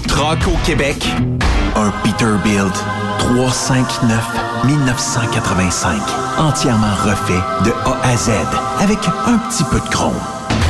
[0.00, 1.06] trucks au Québec?
[1.76, 2.74] Un Peterbilt
[3.18, 6.00] 359 1985.
[6.38, 8.30] Entièrement refait de A à Z
[8.80, 10.14] avec un petit peu de chrome.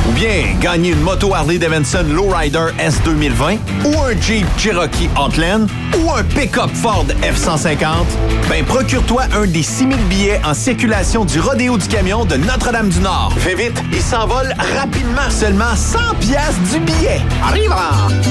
[0.07, 5.67] Ou bien gagner une moto Harley Davidson Lowrider S 2020 ou un Jeep Cherokee Outland
[5.99, 8.05] ou un pick-up Ford F-150?
[8.49, 13.33] Ben, procure-toi un des 6000 billets en circulation du Rodéo du Camion de Notre-Dame-du-Nord.
[13.37, 15.29] Fais vite, il s'envole rapidement.
[15.29, 17.21] Seulement 100 pièces du billet.
[17.43, 17.73] Arrive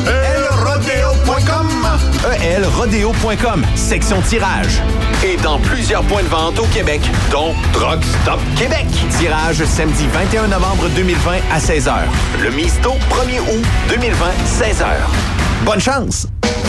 [0.06, 1.84] elrodeo.com
[2.42, 4.80] elrodeo.com, section tirage.
[5.24, 8.86] Et dans plusieurs points de vente au Québec, dont Drug Stop Québec.
[9.18, 11.94] Tirage samedi 21 novembre 2020 à 16h.
[12.42, 14.84] Le Misto, 1er août 2020, 16h.
[15.64, 16.33] Bonne chance!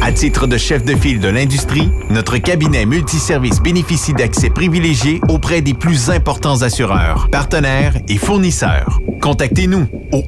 [0.00, 5.60] À titre de chef de file de l'industrie, notre cabinet multiservice bénéficie d'accès privilégié auprès
[5.60, 8.98] des plus importants assureurs, partenaires et fournisseurs.
[9.20, 10.22] Contactez-nous au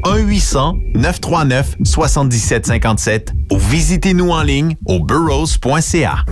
[0.94, 6.24] 1-800-939-7757 ou visitez-nous en ligne au burrows.ca.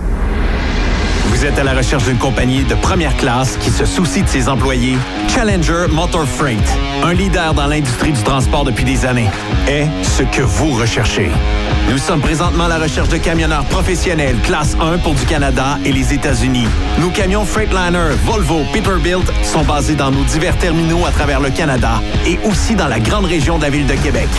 [1.27, 4.47] Vous êtes à la recherche d'une compagnie de première classe qui se soucie de ses
[4.47, 4.95] employés?
[5.27, 6.63] Challenger Motor Freight,
[7.03, 9.29] un leader dans l'industrie du transport depuis des années,
[9.67, 11.29] est ce que vous recherchez.
[11.89, 15.91] Nous sommes présentement à la recherche de camionneurs professionnels classe 1 pour du Canada et
[15.91, 16.67] les États-Unis.
[16.99, 22.01] Nos camions Freightliner, Volvo, Peterbilt sont basés dans nos divers terminaux à travers le Canada
[22.25, 24.29] et aussi dans la grande région de la ville de Québec.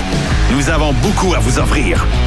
[0.52, 2.04] Nous avons beaucoup à vous offrir.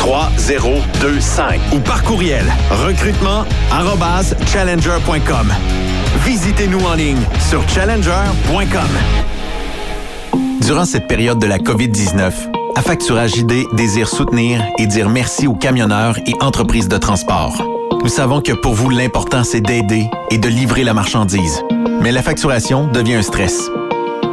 [0.00, 2.44] 3025 ou par courriel
[2.86, 5.54] recrutement@challenger.com.
[6.24, 8.88] Visitez-nous en ligne sur challenger.com.
[10.62, 12.32] Durant cette période de la COVID-19,
[12.76, 17.62] Affacturage ID désire soutenir et dire merci aux camionneurs et entreprises de transport.
[18.02, 21.62] Nous savons que pour vous, l'important, c'est d'aider et de livrer la marchandise.
[22.00, 23.70] Mais la facturation devient un stress.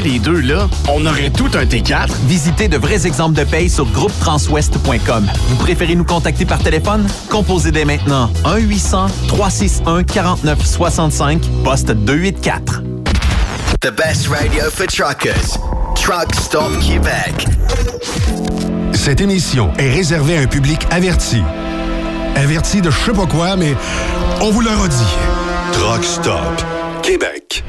[0.00, 2.08] les deux, là, on aurait tout un T4.
[2.26, 5.26] Visitez de vrais exemples de paye sur groupetranswest.com.
[5.48, 7.06] Vous préférez nous contacter par téléphone?
[7.30, 12.82] Composez dès maintenant 1-800-361-4965, poste 284.
[13.80, 15.58] The best radio for truckers.
[15.94, 17.46] Truck Stop Québec.
[18.92, 21.42] Cette émission est réservée à un public averti.
[22.34, 23.74] Averti de je sais pas quoi, mais
[24.40, 24.96] on vous le redit.
[25.72, 26.62] Truck Stop
[27.02, 27.64] Québec.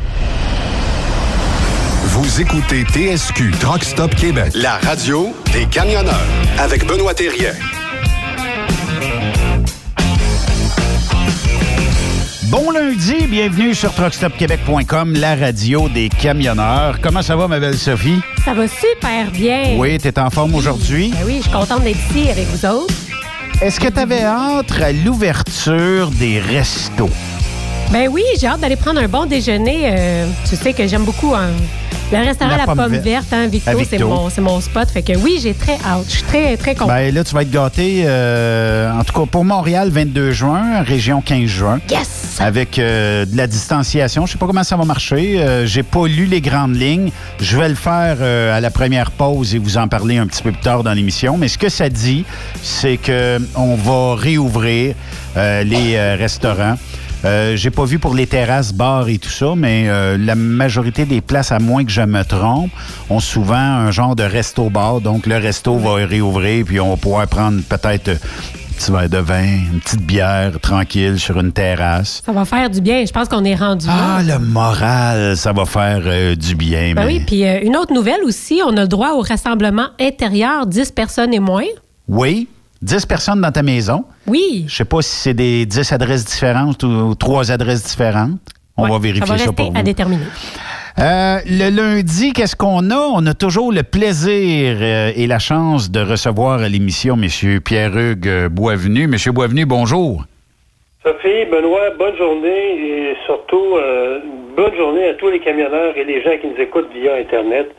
[2.22, 6.20] Vous écoutez TSQ Truck Stop Québec, la radio des camionneurs
[6.58, 7.54] avec Benoît Thérien.
[12.52, 17.00] Bon lundi, bienvenue sur truckstopquebec.com, la radio des camionneurs.
[17.02, 18.20] Comment ça va, ma belle Sophie?
[18.44, 19.78] Ça va super bien.
[19.78, 21.12] Oui, t'es en forme aujourd'hui?
[21.12, 22.94] Ben oui, je suis contente d'être ici avec vous autres.
[23.62, 27.10] Est-ce que tu avais hâte à l'ouverture des restos?
[27.92, 29.92] Ben oui, j'ai hâte d'aller prendre un bon déjeuner.
[29.92, 31.50] Euh, tu sais que j'aime beaucoup un,
[32.12, 34.90] le restaurant La, Pomme, Verte, hein, Victo, c'est mon, mon, spot.
[34.90, 36.06] Fait que oui, j'ai très hâte.
[36.08, 36.90] Je suis très, très contente.
[36.90, 41.22] Ben là, tu vas être gâté, euh, en tout cas pour Montréal, 22 juin, région
[41.22, 41.80] 15 juin.
[41.90, 42.38] Yes!
[42.40, 44.26] Avec euh, de la distanciation.
[44.26, 45.40] Je sais pas comment ça va marcher.
[45.40, 47.12] Euh, j'ai pas lu les grandes lignes.
[47.40, 50.42] Je vais le faire euh, à la première pause et vous en parler un petit
[50.42, 51.38] peu plus tard dans l'émission.
[51.38, 52.26] Mais ce que ça dit,
[52.64, 54.96] c'est que on va réouvrir
[55.36, 56.76] les restaurants.
[57.26, 61.06] Euh, j'ai pas vu pour les terrasses, bars et tout ça, mais euh, la majorité
[61.06, 62.72] des places, à moins que je me trompe,
[63.10, 65.02] ont souvent un genre de resto-bar.
[65.02, 68.18] Donc, le resto va réouvrir, puis on va pouvoir prendre peut-être un
[68.78, 69.44] petit verre de vin,
[69.74, 72.24] une petite bière tranquille sur une terrasse.
[72.26, 73.06] Ça va faire du bien.
[73.06, 76.94] Je pense qu'on est rendu Ah, le moral, ça va faire euh, du bien.
[76.94, 77.18] Ben mais...
[77.18, 81.34] oui, puis une autre nouvelle aussi, on a le droit au rassemblement intérieur, 10 personnes
[81.34, 81.68] et moins.
[82.08, 82.48] Oui,
[82.82, 84.06] 10 personnes dans ta maison.
[84.28, 84.66] Oui.
[84.68, 88.40] Je sais pas si c'est des 10 adresses différentes ou, trois adresses différentes.
[88.78, 89.84] On Ouais, va vérifier ça, va ça, pour à vous.
[89.84, 90.24] déterminer.
[91.00, 92.98] Euh, le lundi, qu'est-ce qu'on a?
[93.14, 97.60] On a toujours le plaisir euh, et la chance de recevoir à l'émission M.
[97.62, 99.04] Pierre-Hugues euh, Boisvenu.
[99.04, 99.16] M.
[99.34, 100.24] Boisvenu, bonjour.
[101.04, 102.50] Sophie, Benoît, bonne journée
[103.12, 104.20] et surtout euh,
[104.56, 107.70] bonne journée à tous les camionneurs et les gens qui nous écoutent via Internet.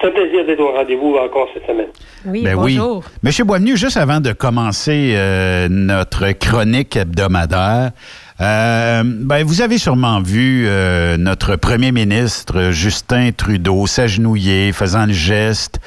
[0.00, 1.86] C'est un plaisir d'être au rendez-vous encore cette semaine.
[2.26, 2.98] Oui, Ben bonjour.
[2.98, 3.04] oui.
[3.22, 7.92] Monsieur Boisvenu, juste avant de commencer euh, notre chronique hebdomadaire,
[8.40, 15.12] euh, ben, vous avez sûrement vu euh, notre premier ministre Justin Trudeau s'agenouiller, faisant le
[15.12, 15.80] geste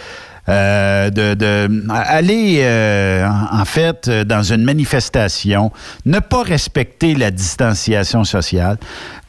[0.50, 5.72] euh, de, de aller euh, en fait dans une manifestation,
[6.06, 8.78] ne pas respecter la distanciation sociale.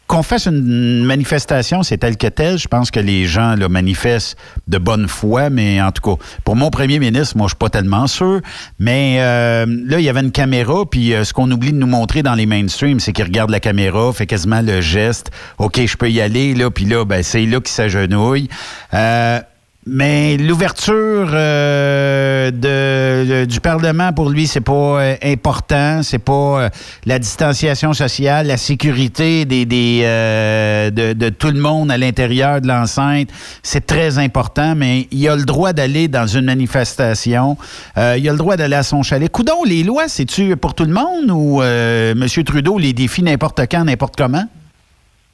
[0.08, 2.58] Qu'on fasse une manifestation, c'est tel que tel.
[2.58, 6.56] Je pense que les gens là, manifestent de bonne foi, mais en tout cas, pour
[6.56, 8.40] mon premier ministre, moi, je suis pas tellement sûr.
[8.78, 11.86] Mais euh, là, il y avait une caméra, puis euh, ce qu'on oublie de nous
[11.86, 15.30] montrer dans les mainstream, c'est qu'il regarde la caméra, fait quasiment le geste.
[15.58, 18.48] OK, je peux y aller, là, puis là, ben, c'est là qu'il s'agenouille.
[18.94, 19.40] Euh,
[19.90, 26.02] mais l'ouverture euh, de, du Parlement, pour lui, c'est pas euh, important.
[26.02, 26.68] C'est pas euh,
[27.06, 32.60] la distanciation sociale, la sécurité des, des, euh, de, de tout le monde à l'intérieur
[32.60, 33.28] de l'enceinte.
[33.62, 37.56] C'est très important, mais il a le droit d'aller dans une manifestation.
[37.96, 39.30] Il a le droit d'aller à son chalet.
[39.30, 42.26] Coudon, les lois, c'est-tu pour tout le monde ou M.
[42.44, 44.44] Trudeau les défie n'importe quand, n'importe comment?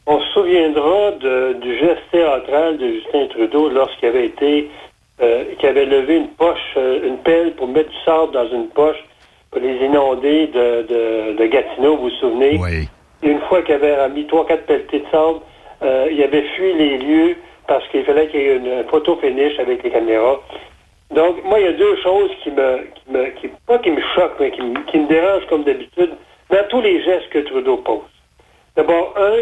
[0.07, 4.71] On se souviendra de- du geste théâtral de Justin Trudeau lorsqu'il avait été
[5.59, 9.03] qui avait levé une poche, une pelle pour mettre du sable dans une poche
[9.51, 12.59] pour les inonder de, de, Gatineau, vous vous souvenez?
[12.61, 12.89] Oui.
[13.23, 15.39] Une fois qu'il avait mis trois, quatre pelletés de sable,
[16.11, 17.37] il avait fui les lieux
[17.69, 20.41] parce qu'il fallait qu'il y ait une photo finish avec les caméras.
[21.13, 24.01] Donc, moi, il y a deux choses qui me, qui me qui, pas qui me
[24.15, 26.11] choquent, mais qui, qui me dérangent comme d'habitude
[26.51, 28.01] dans tous les gestes que Trudeau pose.
[28.77, 29.37] D'abord, un,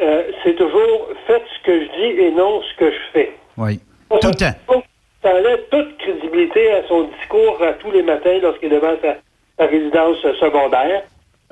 [0.00, 3.32] euh, c'est toujours faites ce que je dis et non ce que je fais.
[3.56, 3.80] Oui.
[4.10, 4.82] Tout le temps.
[5.22, 9.66] Ça enlève toute crédibilité à son discours à tous les matins lorsqu'il est devant sa,
[9.66, 11.02] résidence secondaire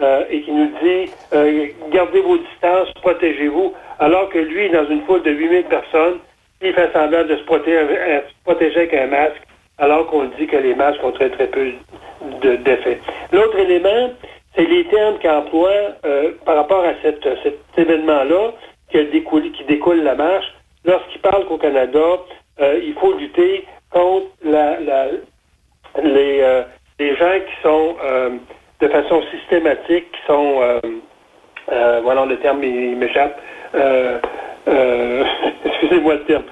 [0.00, 5.02] euh, et qui nous dit euh, gardez vos distances, protégez-vous, alors que lui, dans une
[5.04, 6.18] foule de 8000 personnes,
[6.60, 7.96] il fait semblant de se protéger,
[8.28, 9.42] se protéger avec un masque,
[9.78, 11.72] alors qu'on dit que les masques ont très très peu
[12.42, 13.00] d'effet.
[13.32, 14.10] L'autre élément,
[14.54, 17.26] c'est les termes qu'il emploie euh, par rapport à cet
[17.76, 18.52] événement-là
[18.90, 18.98] qui,
[19.52, 20.52] qui découle la marche.
[20.84, 22.18] Lorsqu'il parle qu'au Canada,
[22.60, 25.18] euh, il faut lutter contre euh,
[26.02, 27.96] les, gens qui sont
[28.80, 30.60] de façon systématique, qui sont,
[32.02, 33.40] voilà le terme m'échappe,
[35.64, 36.44] excusez-moi le terme,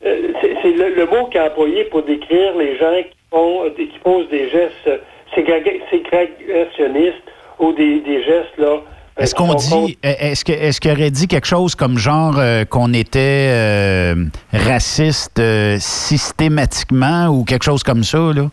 [0.00, 4.48] c'est le, mot qu'il a employé pour décrire les gens qui, font, qui posent des
[4.48, 4.90] gestes
[5.34, 7.22] ségrégationniste
[7.58, 8.80] ou des, des gestes là.
[9.18, 12.64] Euh, est-ce qu'on dit, est-ce que, est-ce qu'il aurait dit quelque chose comme genre euh,
[12.64, 14.14] qu'on était euh,
[14.52, 15.42] raciste
[15.78, 18.48] systématiquement ou quelque chose comme ça là?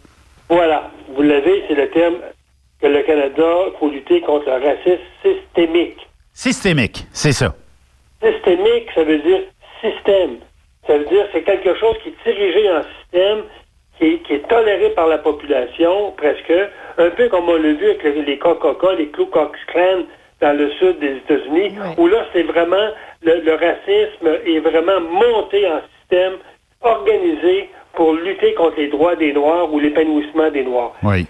[0.49, 2.15] Voilà, vous l'avez, c'est le terme
[2.81, 6.07] que le Canada faut lutter contre le racisme systémique.
[6.33, 7.55] Systémique, c'est ça.
[8.21, 9.41] Systémique, ça veut dire
[9.81, 10.37] système.
[10.87, 13.43] Ça veut dire c'est quelque chose qui est dirigé en système
[13.99, 16.53] qui est, toléré par la population, presque,
[16.97, 20.03] un peu comme on l'a vu avec les, les KKK, les Ku Klux Klan
[20.41, 22.89] dans le sud des États-Unis, où là, c'est vraiment,
[23.23, 26.37] le, racisme est vraiment monté en système
[26.81, 30.93] organisé pour lutter contre les droits des Noirs ou l'épanouissement des Noirs.
[31.03, 31.25] Oui.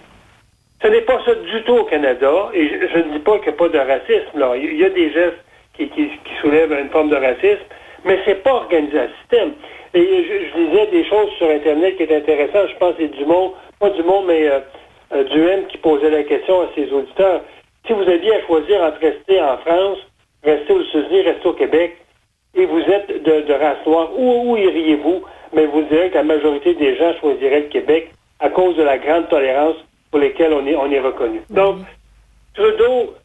[0.81, 3.55] Ce n'est pas ça du tout au Canada, et je, ne dis pas qu'il n'y
[3.55, 4.39] a pas de racisme.
[4.39, 4.55] Là.
[4.55, 5.43] Il y a des gestes
[5.75, 7.65] qui, qui, qui soulèvent une forme de racisme,
[8.05, 9.53] mais c'est pas organisé en système.
[9.93, 12.69] Et je, disais des choses sur Internet qui étaient intéressantes.
[12.69, 14.59] Je pense que c'est Dumont, pas Dumont, mais euh,
[15.13, 17.41] euh, Duhem qui posait la question à ses auditeurs.
[17.87, 19.97] Si vous aviez à choisir entre rester en France,
[20.43, 21.97] rester aux États-Unis, rester au Québec,
[22.55, 25.23] et vous êtes de, race noire, où, où iriez-vous?
[25.53, 28.99] Mais vous direz que la majorité des gens choisiraient le Québec à cause de la
[28.99, 29.75] grande tolérance
[30.11, 31.41] pour lesquelles on est, on est reconnu.
[31.49, 31.77] Donc,
[32.53, 33.15] Trudeau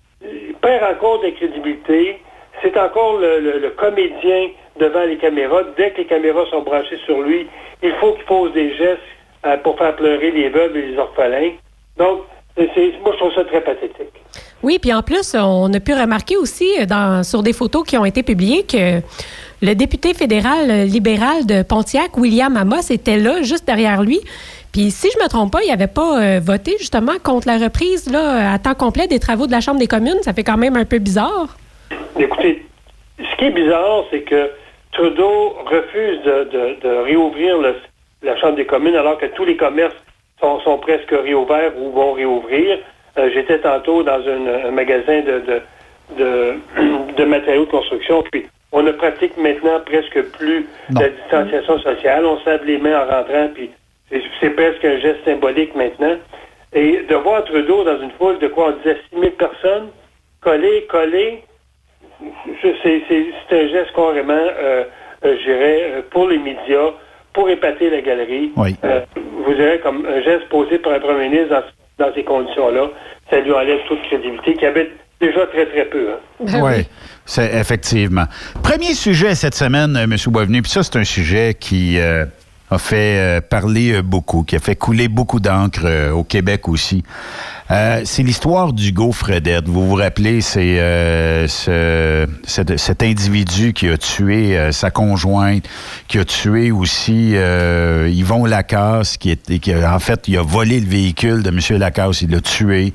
[0.62, 2.20] perd encore de crédibilité.
[2.62, 5.62] C'est encore le comédien devant les caméras.
[5.76, 7.46] Dès que les caméras sont branchées sur lui,
[7.82, 9.00] il faut qu'il pose des gestes
[9.46, 11.52] euh, pour faire pleurer les veuves et les orphelins.
[11.98, 12.22] Donc,
[12.56, 12.66] moi,
[13.12, 14.12] je trouve ça très pathétique.
[14.62, 17.98] Oui, puis en plus, on a pu remarquer aussi euh, dans, sur des photos qui
[17.98, 19.00] ont été publiées que
[19.60, 24.20] le député fédéral euh, libéral de Pontiac, William Amos, était là, juste derrière lui.
[24.72, 28.52] Puis si je me trompe pas, il n'avait pas voté justement contre la reprise là,
[28.52, 30.20] à temps complet des travaux de la Chambre des communes.
[30.22, 31.56] Ça fait quand même un peu bizarre.
[32.18, 32.64] Écoutez,
[33.18, 34.50] ce qui est bizarre, c'est que
[34.94, 37.58] Trudeau refuse de, réouvrir
[38.22, 39.94] la Chambre des communes alors que tous les commerces
[40.40, 42.78] sont, presque réouverts ou vont réouvrir.
[43.18, 45.62] Euh, j'étais tantôt dans un magasin de,
[47.16, 52.26] de, matériaux de construction, puis on ne pratique maintenant presque plus la distanciation sociale.
[52.26, 53.70] On se les mains en rentrant, puis
[54.10, 56.16] c'est presque un geste symbolique maintenant.
[56.72, 59.88] Et de voir Trudeau dans une foule de quoi on disait 6 000 personnes,
[60.40, 61.42] collées, collées,
[62.62, 64.84] c'est un geste carrément, euh,
[65.24, 66.90] euh, je dirais, euh, pour les médias,
[67.32, 68.52] pour épater la galerie.
[68.56, 71.64] vous direz comme un geste posé par un premier ministre
[71.98, 72.88] dans, ces conditions-là,
[73.30, 74.90] ça lui enlève toute crédibilité qui avait
[75.20, 76.10] déjà très, très peu.
[76.12, 76.18] Hein.
[76.40, 76.86] Ben oui,
[77.24, 78.24] c'est effectivement.
[78.62, 80.14] Premier sujet cette semaine, M.
[80.28, 81.98] Boisvenu, puis ça, c'est un sujet qui
[82.70, 87.02] a fait parler beaucoup, qui a fait couler beaucoup d'encre au Québec aussi.
[87.70, 89.68] Euh, c'est l'histoire du Fredette.
[89.68, 95.64] Vous vous rappelez, c'est euh, ce, cet, individu qui a tué euh, sa conjointe,
[96.06, 99.38] qui a tué aussi Yvon Lacasse, qui
[99.86, 101.78] en fait, il a volé le véhicule de M.
[101.78, 102.92] Lacasse, il l'a tué.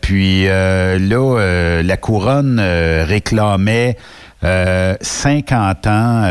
[0.00, 3.96] puis là, la couronne réclamait
[4.44, 6.28] 50 ans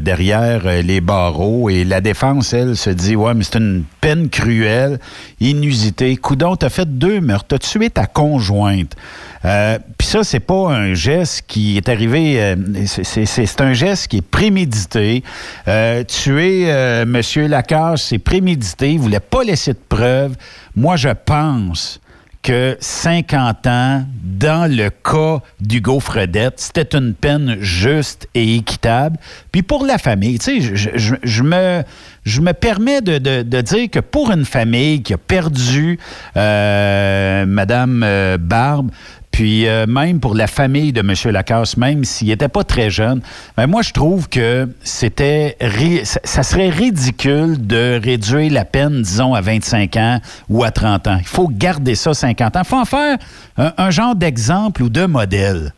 [0.00, 4.98] derrière les barreaux et la défense, elle, se dit ouais, mais c'est une peine cruelle,
[5.40, 6.16] inusitée.
[6.16, 8.96] Coudon, t'as fait deux meurtres, t'as tué ta conjointe.
[9.44, 12.56] Euh, Puis ça, c'est pas un geste qui est arrivé, euh,
[12.86, 15.22] c'est un geste qui est prémédité.
[15.68, 17.48] Euh, tuer euh, M.
[17.48, 20.36] Lacasse, c'est prémédité, il voulait pas laisser de preuves.
[20.76, 22.00] Moi, je pense
[22.42, 29.16] que 50 ans, dans le cas d'Hugo Fredette, c'était une peine juste et équitable.
[29.52, 30.76] Puis pour la famille, tu sais,
[31.22, 31.82] je, me,
[32.24, 36.00] je me permets de, de- de dire que pour une famille qui a perdu
[36.36, 38.90] euh, Madame euh, Barbe,
[39.32, 41.14] puis euh, même pour la famille de M.
[41.32, 43.20] Lacasse, même s'il n'était pas très jeune,
[43.56, 45.56] ben moi je trouve que c'était
[46.04, 51.16] ça, serait ridicule de réduire la peine, disons, à 25 ans ou à 30 ans.
[51.18, 52.60] Il faut garder ça 50 ans.
[52.62, 53.16] Il faut en faire
[53.56, 55.72] un, genre d'exemple ou de modèle.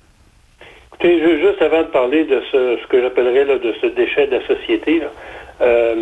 [0.92, 4.46] Écoutez, ju- juste avant de parler de ce, que j'appellerais de ce déchet de la
[4.46, 5.06] société, là,
[5.62, 5.94] euh,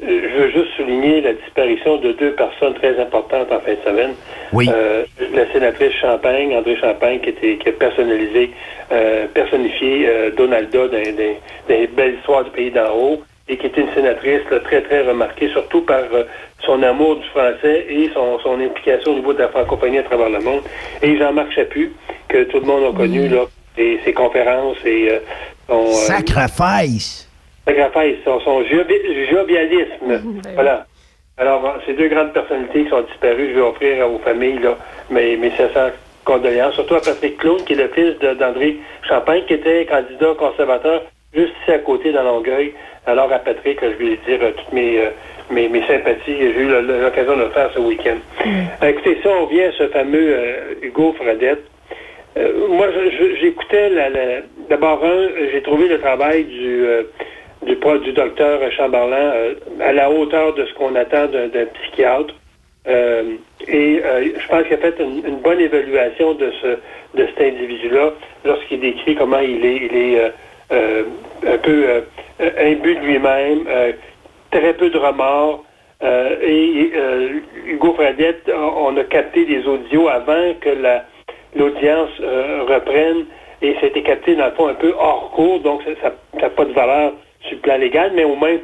[0.00, 4.14] je veux juste souligner la disparition de deux personnes très importantes en fin de semaine.
[4.52, 4.68] Oui.
[4.72, 8.50] Euh, la sénatrice Champagne, André Champagne, qui, était, qui a personnalisé,
[8.92, 11.02] euh, personnifié euh, Donalda dans,
[11.68, 15.02] les belles histoires du pays d'en haut, et qui était une sénatrice là, très, très
[15.02, 16.24] remarquée, surtout par euh,
[16.64, 20.28] son amour du français et son, son implication au niveau de la francophonie à travers
[20.28, 20.62] le monde.
[21.02, 21.92] Et Jean-Marc Chaput,
[22.28, 23.44] que tout le monde a connu, là,
[23.78, 25.18] et ses conférences et euh,
[25.68, 25.86] son...
[25.86, 27.27] euh, Sacrifice.
[27.72, 30.22] Sacrifice, son, son jovi- jovialisme.
[30.54, 30.86] voilà.
[31.36, 34.76] Alors, ces deux grandes personnalités qui sont disparues, je vais offrir vos familles là,
[35.10, 35.92] mes, mes sincères
[36.24, 38.76] condoléances, surtout à Patrick Clown, qui est le fils d'André
[39.08, 42.72] Champagne, qui était candidat conservateur juste ici à côté dans Longueuil.
[43.06, 45.10] Alors, à Patrick, je vais lui dire euh, toutes mes, euh,
[45.50, 46.36] mes, mes sympathies.
[46.38, 46.68] J'ai eu
[47.02, 48.16] l'occasion de le faire ce week-end.
[48.82, 51.62] Euh, Écoutez, si on revient à ce fameux euh, Hugo Fredette,
[52.36, 52.88] euh, moi,
[53.40, 56.84] j'écoutais la, la- d'abord un, j'ai trouvé le travail du
[57.68, 61.48] du, pro- du docteur Chamberlain euh, à la hauteur de ce qu'on attend d'un,
[61.82, 62.34] psychiatre.
[62.88, 63.34] Euh,
[63.68, 66.78] et euh, je pense qu'il a fait une, bonne évaluation de ce
[67.14, 68.12] de cet individu-là
[68.44, 70.32] lorsqu'il décrit comment il est
[70.70, 72.02] un peu
[72.58, 73.64] imbu de lui-même,
[74.50, 75.64] très peu de remords.
[76.02, 76.92] Et
[77.66, 81.04] Hugo Fradette, on a capté des audios avant que la,
[81.56, 82.10] l'audience
[82.68, 83.24] reprenne
[83.62, 86.72] et c'était capté dans le fond un peu hors cours, donc ça n'a pas de
[86.72, 88.56] valeur sur le plan légal, mais au moins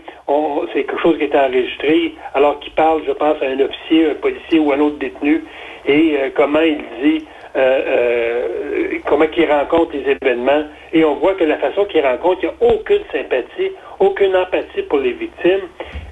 [0.73, 4.15] c'est quelque chose qui est enregistré alors qu'il parle, je pense, à un officier, un
[4.15, 5.45] policier ou un autre détenu
[5.87, 7.25] et euh, comment il dit
[7.57, 10.65] euh, euh, comment il rencontre les événements.
[10.93, 14.83] Et on voit que la façon qu'il rencontre, il n'y a aucune sympathie, aucune empathie
[14.89, 15.69] pour les victimes.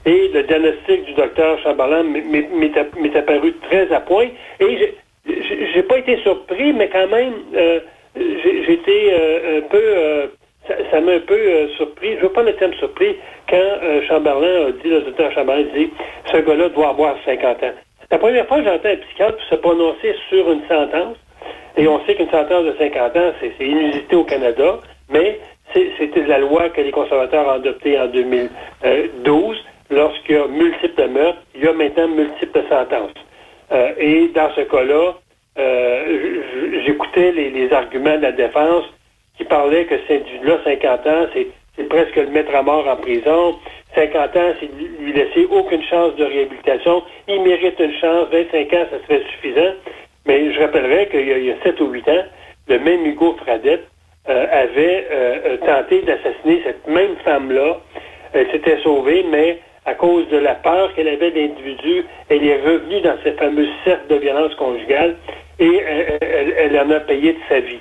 [0.07, 4.29] Et le diagnostic du docteur Chamberlain m'est- apparu très à point.
[4.61, 4.95] Et
[5.75, 7.81] j'ai- pas été surpris, mais quand même, euh,
[8.17, 10.27] j'ai j'ai été euh, un peu, euh,
[10.67, 12.17] ça m'a un peu euh, surpris.
[12.17, 13.17] Je veux pas le terme surpris
[13.49, 15.91] quand euh, Chamberlain a dit, le docteur Chamberlain dit,
[16.31, 17.73] ce gars-là doit avoir 50 ans.
[18.11, 21.17] La première fois que j'entends un psychiatre se prononcer sur une sentence.
[21.77, 24.79] Et on sait qu'une sentence de 50 ans, c'est inusité au Canada,
[25.11, 25.41] mais
[25.73, 29.57] c'était la loi que les conservateurs ont adoptée en 2012.
[29.91, 33.13] Lorsqu'il y a multiples meurtres, il y a maintenant multiples sentences.
[33.73, 35.15] Euh, et dans ce cas-là,
[35.59, 38.85] euh, j'écoutais les arguments de la défense
[39.43, 42.97] qui parlaient que cet individu-là, 50 ans, c'est c'est presque le mettre à mort en
[42.97, 43.57] prison.
[43.95, 44.69] 50 ans, c'est
[45.01, 47.03] lui laisser aucune chance de réhabilitation.
[47.29, 48.27] Il mérite une chance.
[48.31, 49.73] 25 ans, ça serait suffisant.
[50.27, 52.25] Mais je rappellerai qu'il y, a- il y a 7 ou 8 ans,
[52.69, 53.87] le même Hugo Fradette
[54.29, 57.79] euh, avait euh, euh, tenté d'assassiner cette même femme-là.
[58.35, 63.01] Elle s'était sauvée, mais à cause de la peur qu'elle avait d'individus, elle est revenue
[63.01, 65.17] dans ce fameux cercle de violence conjugale
[65.59, 67.81] et euh, elle, elle en a payé de sa vie.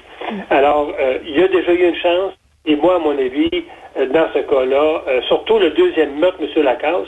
[0.50, 2.34] Alors, euh, il y a déjà eu une chance,
[2.66, 3.50] et moi, à mon avis,
[3.98, 6.64] euh, dans ce cas-là, euh, surtout le deuxième meurtre, M.
[6.64, 7.08] Lacasse,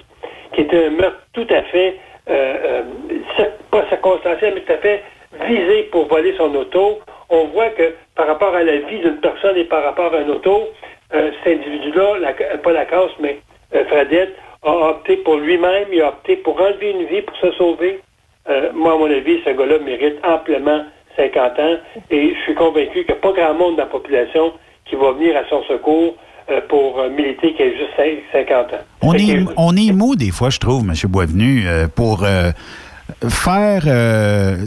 [0.54, 1.96] qui était un meurtre tout à fait,
[2.30, 2.82] euh,
[3.40, 5.04] euh, pas circonstanciel, mais tout à fait
[5.48, 9.58] visé pour voler son auto, on voit que par rapport à la vie d'une personne
[9.58, 10.70] et par rapport à un auto,
[11.16, 13.40] euh, cet individu-là, la- pas Lacasse, mais
[13.76, 17.52] euh, Fradette, a opté pour lui-même, il a opté pour enlever une vie, pour se
[17.54, 18.00] sauver.
[18.50, 20.84] Euh, moi, à mon avis, ce gars-là mérite amplement
[21.18, 21.76] 50 ans
[22.12, 24.54] et je suis convaincu qu'il n'y a pas grand monde dans la population
[24.86, 26.16] qui va venir à son secours
[26.50, 28.78] euh, pour euh, militer qui a juste cin- 50 ans.
[29.02, 30.94] On est, on est mou des fois, je trouve, M.
[31.10, 31.64] Boisvenu,
[31.96, 32.26] pour
[33.30, 34.66] faire, euh,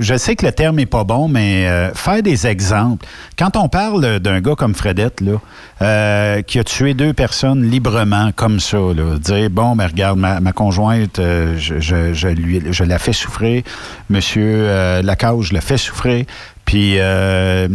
[0.00, 3.06] je sais que le terme est pas bon, mais euh, faire des exemples.
[3.38, 5.40] Quand on parle d'un gars comme Fredette, là,
[5.80, 10.40] euh, qui a tué deux personnes librement comme ça, là, dire, bon, mais regarde, ma,
[10.40, 13.62] ma conjointe, euh, je, je, je lui, je la fais souffrir,
[14.10, 16.24] Monsieur euh, Lacaze, je la fais souffrir,
[16.64, 17.68] Puis, euh,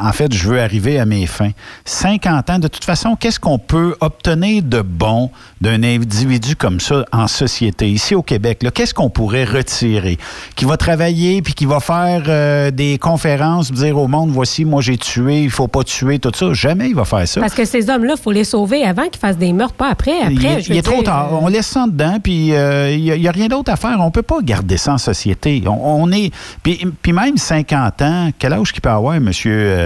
[0.00, 1.52] en fait, je veux arriver à mes fins.
[1.84, 7.04] 50 ans, de toute façon, qu'est-ce qu'on peut obtenir de bon d'un individu comme ça
[7.12, 8.66] en société, ici au Québec?
[8.74, 10.18] Qu'est-ce qu'on pourrait retirer?
[10.56, 14.80] Qui va travailler, puis qui va faire euh, des conférences, dire au monde, voici, moi
[14.80, 16.52] j'ai tué, il faut pas tuer, tout ça.
[16.52, 17.40] Jamais il va faire ça.
[17.40, 20.20] Parce que ces hommes-là, il faut les sauver avant qu'ils fassent des meurtres, pas après.
[20.20, 21.38] Après, il, est trop tard.
[21.40, 23.98] On laisse ça dedans, puis il n'y a, rien d'autre à faire.
[24.00, 25.62] On peut pas garder ça en société.
[25.66, 26.32] On, est...
[26.62, 29.30] Puis, puis même 50 ans, quel âge qu'il peut avoir, M.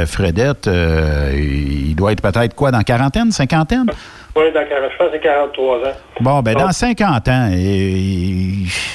[0.06, 0.68] Fredette?
[0.68, 3.86] Euh, il doit être peut-être quoi, dans quarantaine, cinquantaine?
[4.36, 5.80] Oui, dans, je pense que c'est 43 ans.
[6.20, 7.50] Bon, ben dans 50 ans,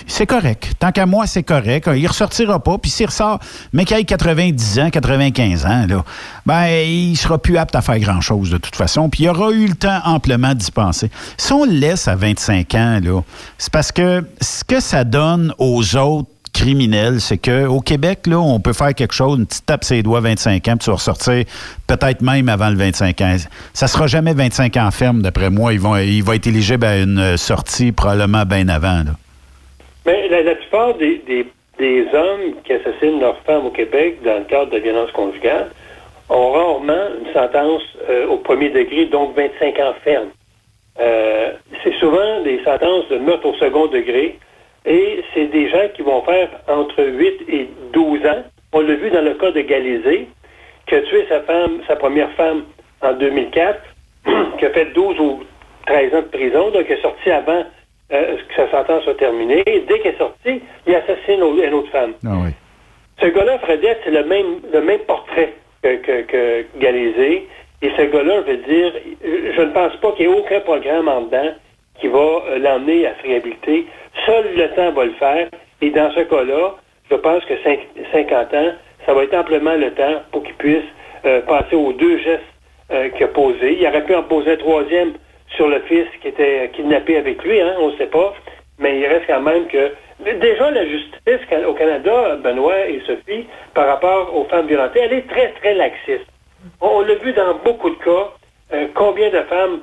[0.06, 0.74] c'est correct.
[0.78, 1.90] Tant qu'à moi, c'est correct.
[1.96, 3.40] Il ressortira pas, puis s'il ressort,
[3.74, 6.04] mais qu'il ait 90 ans, 95 ans, là,
[6.46, 9.66] ben il sera plus apte à faire grand-chose de toute façon, puis il aura eu
[9.66, 11.10] le temps amplement d'y penser.
[11.38, 13.22] Si on le laisse à 25 ans, là,
[13.58, 18.60] c'est parce que ce que ça donne aux autres criminel, c'est qu'au Québec, là, on
[18.60, 21.44] peut faire quelque chose, une petite tape ses doigts 25 ans, puis tu vas ressortir
[21.88, 23.36] peut-être même avant le 25 ans.
[23.74, 25.74] Ça sera jamais 25 ans ferme, d'après moi.
[25.78, 29.04] Vont, il va être éligible à une sortie probablement bien avant.
[30.06, 31.46] Mais la, plupart des,
[32.14, 35.70] hommes qui assassinent leurs femmes au Québec dans le cadre de violence conjugale
[36.30, 40.30] ont rarement une sentence euh, au premier degré, donc 25 ans ferme.
[41.00, 41.52] Euh,
[41.84, 44.38] c'est souvent des sentences de meurtre au second degré,
[44.86, 48.44] et c'est des gens qui vont faire entre 8 et 12 ans.
[48.74, 50.28] On l'a vu dans le cas de Galizé,
[50.88, 52.64] qui a tué sa femme, sa première femme
[53.02, 53.80] en 2004,
[54.58, 55.44] qui a fait 12 ou
[55.86, 57.64] 13 ans de prison, donc qui est sorti avant
[58.12, 59.64] euh, que sa sentence soit terminée.
[59.66, 62.14] Et dès qu'elle est sortie, il assassine une autre femme.
[62.26, 62.38] Ah
[63.22, 67.48] ce gars-là, Fredette, c'est le même, le même portrait que, que, que Galizé.
[67.84, 71.08] Et ce gars-là, je veux dire, je ne pense pas qu'il y ait aucun programme
[71.08, 71.52] en dedans
[72.00, 73.88] qui va euh, l'emmener à se réhabiliter.
[74.26, 75.48] Seul le temps va le faire.
[75.82, 76.76] Et dans ce cas-là,
[77.10, 77.54] je pense que
[78.12, 78.72] 50 ans,
[79.06, 80.86] ça va être amplement le temps pour qu'il puisse
[81.26, 82.42] euh, passer aux deux gestes
[82.92, 83.78] euh, qu'il a posés.
[83.80, 85.14] Il aurait pu en poser un troisième
[85.56, 88.34] sur le fils qui était kidnappé avec lui, hein, on ne sait pas.
[88.80, 89.92] Mais il reste quand même que...
[90.20, 95.28] Déjà, la justice au Canada, Benoît et Sophie, par rapport aux femmes violentées, elle est
[95.28, 96.28] très, très laxiste.
[96.80, 98.88] On, l'a vu dans beaucoup de cas.
[98.94, 99.80] combien de femmes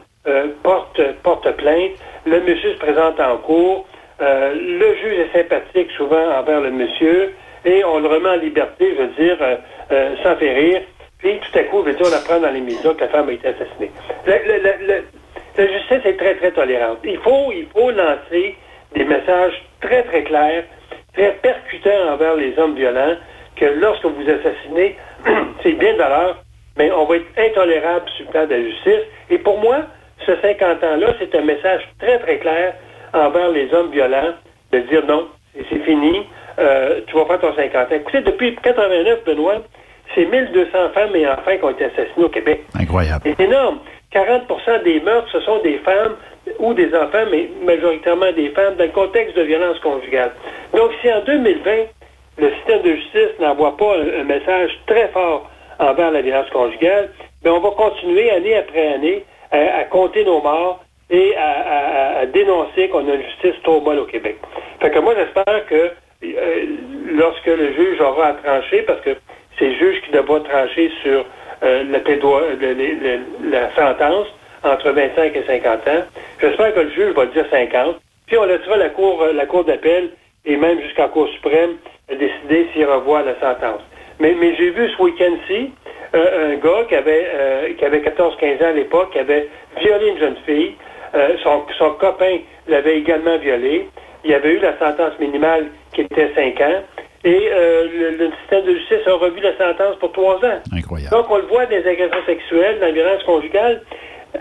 [0.63, 1.91] portent, portent plainte?
[2.25, 3.85] Le monsieur se présente en cours.
[4.21, 8.95] Euh, le juge est sympathique souvent envers le monsieur et on le remet en liberté,
[8.97, 9.57] je veux dire, euh,
[9.93, 10.83] euh, sans faire rire.
[11.19, 13.29] Puis tout à coup, je veux dire, on apprend dans les médias que la femme
[13.29, 13.91] a été assassinée.
[14.27, 16.99] La, justice est très, très tolérante.
[17.05, 18.57] Il faut, il faut lancer
[18.95, 20.65] des messages très, très clairs,
[21.15, 23.17] très percutants envers les hommes violents,
[23.57, 24.97] que lorsque vous assassinez,
[25.63, 26.43] c'est bien de valeur,
[26.77, 29.07] mais on va être intolérable sur le plan de la justice.
[29.31, 29.83] Et pour moi,
[30.25, 32.75] ce 50 ans-là, c'est un message très, très clair
[33.19, 34.35] envers les hommes violents
[34.73, 36.27] de dire non, c'est fini,
[36.59, 37.95] euh, tu vas faire ton 50 ans.
[37.95, 39.63] Écoutez, depuis 89, Benoît,
[40.15, 42.65] c'est 1200 femmes et enfants qui ont été assassinés au Québec.
[42.79, 43.23] Incroyable.
[43.25, 43.79] C'est énorme.
[44.13, 46.17] 40% des meurtres, ce sont des femmes
[46.59, 50.33] ou des enfants, mais majoritairement des femmes, dans le contexte de violence conjugale.
[50.75, 51.71] Donc, si en 2020,
[52.39, 57.11] le système de justice n'envoie pas un, message très fort envers la violence conjugale,
[57.43, 63.09] bien, on va continuer année après année à compter nos morts et à, dénoncer qu'on
[63.09, 64.37] a une justice trop molle au Québec.
[64.81, 65.91] Fait que moi, j'espère que
[66.25, 66.65] euh,
[67.13, 69.17] lorsque le juge aura à trancher, parce que
[69.59, 71.25] c'est le juge qui devra trancher sur
[71.63, 71.85] euh,
[73.45, 74.27] la sentence
[74.63, 76.03] entre 25 et 50 ans,
[76.41, 80.11] j'espère que le juge va dire 50, puis on laissera la Cour, la cour d'appel
[80.45, 81.77] et même jusqu'à Cour suprême
[82.09, 83.81] décider s'il revoit la sentence.
[84.21, 85.71] Mais, j'ai vu ce week-end-ci
[86.15, 89.49] euh, un gars qui avait, qui avait 14-15 ans à l'époque, qui avait
[89.81, 90.75] violé une jeune fille,
[91.15, 93.89] euh, son, copain l'avait également violé.
[94.25, 96.83] Il y avait eu la sentence minimale qui était 5 ans.
[97.25, 100.61] Et euh, le, système de justice a revu la sentence pour 3 ans.
[100.73, 101.17] Incroyable.
[101.17, 103.83] Donc, on le voit des agressions sexuelles, dans la violence conjugale.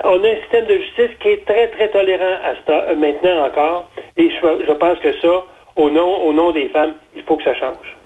[0.03, 3.45] On a un système de justice qui est très, très tolérant à ce, euh, maintenant
[3.45, 3.89] encore.
[4.17, 5.43] Et je, je pense que ça,
[5.75, 7.97] au nom, au nom des femmes, il faut que ça change.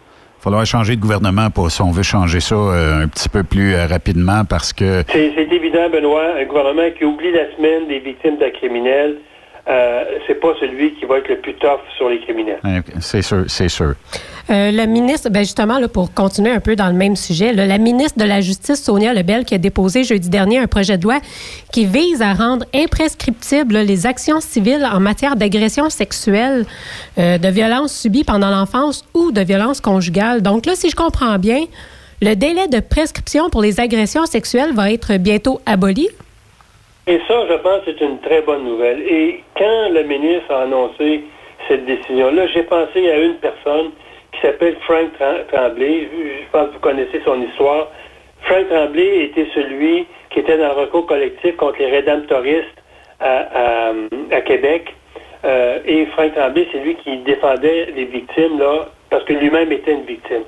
[0.42, 3.44] Il faudra changer de gouvernement pour, si on veut changer ça euh, un petit peu
[3.44, 5.04] plus euh, rapidement parce que...
[5.08, 9.18] C'est évident, Benoît, un gouvernement qui oublie la semaine des victimes de criminels,
[9.68, 12.58] euh, c'est pas celui qui va être le plus tough sur les criminels.
[13.02, 13.94] C'est sûr, c'est sûr.
[14.50, 18.20] Euh, la ministre, ben justement, pour continuer un peu dans le même sujet, la ministre
[18.20, 21.20] de la Justice, Sonia Lebel, qui a déposé jeudi dernier un projet de loi
[21.72, 26.66] qui vise à rendre imprescriptibles les actions civiles en matière d'agression sexuelle,
[27.18, 30.42] euh, de violence subie pendant l'enfance ou de violence conjugale.
[30.42, 31.66] Donc là, si je comprends bien,
[32.22, 36.08] le délai de prescription pour les agressions sexuelles va être bientôt aboli.
[37.08, 39.02] Et ça, je pense, c'est une très bonne nouvelle.
[39.02, 41.24] Et quand le ministre a annoncé
[41.68, 43.92] cette décision-là, j'ai pensé à une personne
[44.32, 45.10] qui s'appelle Frank
[45.52, 46.08] Tremblay.
[46.12, 47.88] Je pense que vous connaissez son histoire.
[48.41, 52.65] Frank Tremblay était celui qui était dans le recours collectif contre les rédemptoristes
[53.20, 53.94] à,
[54.46, 54.94] Québec.
[55.44, 59.94] Euh, et Frank Tremblay, c'est lui qui défendait les victimes, là, parce que lui-même était
[59.94, 60.44] une victime.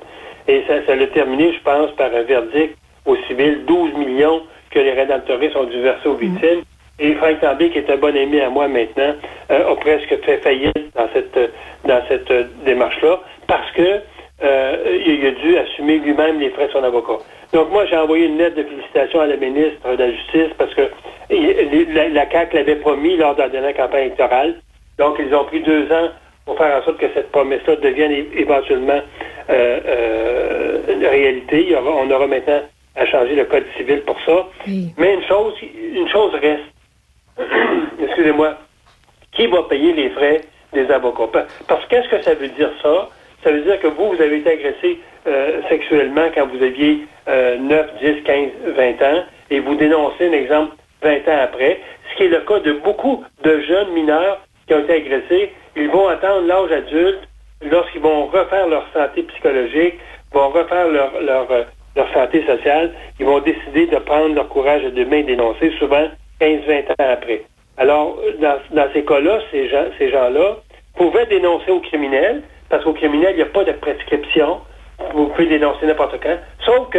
[0.48, 4.78] Et ça, ça l'a terminé, je pense, par un verdict au civil, 12 millions que
[4.78, 6.62] les rédemptoristes ont dû verser aux victimes.
[6.98, 9.14] Et Frank Tremblay, qui est un bon ami à moi maintenant,
[9.50, 11.38] euh, a presque fait faillite dans cette,
[11.84, 12.32] dans cette
[12.64, 14.00] démarche-là, parce que
[14.42, 17.18] euh, il a dû assumer lui-même les frais de son avocat.
[17.52, 20.74] Donc moi, j'ai envoyé une lettre de félicitations à la ministre de la Justice parce
[20.74, 20.90] que
[21.30, 24.56] la, la CAQ l'avait promis lors de la dernière campagne électorale.
[24.98, 26.08] Donc, ils ont pris deux ans
[26.44, 29.00] pour faire en sorte que cette promesse-là devienne éventuellement
[29.50, 31.74] euh, euh, réalité.
[31.76, 32.60] on aura maintenant
[32.96, 34.46] à changer le code civil pour ça.
[34.98, 36.62] Mais une chose, une chose reste.
[38.02, 38.56] Excusez-moi.
[39.32, 41.46] Qui va payer les frais des avocats?
[41.66, 43.08] Parce qu'est-ce que ça veut dire ça?
[43.44, 47.86] Ça veut dire que vous, vous avez été agressé euh, sexuellement quand vous aviez 9,
[48.02, 51.80] 10, 15, 20 ans et vous dénoncez un exemple 20 ans après,
[52.10, 55.52] ce qui est le cas de beaucoup de jeunes mineurs qui ont été agressés.
[55.76, 57.20] Ils vont attendre l'âge adulte
[57.62, 59.94] lorsqu'ils vont refaire leur santé psychologique,
[60.32, 61.64] vont refaire leur, leur, euh,
[61.96, 66.08] leur santé sociale, ils vont décider de prendre leur courage de demain dénoncer, souvent
[66.40, 67.42] 15-20 ans après.
[67.76, 70.56] Alors, dans, ces cas-là, ces gens, ces gens-là
[70.96, 72.42] pouvaient dénoncer aux criminels,
[72.74, 74.58] parce qu'au criminel, il n'y a pas de prescription.
[75.12, 76.36] Vous pouvez dénoncer n'importe quand.
[76.66, 76.98] Sauf que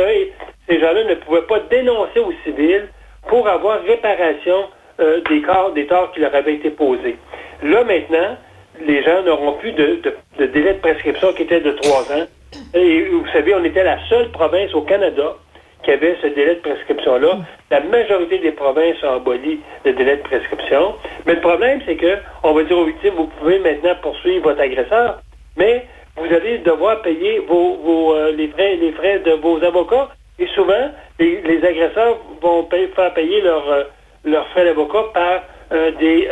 [0.69, 2.87] ces gens-là ne pouvaient pas dénoncer aux civils
[3.27, 4.69] pour avoir réparation
[5.01, 7.17] euh, des, torts qui leur avaient été posés.
[7.61, 8.37] Là, maintenant,
[8.85, 9.99] les gens n'auront plus de,
[10.39, 12.25] délai de prescription qui était de trois ans.
[12.73, 15.35] Et vous savez, on était la seule province au Canada
[15.83, 17.39] qui avait ce délai de prescription-là.
[17.69, 20.95] La majorité des provinces ont aboli le délai de prescription.
[21.25, 24.61] Mais le problème, c'est que on va dire aux victimes, vous pouvez maintenant poursuivre votre
[24.61, 25.19] agresseur,
[25.57, 25.85] mais
[26.17, 30.09] vous allez devoir payer vos, euh, les, frais, les frais de vos avocats.
[30.39, 33.83] Et souvent, les, agresseurs vont faire payer euh,
[34.23, 36.29] leurs frais d'avocat par euh, des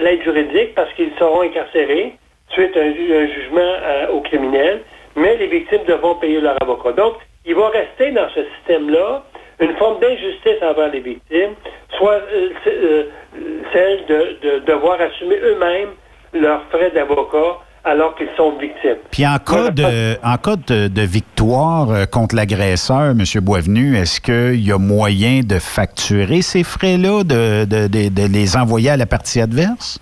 [0.00, 2.14] l'aide juridique parce qu'ils seront incarcérés
[2.50, 3.72] suite à un, jugement
[4.12, 4.82] au criminel,
[5.14, 6.90] mais les victimes devront payer leur avocat.
[6.92, 7.14] Donc,
[7.46, 9.22] il va rester dans ce système-là
[9.60, 11.54] une forme d'injustice envers les victimes,
[11.96, 12.20] soit
[13.72, 15.90] celle de, de devoir assumer eux-mêmes
[16.32, 18.96] leurs frais d'avocat alors qu'ils sont victimes.
[19.10, 23.24] Puis en cas de, en cas de, victoire euh, contre l'agresseur, M.
[23.42, 28.96] Boisvenu, est-ce qu'il y a moyen de facturer ces frais-là, de, de, les envoyer à
[28.96, 29.98] la partie adverse?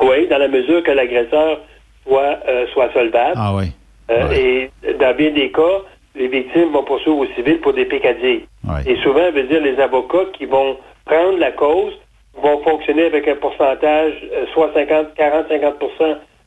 [0.00, 1.60] Oui, dans la mesure que l'agresseur
[2.06, 3.34] soit, euh, soit solvable.
[3.36, 3.72] Ah oui.
[4.10, 5.82] Euh, et dans bien des cas,
[6.14, 8.44] les victimes vont poursuivre au civil pour des pécadilles.
[8.86, 11.94] Et souvent, veut dire les avocats qui vont prendre la cause
[12.40, 14.12] vont fonctionner avec un pourcentage,
[14.52, 15.78] soit 50, 40, 50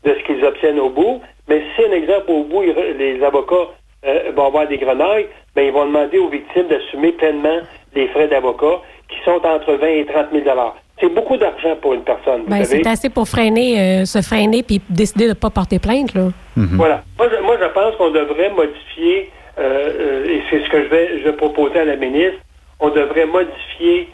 [0.03, 1.21] de ce qu'ils obtiennent au bout.
[1.47, 2.63] Mais si, un exemple, au bout,
[2.97, 3.69] les avocats
[4.05, 7.59] euh, vont avoir des grenailles, ben, ils vont demander aux victimes d'assumer pleinement
[7.93, 10.45] les frais d'avocat qui sont entre 20 et 30 000
[10.99, 12.43] c'est beaucoup d'argent pour une personne.
[12.47, 16.13] Ben, c'est assez pour freiner, euh, se freiner puis décider de ne pas porter plainte.
[16.13, 16.29] Là.
[16.55, 16.77] Mhm.
[16.77, 17.03] Voilà.
[17.17, 17.27] Moi
[17.59, 21.85] je, pense qu'on devrait modifier, euh, et c'est ce que je vais, je proposer à
[21.85, 22.37] la ministre,
[22.79, 24.09] on devrait modifier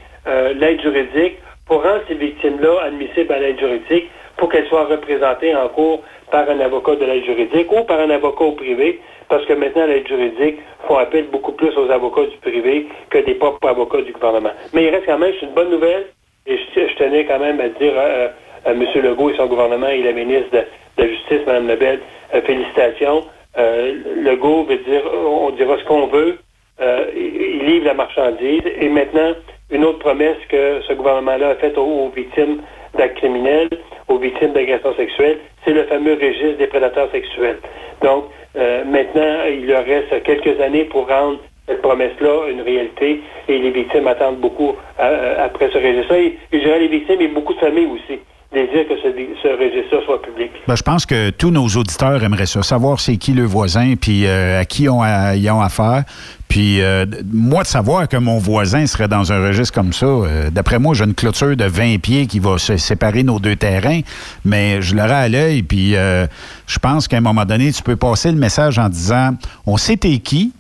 [0.56, 5.68] l'aide juridique pour rendre ces victimes-là admissibles à l'aide juridique pour qu'elles soient représentées en
[5.70, 9.54] cours par un avocat de l'aide juridique ou par un avocat au privé, parce que
[9.54, 14.02] maintenant, l'aide juridique font appel beaucoup plus aux avocats du privé que des propres avocats
[14.02, 14.52] du gouvernement.
[14.74, 16.06] Mais il reste quand même, c'est une bonne nouvelle,
[16.46, 18.84] et je, tenais quand même à dire à, M.
[18.96, 20.64] Legault et son gouvernement et la ministre de,
[20.98, 22.00] la Justice, Mme Lebel,
[22.34, 23.24] euh, félicitations.
[23.58, 26.38] Euh, Legault veut dire, on dira ce qu'on veut,
[26.80, 29.34] euh, il livre la marchandise, et maintenant,
[29.72, 32.62] une autre promesse que ce gouvernement-là a faite aux victimes
[32.98, 33.70] d'actes criminels,
[34.08, 37.60] aux victimes d'agressions sexuelles, c'est le fameux registre des prédateurs sexuels.
[38.02, 38.26] Donc,
[38.56, 43.72] euh, maintenant, il leur reste quelques années pour rendre cette promesse-là une réalité et les
[43.72, 46.20] victimes attendent beaucoup euh, après ce registre-là.
[46.20, 48.20] Et, je dirais les victimes et beaucoup de familles aussi
[48.54, 49.10] désirent que ce,
[49.44, 50.52] ce registre soit public.
[50.68, 54.26] Ben, je pense que tous nos auditeurs aimeraient ça, savoir c'est qui le voisin, puis
[54.26, 56.04] euh, à qui ils ont affaire.
[56.48, 60.50] Puis euh, moi, de savoir que mon voisin serait dans un registre comme ça, euh,
[60.50, 64.00] d'après moi, j'ai une clôture de 20 pieds qui va se séparer nos deux terrains,
[64.46, 68.32] mais je l'aurai à l'œil, puis je pense qu'à un moment donné, tu peux passer
[68.32, 69.32] le message en disant,
[69.66, 70.54] on sait t'es qui,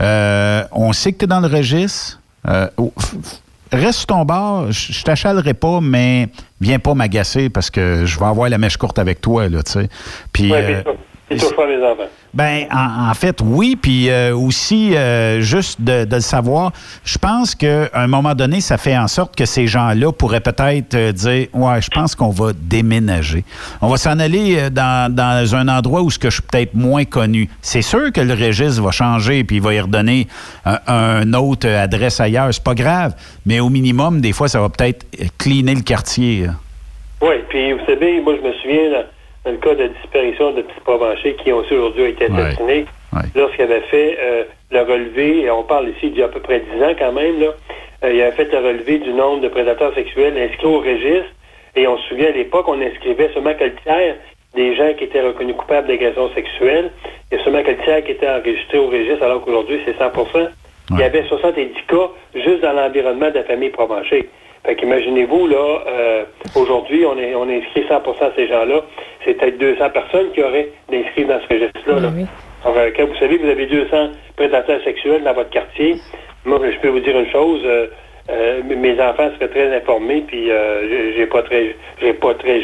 [0.00, 2.20] on sait que tu es dans le registre,
[3.72, 6.28] reste ton bord, je t'achalerai pas, mais
[6.60, 9.72] viens pas m'agacer parce que je vais avoir la mèche courte avec toi, là, tu
[9.72, 9.88] sais.
[10.32, 10.82] Puis, euh,
[11.28, 12.08] Touche mes enfants.
[12.32, 13.74] Ben, en, fait, oui.
[13.74, 16.70] Puis euh, aussi, euh, juste de, de, le savoir,
[17.02, 20.94] je pense qu'à un moment donné, ça fait en sorte que ces gens-là pourraient peut-être
[20.94, 23.42] euh, dire Ouais, je pense qu'on va déménager.
[23.82, 27.04] On va s'en aller dans, dans, un endroit où ce que je suis peut-être moins
[27.04, 27.48] connu.
[27.60, 30.28] C'est sûr que le registre va changer puis il va y redonner
[30.64, 32.54] un, un autre adresse ailleurs.
[32.54, 33.16] C'est pas grave.
[33.44, 35.04] Mais au minimum, des fois, ça va peut-être
[35.38, 36.46] cleaner le quartier.
[37.20, 38.90] Oui, puis vous savez, moi, je me souviens.
[38.90, 39.06] Là,
[39.46, 42.84] dans le cas de disparition de petits provenchés qui ont aussi aujourd'hui été assassinés,
[43.36, 46.40] lorsqu'il avait fait euh, le relevé, et on parle ici d'il y a à peu
[46.40, 47.54] près 10 ans quand même, là,
[48.04, 51.30] euh, il avait fait le relevé du nombre de prédateurs sexuels inscrits au registre,
[51.76, 54.16] et on se souvient à l'époque, on inscrivait seulement que le tiers
[54.56, 56.90] des gens qui étaient reconnus coupables d'agression sexuelle,
[57.30, 60.10] et seulement que le tiers qui était enregistré au registre, alors qu'aujourd'hui, c'est 100
[60.90, 64.28] Il y avait 70 cas juste dans l'environnement de la famille Provencher.
[64.66, 66.24] Fait qu'imaginez-vous, là, euh,
[66.56, 68.82] aujourd'hui, on est, on inscrit 100 de ces gens-là.
[69.24, 72.00] C'est peut-être 200 personnes qui auraient inscrit dans ce registre-là.
[72.00, 72.10] Là.
[72.66, 75.98] Euh, quand vous savez que vous avez 200 prédateurs sexuels dans votre quartier,
[76.44, 77.62] moi, je peux vous dire une chose.
[77.64, 80.50] Euh, mes enfants seraient très informés, puis
[81.16, 82.60] j'ai pas très, j'ai pas très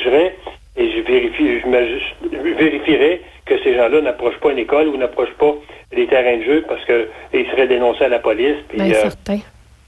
[0.76, 5.54] et je vérifie, je, vérifierais que ces gens-là n'approchent pas une école ou n'approchent pas
[5.92, 8.56] les terrains de jeu parce qu'ils seraient dénoncés à la police.
[8.68, 9.38] Puis, ben, certain.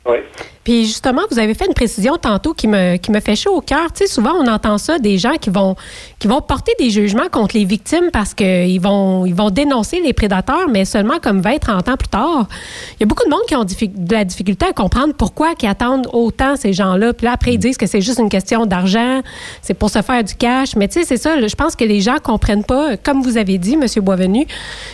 [0.06, 0.18] Oui.
[0.64, 3.60] Puis justement, vous avez fait une précision tantôt qui me, qui me fait chaud au
[3.60, 3.92] cœur.
[3.92, 5.76] Tu sais, souvent, on entend ça des gens qui vont,
[6.18, 10.14] qui vont porter des jugements contre les victimes parce qu'ils vont, ils vont dénoncer les
[10.14, 12.48] prédateurs, mais seulement comme 20, 30 ans plus tard.
[12.92, 15.68] Il y a beaucoup de monde qui ont de la difficulté à comprendre pourquoi ils
[15.68, 17.12] attendent autant ces gens-là.
[17.12, 19.20] Puis là, après, ils disent que c'est juste une question d'argent,
[19.60, 20.76] c'est pour se faire du cash.
[20.76, 23.58] Mais tu sais, c'est ça, je pense que les gens comprennent pas, comme vous avez
[23.58, 23.84] dit, M.
[24.02, 24.46] Boisvenu,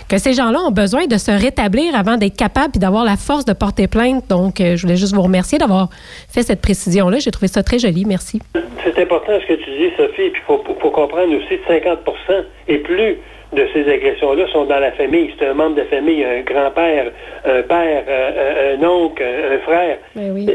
[0.09, 3.45] que ces gens-là ont besoin de se rétablir avant d'être capables et d'avoir la force
[3.45, 4.25] de porter plainte.
[4.29, 5.89] Donc, euh, je voulais juste vous remercier d'avoir
[6.29, 7.19] fait cette précision-là.
[7.19, 8.05] J'ai trouvé ça très joli.
[8.05, 8.41] Merci.
[8.85, 10.23] C'est important ce que tu dis, Sophie.
[10.23, 13.19] Et puis, il faut, comprendre aussi que 50% et plus
[13.53, 15.33] de ces agressions-là sont dans la famille.
[15.39, 17.11] C'est un membre de famille, un grand-père,
[17.45, 19.99] un père, un, oncle, un, frère.
[20.15, 20.49] Ben oui.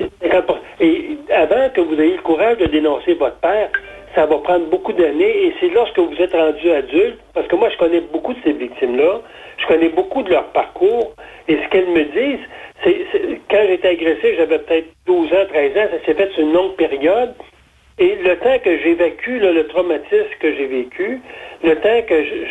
[0.80, 3.70] Et avant que vous ayez le courage de dénoncer votre père,
[4.16, 7.70] ça va prendre beaucoup d'années et c'est lorsque vous êtes rendu adulte, parce que moi
[7.70, 9.20] je connais beaucoup de ces victimes-là,
[9.58, 11.14] je connais beaucoup de leur parcours
[11.50, 12.46] et ce qu'elles me disent,
[12.84, 16.54] quand j'ai été agressé, j'avais peut-être 12 ans, 13 ans, ça s'est fait sur une
[16.54, 17.34] longue période.
[17.98, 21.22] Et le temps que j'évacue le traumatisme que j'ai vécu,
[21.64, 22.46] le temps que je,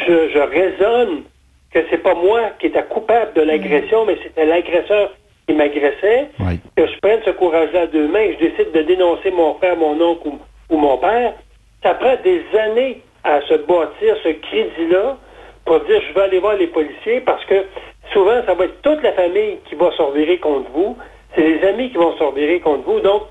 [0.00, 1.24] je, je, raisonne
[1.70, 5.12] que c'est pas moi qui étais coupable de l'agression, mais c'était l'agresseur
[5.46, 6.28] qui m'agressait,
[6.76, 9.76] que je prenne ce courage-là à deux mains et je décide de dénoncer mon frère,
[9.76, 10.38] mon oncle ou,
[10.70, 11.34] ou mon père,
[11.82, 15.18] ça prend des années à se bâtir ce crédit-là
[15.66, 17.64] pour dire je vais aller voir les policiers parce que
[18.12, 20.96] souvent, ça va être toute la famille qui va se contre vous.
[21.34, 23.00] C'est les amis qui vont se contre vous.
[23.00, 23.22] Donc,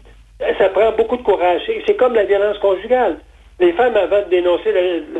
[0.57, 1.61] ça prend beaucoup de courage.
[1.85, 3.17] C'est comme la violence conjugale.
[3.59, 4.73] Les femmes, avant de dénoncer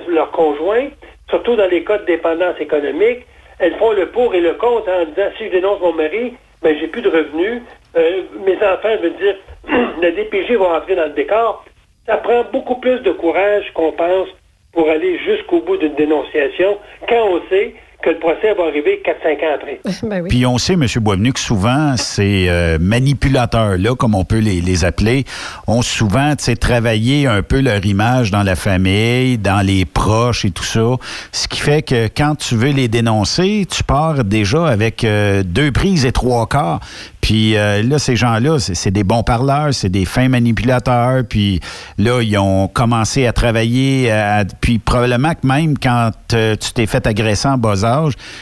[0.09, 0.87] leur conjoint,
[1.29, 3.25] surtout dans les cas de dépendance économique,
[3.59, 6.75] elles font le pour et le contre en disant si je dénonce mon mari, ben
[6.79, 7.61] j'ai plus de revenus.
[7.95, 9.35] Euh, mes enfants veulent dire
[10.01, 11.63] le DPG va entrer dans le décor.
[12.05, 14.27] Ça prend beaucoup plus de courage qu'on pense
[14.73, 19.45] pour aller jusqu'au bout d'une dénonciation quand on sait que le procès va arriver 4-5
[19.45, 19.79] ans après.
[20.03, 20.85] Ben Puis on sait, M.
[21.01, 25.23] Boisvenu, que souvent, ces euh, manipulateurs-là, comme on peut les, les appeler,
[25.67, 30.63] ont souvent travaillé un peu leur image dans la famille, dans les proches et tout
[30.63, 30.97] ça.
[31.31, 35.71] Ce qui fait que quand tu veux les dénoncer, tu pars déjà avec euh, deux
[35.71, 36.81] prises et trois quarts.
[37.23, 41.23] Puis euh, là, ces gens-là, c'est des bons parleurs, c'est des fins manipulateurs.
[41.23, 41.62] Puis
[41.97, 44.13] là, ils ont commencé à travailler.
[44.59, 47.75] puis probablement que même quand tu t'es fait agresser en bas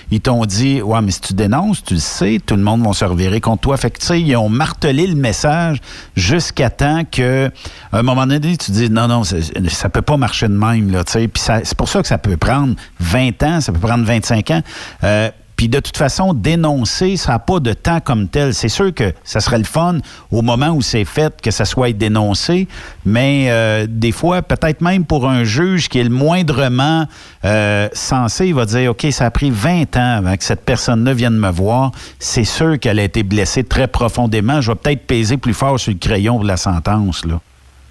[0.09, 2.93] ils t'ont dit Ouais, mais si tu dénonces, tu le sais, tout le monde va
[2.93, 3.77] se revirer contre toi.
[3.77, 5.77] Fait que, tu sais, ils ont martelé le message
[6.15, 7.51] jusqu'à temps que,
[7.91, 11.03] à un moment donné, tu dis Non, non, ça peut pas marcher de même, là,
[11.03, 11.27] tu sais.
[11.27, 14.61] Puis c'est pour ça que ça peut prendre 20 ans, ça peut prendre 25 ans.
[15.03, 15.29] Euh,
[15.61, 18.55] puis de toute façon, dénoncer, ça n'a pas de temps comme tel.
[18.55, 19.99] C'est sûr que ça serait le fun
[20.31, 22.67] au moment où c'est fait que ça soit dénoncé,
[23.05, 27.03] mais euh, des fois, peut-être même pour un juge qui est le moindrement
[27.45, 31.13] euh, censé, il va dire, OK, ça a pris 20 ans avant que cette personne-là
[31.13, 31.91] vienne me voir.
[32.17, 34.61] C'est sûr qu'elle a été blessée très profondément.
[34.61, 37.23] Je vais peut-être peser plus fort sur le crayon de la sentence.
[37.23, 37.39] là.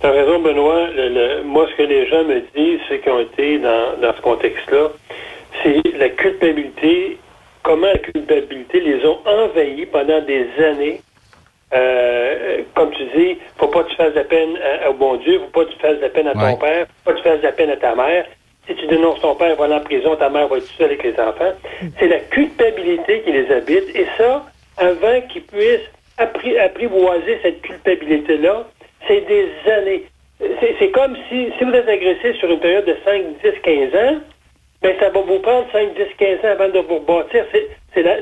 [0.02, 0.88] Raison, Benoît.
[1.44, 4.88] moi, ce que les gens me disent, ceux qui ont été dans ce contexte-là,
[5.62, 7.18] c'est la culpabilité
[7.62, 11.01] comment la culpabilité les ont envahis pendant des années.
[11.73, 15.38] Euh, comme tu dis, faut pas que tu fasses de la peine au bon Dieu,
[15.38, 17.23] faut pas que tu fasses de la peine à ton père, faut pas que tu
[17.23, 18.27] fasses de la peine à ta mère.
[18.66, 21.03] Si tu dénonces ton père, va aller en prison, ta mère va être seule avec
[21.03, 21.53] les enfants.
[21.99, 23.94] C'est la culpabilité qui les habite.
[23.94, 24.44] Et ça,
[24.77, 28.64] avant qu'ils puissent apprivoiser cette culpabilité-là,
[29.07, 30.05] c'est des années.
[30.38, 33.94] c'est c'est comme si, si vous êtes agressé sur une période de 5, 10, 15
[33.94, 34.20] ans,
[34.83, 37.45] ben ça va vous prendre 5, 10, 15 ans avant de vous rebâtir.
[37.93, 38.16] C'est la,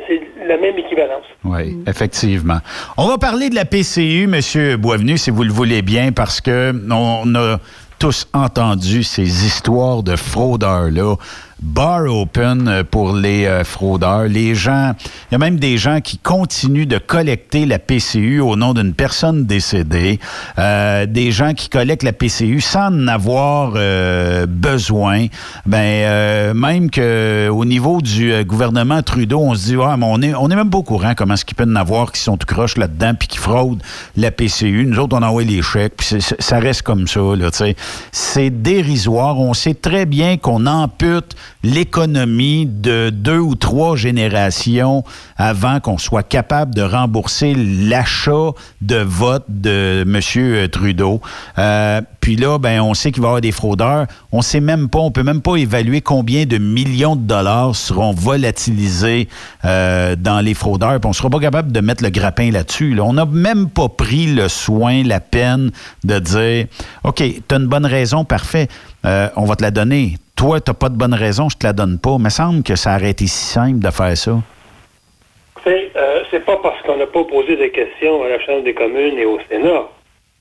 [0.47, 1.25] la même équivalence.
[1.45, 2.59] Oui, effectivement.
[2.97, 4.77] On va parler de la PCU, M.
[4.77, 7.59] Boisvenu, si vous le voulez bien, parce que on a
[7.99, 11.17] tous entendu ces histoires de fraudeurs-là.
[11.61, 14.25] Bar open euh, pour les euh, fraudeurs.
[14.25, 14.93] Les gens,
[15.31, 18.95] il y a même des gens qui continuent de collecter la PCU au nom d'une
[18.95, 20.21] personne décédée.
[20.59, 25.27] Euh, des gens qui collectent la PCU sans en avoir euh, besoin.
[25.67, 30.23] Ben, euh, même que au niveau du gouvernement Trudeau, on se dit, ah, mais on
[30.23, 32.37] est, on est même pas au courant comment est-ce qu'il peut en avoir qui sont
[32.37, 33.83] tout croches là-dedans puis qui fraudent
[34.17, 34.87] la PCU.
[34.87, 37.49] Nous autres, on envoie les chèques, puis ça reste comme ça, là.
[38.13, 39.39] C'est dérisoire.
[39.41, 45.05] On sait très bien qu'on ampute l'économie de deux ou trois générations
[45.37, 50.69] avant qu'on soit capable de rembourser l'achat de vote de M.
[50.71, 51.21] Trudeau.
[51.59, 54.07] Euh, puis là, ben, on sait qu'il va y avoir des fraudeurs.
[54.33, 58.13] On sait même pas, on peut même pas évaluer combien de millions de dollars seront
[58.13, 59.29] volatilisés
[59.65, 61.01] euh, dans les fraudeurs.
[61.01, 62.95] Puis on sera pas capable de mettre le grappin là-dessus.
[62.95, 63.05] là.
[63.05, 65.71] On n'a même pas pris le soin, la peine
[66.05, 66.67] de dire,
[67.05, 68.69] OK, tu as une bonne raison, parfait,
[69.05, 70.15] euh, on va te la donner.
[70.37, 72.17] Toi, tu pas de bonne raison, je te la donne pas.
[72.19, 74.33] Il me semble que ça aurait été si simple de faire ça.
[75.65, 78.75] C'est euh, c'est pas parce qu'on n'a pas posé des questions à la Chambre des
[78.75, 79.89] communes et au Sénat.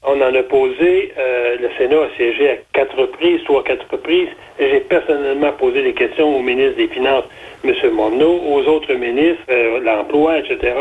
[0.03, 4.30] On en a posé, euh, le Sénat a siégé à quatre reprises, trois, quatre reprises,
[4.60, 7.26] j'ai personnellement posé des questions au ministre des Finances,
[7.66, 7.74] M.
[7.93, 9.43] Morneau, aux autres ministres,
[9.84, 10.74] l'emploi, etc.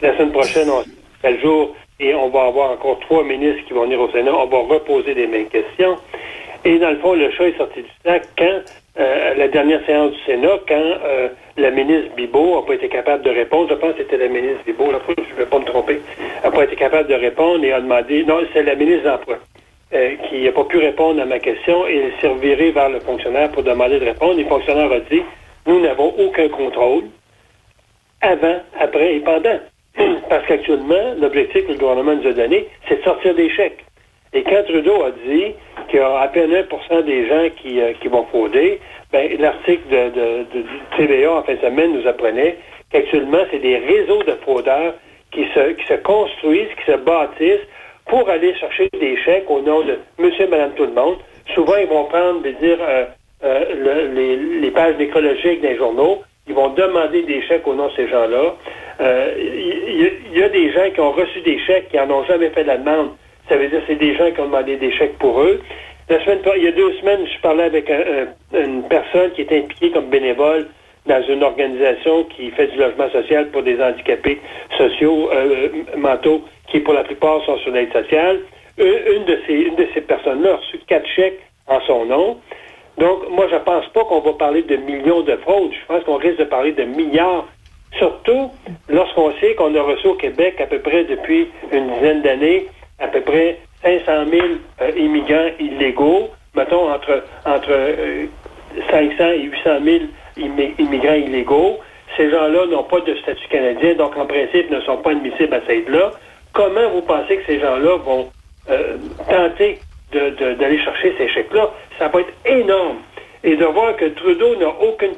[0.00, 0.84] La semaine prochaine, on
[1.28, 4.32] le jour, et on va avoir encore trois ministres qui vont venir au Sénat.
[4.34, 5.96] On va reposer les mêmes questions.
[6.66, 8.60] Et dans le fond, le chat est sorti du sac quand,
[8.98, 12.88] euh, à la dernière séance du Sénat, quand euh, la ministre Bibot n'a pas été
[12.88, 13.68] capable de répondre.
[13.70, 16.00] Je pense que c'était la ministre Bibot, là, je ne vais pas me tromper.
[16.42, 18.24] n'a pas été capable de répondre et a demandé.
[18.24, 19.38] Non, c'est la ministre de l'Emploi
[19.94, 23.48] euh, qui n'a pas pu répondre à ma question et s'est revirée vers le fonctionnaire
[23.52, 24.36] pour demander de répondre.
[24.36, 25.22] Et le fonctionnaire a dit
[25.68, 27.04] Nous n'avons aucun contrôle
[28.22, 29.60] avant, après et pendant.
[30.28, 33.84] Parce qu'actuellement, l'objectif que le gouvernement nous a donné, c'est de sortir des chèques.
[34.36, 35.54] Et quand Trudeau a dit
[35.88, 38.80] qu'il y a à peine 1% des gens qui, euh, qui vont frauder,
[39.12, 42.56] ben, l'article de, de- de- du TVA en fin de semaine nous apprenait
[42.92, 44.92] qu'actuellement, c'est des réseaux de fraudeurs
[45.32, 47.66] qui se, qui se construisent, qui se bâtissent
[48.06, 51.16] pour aller chercher des chèques au nom de monsieur, madame, tout le monde.
[51.54, 53.04] Souvent, ils vont prendre, dire, euh,
[53.44, 53.64] euh,
[54.14, 56.22] le- les, pages nécrologiques des journaux.
[56.46, 58.54] Ils vont demander des chèques au nom de ces gens-là.
[59.00, 62.50] Il y, y a des gens qui ont reçu des chèques qui n'en ont jamais
[62.50, 63.10] fait la demande.
[63.48, 65.60] Ça veut dire c'est des gens qui ont demandé des chèques pour eux.
[66.08, 69.42] La semaine, il y a deux semaines, je parlais avec un- un- une personne qui
[69.42, 70.66] est impliquée comme bénévole
[71.06, 74.40] dans une organisation qui fait du logement social pour des handicapés
[74.76, 78.40] sociaux, euh, mentaux, qui pour la plupart sont sur l'aide sociale.
[78.78, 78.86] Une,
[79.16, 82.38] une de ces, une de ces personnes-là a reçu quatre chèques en son nom.
[82.98, 85.72] Donc, moi, je pense pas qu'on va parler de millions de fraudes.
[85.72, 87.46] Je pense qu'on risque de parler de milliards.
[87.98, 88.50] Surtout
[88.88, 92.66] lorsqu'on sait qu'on a reçu au Québec à peu près depuis une dizaine d'années
[92.98, 94.46] à peu près 500 000
[94.82, 98.26] euh, immigrants illégaux, mettons entre, entre euh,
[98.90, 99.98] 500 et 800 000
[100.38, 101.78] immi- immigrants illégaux.
[102.16, 105.60] Ces gens-là n'ont pas de statut canadien, donc en principe ne sont pas admissibles à
[105.60, 106.12] cette aide-là.
[106.52, 108.30] Comment vous pensez que ces gens-là vont
[108.70, 108.96] euh,
[109.28, 109.78] tenter
[110.12, 111.70] d'aller chercher ces chèques-là?
[111.98, 112.98] Ça va être énorme.
[113.44, 115.12] Et de voir que Trudeau n'a aucune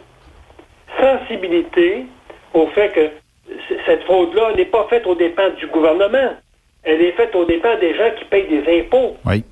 [1.00, 2.06] sensibilité
[2.54, 3.08] au fait que
[3.86, 6.34] cette fraude-là n'est pas faite aux dépens du gouvernement.
[6.84, 9.16] Elle est faite aux dépens des gens qui payent des impôts.
[9.26, 9.44] Oui.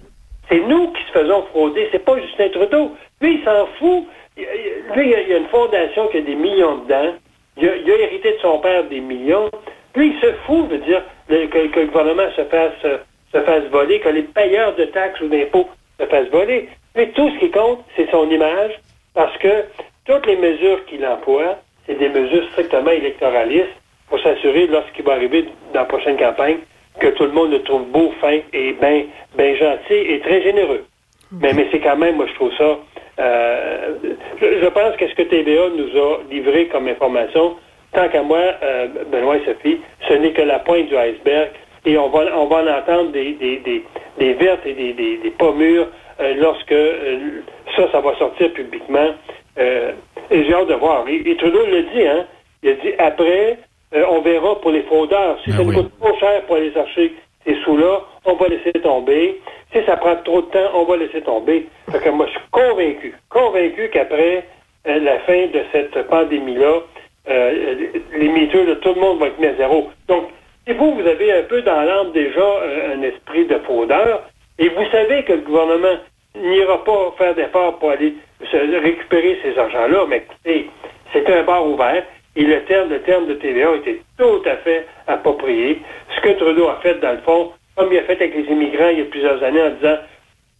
[0.48, 2.92] C'est nous qui se faisons frauder, c'est pas Justin Trudeau.
[3.20, 4.04] Lui, il s'en fout.
[4.36, 7.14] Lui, il y a- une fondation qui a des millions dedans.
[7.56, 9.50] Il a, il a hérité de son père des millions.
[9.94, 12.98] Lui, il se fout, veut dire, le- que, que le gouvernement se fasse, euh,
[13.32, 15.68] se fasse voler, que les payeurs de taxes ou d'impôts
[15.98, 16.68] se fassent voler.
[16.94, 18.72] Mais tout ce qui compte, c'est son image,
[19.14, 19.64] parce que
[20.06, 23.74] toutes les mesures qu'il emploie, c'est des mesures strictement électoralistes
[24.08, 26.58] pour s'assurer, lorsqu'il va arriver dans la prochaine campagne,
[27.00, 29.04] que tout le monde le trouve beau, fin et bien
[29.36, 30.84] ben gentil et très généreux.
[31.32, 32.78] Mais, mais c'est quand même, moi, je trouve ça.
[33.18, 33.94] euh,
[34.40, 37.56] je, je pense que ce que TVA nous a livré comme information,
[37.92, 41.50] tant qu'à moi, euh, Benoît et Sophie, ce n'est que la pointe du iceberg.
[41.84, 43.84] Et on va, on va en entendre des, des, des,
[44.18, 45.86] des vertes et des, des, des pas mûres
[46.20, 47.42] euh, lorsque euh,
[47.76, 49.10] ça, ça va sortir publiquement.
[49.58, 49.92] Euh,
[50.30, 51.06] et j'ai hâte de voir.
[51.08, 52.26] Et, et Trudeau le dit, hein.
[52.62, 53.58] Il a dit après,
[53.94, 55.38] euh, on verra pour les fraudeurs.
[55.44, 57.14] Si ça nous coûte trop cher pour aller chercher
[57.46, 59.40] ces sous-là, on va laisser tomber.
[59.72, 61.68] Si ça prend trop de temps, on va laisser tomber.
[61.90, 64.44] Fait que moi, je suis convaincu, convaincu qu'après
[64.88, 66.80] euh, la fin de cette pandémie-là,
[67.28, 67.74] euh,
[68.16, 69.90] les miteux, là, tout le monde va être mis à zéro.
[70.08, 70.28] Donc,
[70.66, 72.44] si vous, vous avez un peu dans l'âme déjà
[72.92, 74.24] un esprit de fraudeur,
[74.58, 75.98] Et vous savez que le gouvernement
[76.34, 78.14] n'ira pas faire d'efforts pour aller
[78.50, 80.70] se récupérer ces argents-là, mais écoutez,
[81.12, 82.04] c'est un bar ouvert
[82.36, 85.80] et le terme, le terme de TVA était tout à fait approprié.
[86.14, 88.88] Ce que Trudeau a fait, dans le fond, comme il a fait avec les immigrants
[88.92, 89.96] il y a plusieurs années en disant,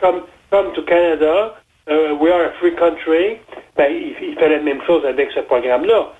[0.01, 1.55] comme, comme to Canada,
[1.89, 3.39] uh, we are a free country,
[3.77, 6.13] ben, il, il fait la même chose avec ce programme-là.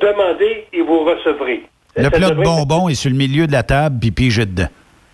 [0.00, 1.62] Demandez et vous recevrez.
[1.96, 4.68] Le plat de bonbons est sur le milieu de la table, puis pige dedans.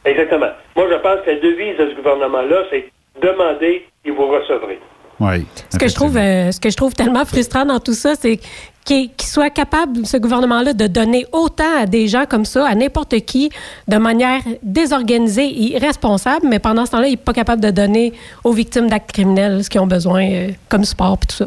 [0.04, 0.50] Exactement.
[0.76, 2.90] Moi, je pense que la devise de ce gouvernement-là, c'est
[3.22, 4.78] demander et vous recevrez.
[5.20, 5.46] Oui.
[5.70, 8.38] Ce que, je trouve, euh, ce que je trouve tellement frustrant dans tout ça, c'est
[8.84, 13.18] qu'il soit capable, ce gouvernement-là, de donner autant à des gens comme ça, à n'importe
[13.20, 13.48] qui,
[13.88, 18.12] de manière désorganisée et irresponsable, mais pendant ce temps-là, il n'est pas capable de donner
[18.44, 21.46] aux victimes d'actes criminels ce qu'ils ont besoin, euh, comme sport et tout ça.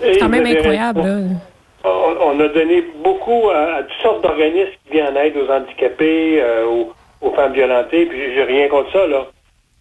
[0.00, 1.00] C'est quand même incroyable.
[1.02, 1.18] là.
[1.84, 5.50] On, on a donné beaucoup à, à toutes sortes d'organismes qui viennent en aide aux
[5.50, 6.92] handicapés, euh, aux,
[7.22, 9.26] aux femmes violentées, puis j'ai- j'ai rien contre ça, là.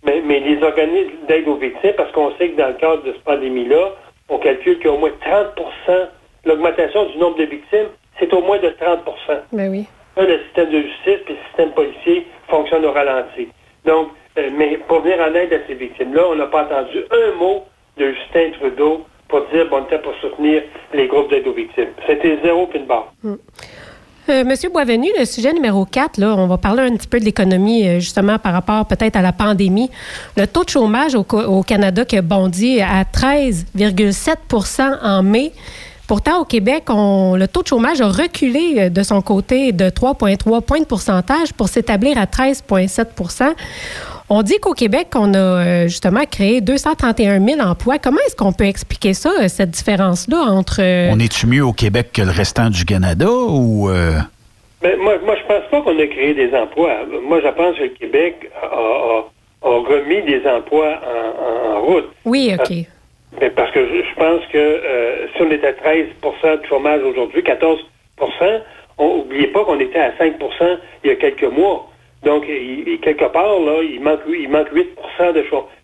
[0.06, 3.14] Mais, mais les organismes d'aide aux victimes, parce qu'on sait que dans le cadre de
[3.14, 3.92] cette pandémie-là,
[4.30, 6.08] on calcule qu'il y a au moins 30%
[6.46, 7.88] l'augmentation du nombre de victimes,
[8.20, 9.00] c'est au moins de 30%
[9.54, 9.88] Ben oui.
[10.18, 13.48] Là, le système de justice puis le système policier fonctionnent au ralenti.
[13.86, 17.36] Donc, euh, mais pour venir en aide à ces victimes-là, on n'a pas entendu un
[17.38, 17.64] mot
[17.98, 21.90] de Justin Trudeau pour dire bon, on était pour soutenir les groupes d'aide aux victimes.
[22.08, 23.12] C'était zéro puis une barre.
[24.30, 27.26] Euh, Monsieur Boisvenu, le sujet numéro 4, là, on va parler un petit peu de
[27.26, 29.92] l'économie, euh, justement, par rapport peut-être à la pandémie.
[30.38, 35.52] Le taux de chômage au, Canada qui a bondi à 13,7% en mai.
[36.08, 40.62] Pourtant, au Québec, le taux de chômage a reculé euh, de son côté de 3,3
[40.62, 43.56] points de pourcentage pour s'établir à 13,7
[44.36, 48.00] On dit qu'au Québec, on a euh, justement créé 231 000 emplois.
[48.00, 50.82] Comment est-ce qu'on peut expliquer ça, euh, cette différence-là entre...
[50.82, 53.90] euh, On est-tu mieux au Québec que le restant du Canada ou.
[53.90, 54.14] euh,
[54.82, 56.96] Mais moi, moi, je pense pas qu'on a créé des emplois.
[57.28, 59.26] Moi, je pense que le Québec a, a-
[59.70, 61.00] a remis des emplois
[61.78, 62.10] en, route.
[62.26, 62.74] Oui, OK.
[63.40, 67.02] Mais parce que je, je pense que euh, si on était à 13% de chômage
[67.04, 67.78] aujourd'hui, 14
[68.98, 70.34] on n'oubliez pas qu'on était à 5%
[71.04, 71.88] il y a quelques mois.
[72.24, 74.90] Donc, il- quelque part, là, il manque, il manque 8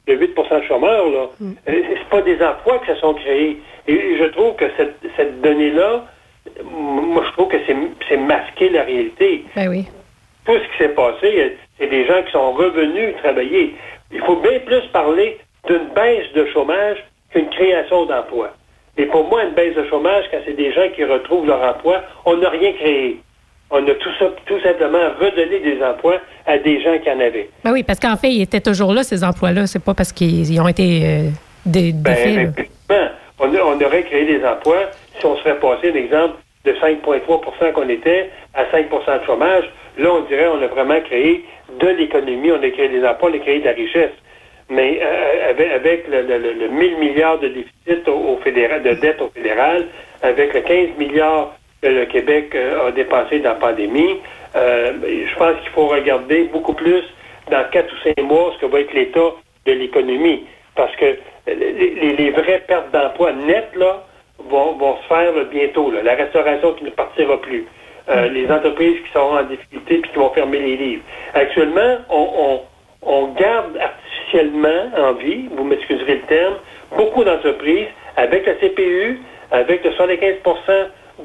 [0.08, 1.30] de 8 de chômeurs, là.
[1.42, 3.58] Euh, C'est pas des emplois qui se sont créés.
[3.88, 6.06] Et je trouve que cette, cette donnée-là,
[6.64, 7.76] moi, je trouve que c'est
[8.08, 9.86] c'est masquer la réalité Ben oui.
[10.46, 13.76] tout ce qui s'est passé, euh, c'est des gens qui sont revenus travailler.
[14.12, 15.38] Il faut bien plus parler
[15.68, 16.98] d'une baisse de chômage
[17.32, 18.52] qu'une création d'emplois.
[18.98, 22.02] Et pour moi, une baisse de chômage, quand c'est des gens qui retrouvent leur emploi,
[22.26, 23.18] on n'a rien créé.
[23.72, 26.18] On a tout, ça, tout simplement redonné des emplois
[26.48, 27.50] à des gens qui en avaient.
[27.64, 29.68] Ben oui, parce qu'en fait, ils étaient toujours là, ces emplois-là.
[29.68, 31.30] C'est pas parce qu'ils ils ont été euh,
[31.66, 31.94] dé-
[32.88, 34.90] Ben, on, aurait créé des emplois
[35.20, 39.70] si on serait passé, d'exemple, de 5,3% qu'on était à 5% de chômage.
[39.98, 41.46] Là, on dirait on a vraiment créé
[41.80, 44.12] de l'économie, on a créé des emplois, on a créé de la richesse.
[44.72, 48.82] Mais euh, avec, avec le, le- le- le 1000 milliards de déficit au, au fédéral,
[48.84, 49.86] de dette au fédéral,
[50.22, 54.18] avec le 15 milliards que le Québec euh, a dépensé dans la pandémie,
[54.56, 57.04] euh, je pense qu'il faut regarder beaucoup plus
[57.52, 59.32] dans 4 ou 5 mois ce que va être l'état
[59.66, 60.46] de l'économie.
[60.76, 61.18] Parce que
[61.48, 64.04] les, les- les vraies pertes d'emploi nettes, là,
[64.50, 65.92] vont, vont se faire là, bientôt.
[65.92, 66.02] là.
[66.04, 67.66] La restauration qui ne partira plus.
[68.10, 71.04] Euh, les entreprises qui seront en difficulté puis qui vont fermer les livres.
[71.34, 72.62] Actuellement, on, on-
[73.02, 76.56] on garde artificiellement en vie, vous m'excuserez le terme,
[76.98, 79.20] beaucoup d'entreprises avec la CPU,
[79.52, 80.36] avec le 75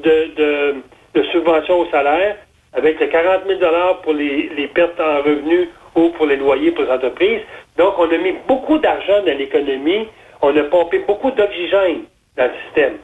[0.03, 0.75] de, de,
[1.13, 2.37] de subvention au salaire,
[2.73, 3.59] avec le 40 000
[4.03, 7.41] pour les, les pertes en revenus ou pour les loyers pour les entreprises.
[7.77, 10.07] Donc, on a mis beaucoup d'argent dans l'économie.
[10.41, 12.03] On a pompé beaucoup d'oxygène
[12.37, 12.97] dans le système.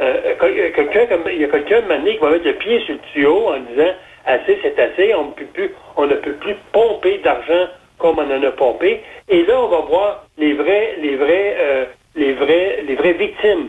[0.00, 2.94] Euh, quel- quelqu'un comme il y a quelqu'un maintenant qui va mettre le pied sur
[2.94, 3.92] le tuyau en disant
[4.26, 7.68] assez c'est assez, on ne peut plus on ne peut plus pomper d'argent
[7.98, 9.02] comme on en a pompé.
[9.28, 11.84] Et là on va voir les vrais les vrais euh,
[12.16, 13.68] les vrais les vraies victimes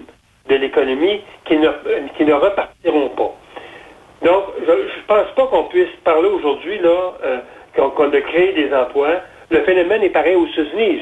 [0.50, 1.70] de l'économie qui ne
[2.18, 3.34] qui ne repartiront pas.
[4.24, 7.38] Donc, je ne pense pas qu'on puisse parler aujourd'hui là euh,
[7.76, 9.22] qu'on a créé des emplois.
[9.50, 11.02] Le phénomène est pareil aux États-Unis.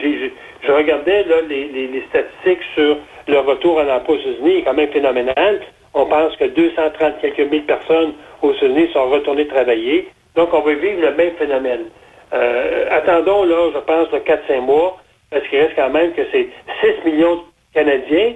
[0.64, 4.74] Je regardais là, les, les- statistiques sur le retour à l'emploi aux États-Unis, est quand
[4.74, 5.62] même phénoménal.
[5.94, 10.08] On pense que 230 quelques mille personnes aux États-Unis sont retournées travailler.
[10.36, 11.86] Donc, on va vivre le même phénomène.
[12.34, 14.98] Euh, attendons, là, je pense, de 4-5 mois,
[15.30, 16.48] parce qu'il reste quand même que c'est
[16.82, 17.42] 6 millions de
[17.74, 18.34] Canadiens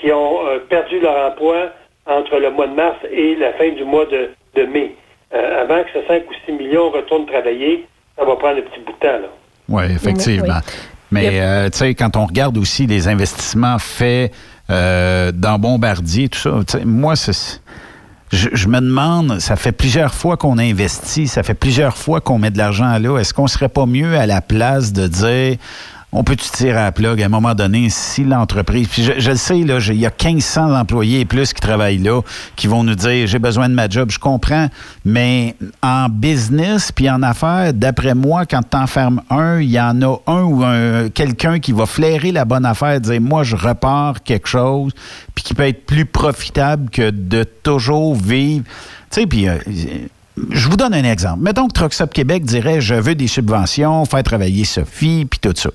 [0.00, 1.70] qui ont euh, perdu leur emploi
[2.06, 4.94] entre le mois de mars et la fin du mois de, de mai.
[5.34, 7.86] Euh, avant que ce 5 ou 6 millions retournent travailler,
[8.16, 9.20] ça va prendre un petit bout de temps.
[9.20, 9.28] Là.
[9.68, 10.60] Oui, effectivement.
[11.10, 14.32] Mais euh, tu sais, quand on regarde aussi les investissements faits
[14.70, 16.50] euh, dans Bombardier, tout ça,
[16.84, 17.60] moi, c'est.
[18.32, 22.38] je, je me demande, ça fait plusieurs fois qu'on investit, ça fait plusieurs fois qu'on
[22.38, 23.18] met de l'argent là.
[23.18, 25.56] Est-ce qu'on serait pas mieux à la place de dire
[26.14, 28.86] on peut-tu tirer à la plug à un moment donné si l'entreprise.
[28.86, 32.20] Puis je, le sais, là, il y a 1500 employés et plus qui travaillent là,
[32.54, 34.68] qui vont nous dire j'ai besoin de ma job, je comprends.
[35.04, 40.00] Mais en business puis en affaires, d'après moi, quand tu enfermes un, il y en
[40.02, 44.22] a un ou un, quelqu'un qui va flairer la bonne affaire, dire moi je repars
[44.22, 44.92] quelque chose,
[45.34, 48.64] puis qui peut être plus profitable que de toujours vivre.
[49.10, 49.48] Tu sais, puis.
[49.48, 49.58] euh,
[50.50, 51.40] je vous donne un exemple.
[51.42, 55.52] Mettons que Trucks Up Québec dirait je veux des subventions, faire travailler Sophie, puis tout
[55.54, 55.70] ça.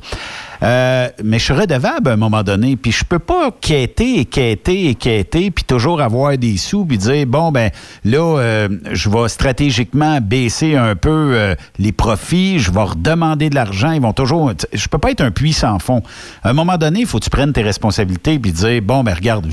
[0.61, 4.25] Euh, mais je suis redevable à un moment donné, puis je peux pas quêter et
[4.25, 7.71] quêter et quêter, puis toujours avoir des sous, puis dire bon ben
[8.03, 13.55] là, euh, je vais stratégiquement baisser un peu euh, les profits, je vais redemander de
[13.55, 14.51] l'argent, ils vont toujours.
[14.73, 16.03] Je peux pas être un puits sans fond.
[16.43, 19.13] À un moment donné, il faut que tu prennes tes responsabilités, puis dire bon ben
[19.13, 19.47] regarde,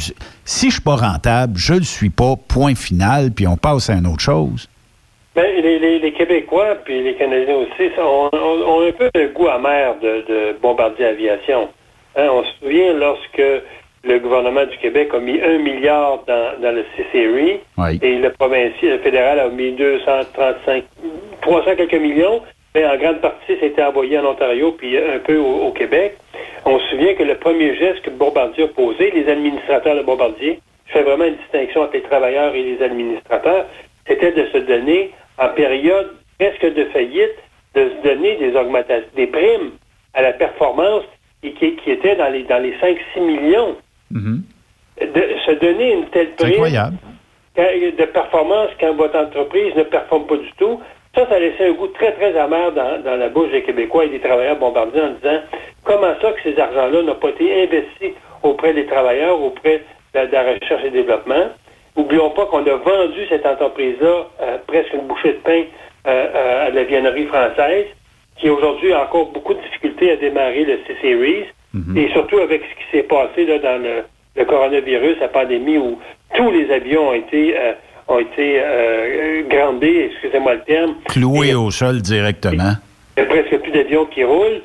[0.44, 3.94] si je suis pas rentable, je le suis pas, point final, puis on passe à
[3.94, 4.68] une autre chose.
[5.36, 9.94] Ben, les, les, les Québécois puis les Canadiens aussi ont, un peu le goût amer
[10.00, 11.68] de, de Bombardier Aviation.
[12.16, 13.42] Hein, on se souvient lorsque
[14.02, 17.98] le gouvernement du Québec a mis un milliard dans, dans le C-Series Oui.
[18.00, 20.84] et le provincial, le fédéral a mis 235,
[21.42, 22.40] 300 quelques millions,
[22.74, 26.16] mais en grande partie, c'était envoyé en Ontario puis un peu au, au Québec.
[26.64, 30.60] On se souvient que le premier geste que Bombardier a posé, les administrateurs de Bombardier,
[30.86, 33.66] je fais vraiment une distinction entre les travailleurs et les administrateurs,
[34.06, 37.36] c'était de se donner en période presque de faillite,
[37.74, 39.72] de se donner des augmentations, des primes
[40.14, 41.04] à la performance
[41.42, 43.76] et qui, qui étaient dans les, dans les 5-6 millions.
[45.00, 46.96] De se donner une telle prime incroyable.
[47.56, 50.80] de performance quand votre entreprise ne performe pas du tout,
[51.14, 54.08] ça, ça laissait un goût très, très amer dans, dans la bouche des Québécois et
[54.08, 55.40] des travailleurs bombardiers en disant
[55.84, 58.12] comment ça que ces argents-là n'ont pas été investis
[58.42, 61.50] auprès des travailleurs, auprès de la, de la recherche et développement?
[61.96, 65.62] Oublions pas qu'on a vendu cette entreprise-là euh, presque une bouchée de pain
[66.06, 67.86] euh, euh, à la viennerie française,
[68.38, 71.44] qui aujourd'hui a encore beaucoup de difficultés à démarrer le C-Series,
[71.94, 74.02] et surtout avec ce qui s'est passé là, dans le,
[74.34, 75.98] le coronavirus, la pandémie, où
[76.34, 77.72] tous les avions ont été, euh,
[78.08, 78.62] ont été
[79.50, 82.72] grandés, excusez-moi le terme, Cloué au sol directement.
[83.16, 84.62] il n'y a presque plus d'avions qui roulent.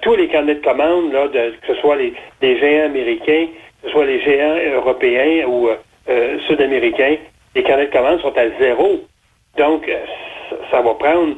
[0.00, 3.46] Tous les carnets de commandes, là, de, que ce soit les, les géants américains,
[3.82, 5.68] que ce soit les géants européens ou
[6.08, 7.16] euh, sud-américains,
[7.54, 9.00] les carnets de commandes sont à zéro.
[9.58, 9.98] Donc, euh,
[10.70, 11.36] ça, va prendre,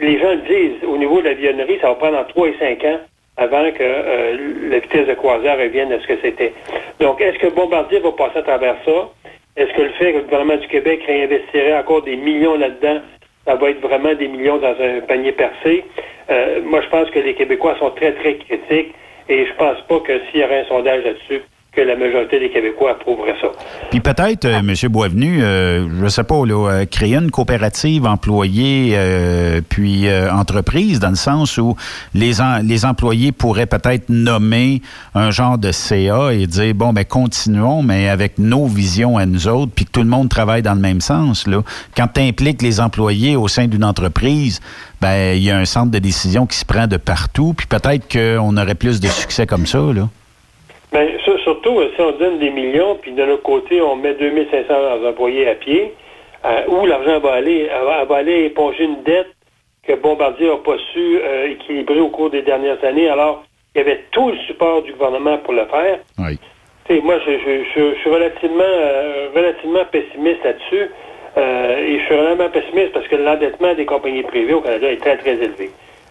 [0.00, 2.84] les gens le disent, au niveau de l'avionnnerie, ça va prendre entre 3 et 5
[2.84, 3.00] ans
[3.36, 4.36] avant que euh,
[4.70, 6.52] la vitesse de croisière revienne à ce que c'était.
[7.00, 9.10] Donc, est-ce que Bombardier va passer à travers ça?
[9.56, 13.00] Est-ce que le fait que le gouvernement du Québec réinvestirait encore des millions là-dedans,
[13.46, 15.84] ça va être vraiment des millions dans un panier percé?
[16.30, 18.94] Euh, moi, je pense que les Québécois sont très, très critiques
[19.28, 21.42] et je pense pas que s'il y aurait un sondage là-dessus,
[21.74, 23.48] que la majorité des Québécois approuveraient ça.
[23.90, 24.74] Puis peut-être, euh, M.
[24.90, 31.00] Boisvenu, euh, je sais pas, là, euh, créer une coopérative employée euh, puis euh, entreprise,
[31.00, 31.74] dans le sens où
[32.12, 34.82] les, en- les employés pourraient peut-être nommer
[35.14, 39.48] un genre de CA et dire, bon, ben continuons, mais avec nos visions à nous
[39.48, 41.46] autres, puis que tout le monde travaille dans le même sens.
[41.46, 41.62] Là.
[41.96, 44.60] Quand tu impliques les employés au sein d'une entreprise,
[45.00, 48.12] ben il y a un centre de décision qui se prend de partout, puis peut-être
[48.12, 49.78] qu'on aurait plus de succès comme ça.
[49.78, 50.10] Là.
[50.92, 54.14] Ben, ça, surtout, euh, si on donne des millions, puis de l'autre côté, on met
[54.14, 54.74] 2500
[55.08, 55.92] employés à pied,
[56.44, 57.68] euh, où l'argent va aller?
[57.70, 59.28] Elle va, aller éponger une dette
[59.86, 63.42] que Bombardier n'a pas su euh, équilibrer au cours des dernières années, alors
[63.74, 65.98] il y avait tout le support du gouvernement pour le faire.
[66.18, 66.38] Oui.
[67.02, 70.90] Moi, je, je- je- je suis relativement, euh, relativement pessimiste là-dessus.
[71.34, 75.16] Et je suis vraiment pessimiste parce que l'endettement des compagnies privées au Canada est très,
[75.16, 75.70] très élevé.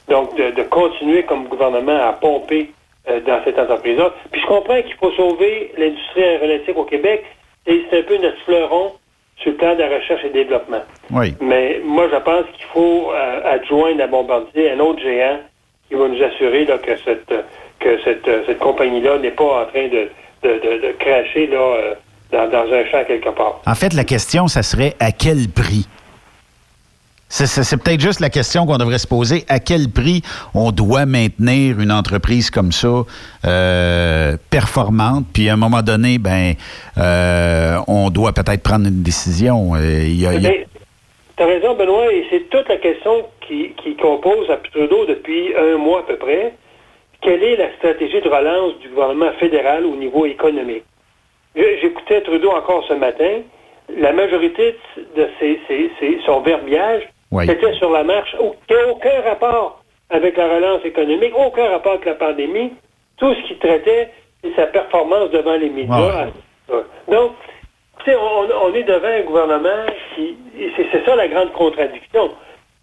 [0.09, 2.71] Donc, de, de continuer comme gouvernement à pomper
[3.09, 4.13] euh, dans cette entreprise-là.
[4.31, 7.23] Puis je comprends qu'il faut sauver l'industrie aéronautique au Québec
[7.67, 8.93] et c'est un peu notre fleuron
[9.37, 10.83] sur le plan de la recherche et développement.
[11.11, 11.33] Oui.
[11.41, 15.39] Mais moi, je pense qu'il faut euh, adjoindre à Bombardier un autre géant
[15.87, 17.33] qui va nous assurer là, que cette
[17.79, 20.09] que cette, euh, cette compagnie-là n'est pas en train de,
[20.43, 21.95] de, de, de cracher là,
[22.31, 23.61] dans, dans un champ quelque part.
[23.65, 25.87] En fait, la question, ça serait à quel prix?
[27.33, 29.45] C'est- peut-être juste la question qu'on devrait se poser.
[29.47, 30.21] À quel prix
[30.53, 33.05] on doit maintenir une entreprise comme ça,
[33.45, 36.53] euh, performante, puis à un moment donné, ben,
[36.97, 39.75] euh, on doit peut-être prendre une décision.
[39.75, 45.55] Euh, il as raison, Benoît, c'est toute la question qui, qui compose à Trudeau depuis
[45.55, 46.53] un mois à peu près.
[47.21, 50.83] Quelle est la stratégie de relance du gouvernement fédéral au niveau économique?
[51.55, 53.39] J'écoutais Trudeau encore ce matin.
[53.99, 54.75] La majorité
[55.17, 55.59] de ses-
[56.25, 57.45] son verbiage Oui.
[57.47, 58.35] c'était sur la marche,
[58.67, 62.73] qui n'a aucun rapport avec la relance économique, aucun rapport avec la pandémie.
[63.17, 64.09] Tout ce qu'il traitait,
[64.43, 66.27] c'est sa performance devant les médias.
[67.07, 67.31] Donc,
[68.03, 70.35] tu sais, on, on est devant un gouvernement qui,
[70.75, 72.31] c'est ça la grande contradiction,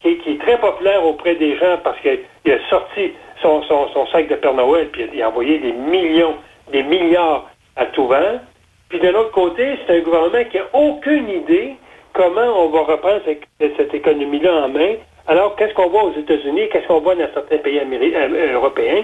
[0.01, 3.89] qui, est- qui est très populaire auprès des gens parce qu'il a sorti son, son,
[3.89, 6.37] son sac de Père Noël, puis il a envoyé des millions,
[6.73, 8.41] des milliards à tout vent.
[8.89, 11.75] Puis de l'autre côté, c'est un gouvernement qui a aucune idée
[12.19, 13.21] comment on va reprendre
[13.61, 14.95] cette, économie-là en main?
[15.29, 19.03] Alors, qu'est-ce qu'on voit aux États-Unis, qu'est-ce qu'on voit dans certains pays améri- euh, européens?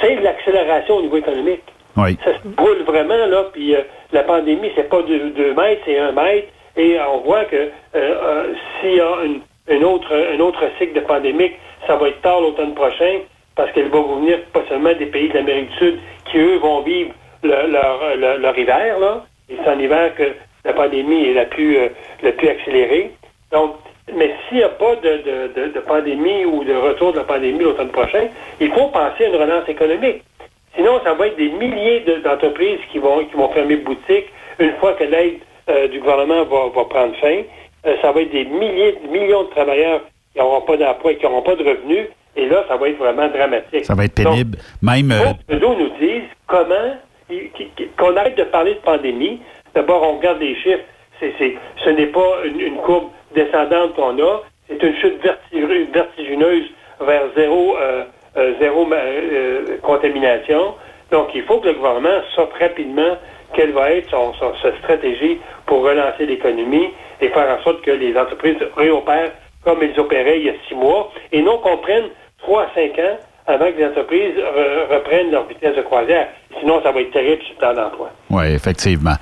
[0.00, 1.62] C'est de l'accélération au niveau économique.
[1.96, 2.16] Oui.
[2.24, 3.80] Ça se brûle vraiment, là, puis euh,
[4.12, 7.68] la pandémie, c'est pas deux, deux mètres, c'est un mètre, et on voit que euh,
[7.94, 11.54] euh, s'il y a une, une autre, un autre cycle de pandémique,
[11.86, 13.20] ça va être tard l'automne prochain,
[13.56, 15.98] parce qu'elle va venir pas seulement des pays de l'Amérique du Sud,
[16.30, 17.10] qui, eux, vont vivre
[17.42, 20.24] le- leur, leur, leur hiver, là, et c'est en hiver que
[20.64, 21.88] la pandémie est la plus, euh,
[22.22, 23.10] la plus accélérée.
[23.52, 23.76] Donc,
[24.14, 27.24] mais s'il n'y a pas de, de, de, de pandémie ou de retour de la
[27.24, 28.28] pandémie l'automne prochain,
[28.60, 30.22] il faut penser à une relance économique.
[30.76, 34.26] Sinon, ça va être des milliers de- d'entreprises qui vont, qui vont fermer boutique
[34.58, 35.38] une fois que l'aide
[35.70, 37.42] euh, du gouvernement va, va prendre fin.
[37.86, 40.00] Euh, ça va être des milliers, millions de travailleurs
[40.32, 42.08] qui n'auront pas d'emploi et qui n'auront pas de revenus.
[42.36, 43.84] Et là, ça va être vraiment dramatique.
[43.84, 44.58] Ça va être pénible.
[44.82, 45.12] Même.
[45.12, 46.96] euh, Trudeau nous dise comment,
[47.96, 49.40] qu'on arrête de parler de pandémie.
[49.74, 50.84] D'abord, on regarde les chiffres.
[51.20, 54.42] Ce n'est pas une, courbe descendante qu'on a.
[54.68, 55.20] C'est une chute
[55.92, 56.64] vertigineuse,
[57.00, 58.04] vers zéro, euh,
[58.36, 60.74] euh, euh, contamination.
[61.10, 63.16] Donc, il faut que le gouvernement sorte rapidement
[63.54, 64.10] quelle va être
[64.62, 69.30] sa stratégie pour relancer l'économie et faire en sorte que les entreprises réopèrent
[69.64, 72.04] comme elles opéraient il y a six mois et non qu'on prenne
[72.38, 73.16] trois à cinq ans
[73.46, 76.28] avant que les entreprises re- reprennent leur vitesse de croisière.
[76.60, 78.10] Sinon, ça va être terrible sur le plan d'emploi.
[78.30, 79.14] Oui, effectivement.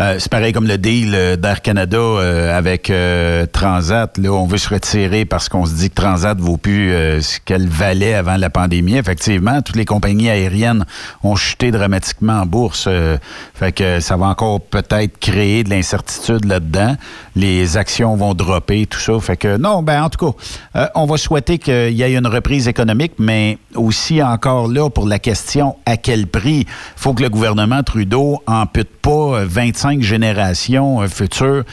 [0.00, 4.16] Euh, c'est pareil comme le deal euh, d'Air Canada euh, avec euh, Transat.
[4.16, 7.38] Là, on veut se retirer parce qu'on se dit que Transat vaut plus euh, ce
[7.38, 8.96] qu'elle valait avant la pandémie.
[8.96, 10.86] Effectivement, toutes les compagnies aériennes
[11.22, 12.86] ont chuté dramatiquement en bourse.
[12.88, 13.18] euh,
[13.54, 16.96] fait que ça va encore peut-être créer de l'incertitude là-dedans.
[17.36, 19.18] Les actions vont dropper, tout ça.
[19.20, 20.32] Fait que non, ben en tout
[20.74, 25.06] cas, on va souhaiter qu'il y ait une reprise économique, mais aussi encore là pour
[25.06, 26.66] la question à quel prix.
[26.96, 31.64] Faut que le gouvernement Trudeau ampute pas euh, 25 générations euh, futures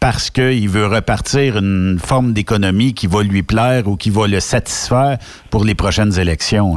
[0.00, 4.40] parce qu'il veut repartir une forme d'économie qui va lui plaire ou qui va le
[4.40, 5.18] satisfaire
[5.50, 6.76] pour les prochaines élections.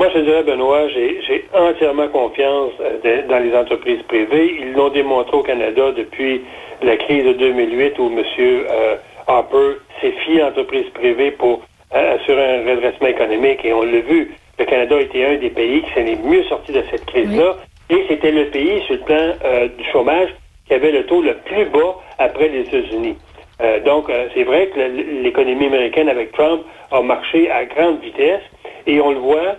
[0.00, 4.56] Moi, je dirais, Benoît, j'ai entièrement confiance euh, dans les entreprises privées.
[4.60, 6.42] Ils l'ont démontré au Canada depuis
[6.82, 8.24] la crise de 2008 où M.
[8.38, 8.96] euh,
[9.26, 11.62] Harper s'est fié à l'entreprise privée pour
[11.94, 13.64] euh, assurer un redressement économique.
[13.64, 16.72] Et on l'a vu, le Canada était un des pays qui s'en est mieux sorti
[16.72, 17.56] de cette crise-là.
[17.88, 20.28] Et c'était le pays, sur le plan euh, du chômage,
[20.66, 23.16] qui avait le taux le plus bas après les États-Unis.
[23.62, 24.78] Euh, donc, euh, c'est vrai que
[25.22, 28.42] l'économie américaine avec Trump a marché à grande vitesse
[28.86, 29.56] et on le voit.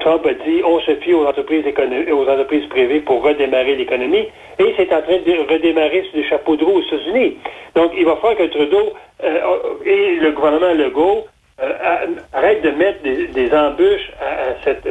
[0.00, 1.64] Trump a dit on se fie aux entreprises,
[2.12, 4.26] aux entreprises privées pour redémarrer l'économie
[4.58, 7.36] et c'est en train de redémarrer sur des chapeaux de roue aux États-Unis.
[7.76, 8.94] Donc, il va falloir que Trudeau
[9.86, 11.24] et le gouvernement Legault
[11.62, 14.86] euh, a- arrêtent de mettre des, des embûches à, à cette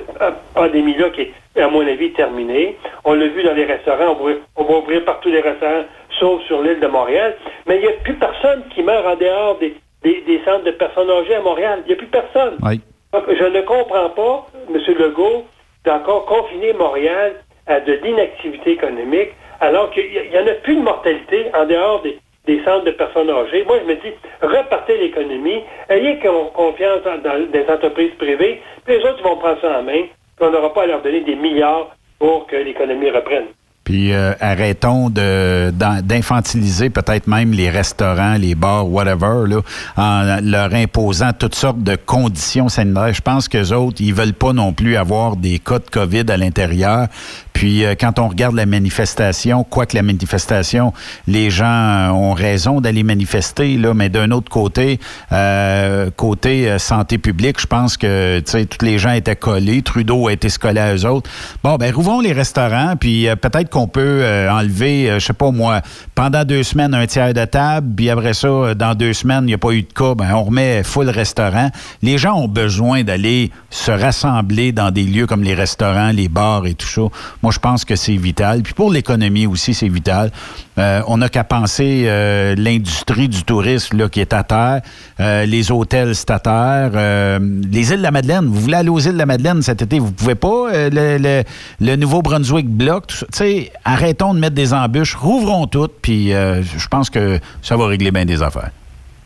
[0.54, 1.22] pandémie-là qui
[1.56, 2.78] est, à mon avis, terminée.
[3.06, 5.84] On l'a vu dans les restaurants, on va, on va ouvrir partout les restaurants,
[6.20, 7.36] sauf sur l'île de Montréal.
[7.68, 10.72] Mais il n'y a plus personne qui meurt en dehors des, des- des centres de
[10.72, 11.80] personnes âgées à Montréal.
[11.86, 12.58] Il n'y a plus personne.
[12.64, 12.80] Oui.
[13.14, 14.80] Donc, je ne comprends pas, M.
[15.00, 15.46] Legault,
[15.86, 19.30] d'encore confiner Montréal à de l'inactivité économique,
[19.62, 22.18] alors qu'il n'y en a plus de mortalité en dehors des,
[22.50, 23.64] des centres de personnes âgées.
[23.66, 28.98] Moi, je me dis, repartez l'économie, ayez con- confiance dans, dans des entreprises privées, puis
[28.98, 30.02] les autres vont prendre ça en main,
[30.36, 33.48] puis on n'aura pas à leur donner des milliards pour que l'économie reprenne.
[33.90, 35.72] Puis euh, arrêtons de-
[36.04, 39.62] d'infantiliser peut-être même les restaurants, les bars, whatever, là,
[39.98, 43.12] en leur imposant toutes sortes de conditions sanitaires.
[43.12, 46.38] Je pense qu'eux autres, ils veulent pas non plus avoir des cas de COVID à
[46.38, 47.08] l'intérieur.
[47.52, 50.94] Puis euh, quand on regarde la manifestation, quoique la manifestation,
[51.26, 55.00] les gens ont raison d'aller manifester, là, mais d'un autre côté,
[55.32, 59.82] euh, côté euh, santé publique, je pense que tous les gens étaient collés.
[59.82, 61.30] Trudeau a été se coller à eux autres.
[61.64, 65.34] Bon, ben rouvrons les restaurants, puis euh, peut-être qu'on peut euh, enlever, euh, je sais
[65.34, 65.82] pas moi,
[66.16, 69.48] pendant deux semaines un tiers de table, puis après ça, euh, dans deux semaines, il
[69.48, 71.70] n'y a pas eu de cas, ben on remet full restaurant.
[72.02, 76.66] Les gens ont besoin d'aller se rassembler dans des lieux comme les restaurants, les bars
[76.66, 77.02] et tout ça.
[77.42, 78.62] Moi, je pense que c'est vital.
[78.64, 80.32] Puis pour l'économie aussi, c'est vital.
[80.80, 84.82] Euh, on n'a qu'à penser euh, l'industrie du tourisme là, qui est à terre,
[85.20, 87.38] euh, les hôtels c'est à terre, euh,
[87.72, 88.46] les îles de la Madeleine.
[88.46, 90.68] Vous voulez aller aux îles de la Madeleine cet été, vous pouvez pas.
[90.74, 91.44] le, le-
[91.82, 93.26] le Nouveau-Brunswick ça.
[93.32, 97.88] Tu sais, arrêtons de mettre des embûches, rouvrons toutes, puis je pense que ça va
[97.88, 98.70] régler bien des affaires.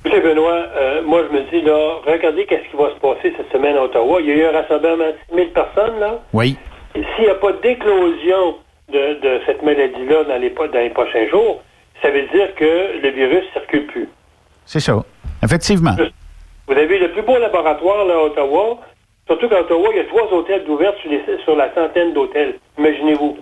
[0.05, 3.51] Écoutez, Benoît, euh, moi, je me dis, là, regardez qu'est-ce qui va se passer cette
[3.53, 4.19] semaine à Ottawa.
[4.21, 6.19] Il y a eu un rassemblement de 6 000 personnes, là.
[6.33, 6.57] Oui.
[6.93, 8.55] S'il n'y a pas d'éclosion
[8.93, 11.61] de, de cette maladie-là dans les, dans les prochains jours,
[12.01, 14.07] ça veut dire que le virus ne circule plus.
[14.65, 15.03] C'est ça.
[15.43, 15.95] Effectivement.
[16.67, 18.79] Vous avez le plus beau laboratoire là, à Ottawa.
[19.27, 22.55] Surtout qu'à Ottawa, il y a trois hôtels d'ouverts sur, les- sur la centaine d'hôtels.
[22.77, 23.37] Imaginez-vous.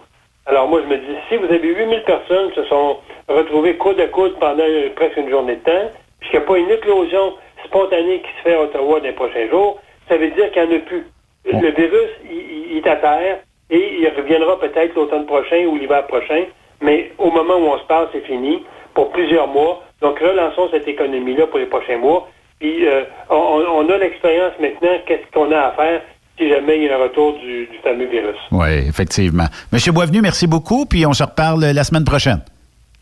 [0.48, 2.98] Alors moi, je me dis, si vous avez 8000 personnes qui se sont
[3.28, 6.48] retrouvées coude à coude pendant euh, presque une journée de temps, puis qu'il n'y a
[6.48, 7.34] pas une éclosion
[7.66, 9.80] spontanée qui se fait à Ottawa dans les prochains jours,
[10.10, 11.06] ça veut dire qu'il n'y en a plus.
[11.46, 13.40] Le virus, il est à terre
[13.72, 16.44] et il reviendra peut-être l'automne prochain ou l'hiver prochain,
[16.82, 18.64] mais au moment où on se parle, c'est fini
[18.94, 19.84] pour plusieurs mois.
[20.02, 22.30] Donc relançons cette économie-là pour les prochains mois.
[22.60, 26.02] Puis euh, on, on a l'expérience maintenant, qu'est-ce qu'on a à faire
[26.38, 28.38] si jamais il y a un retour du, du fameux virus.
[28.52, 29.46] Oui, effectivement.
[29.72, 32.42] Monsieur Boisvenu, merci beaucoup, puis on se reparle la semaine prochaine.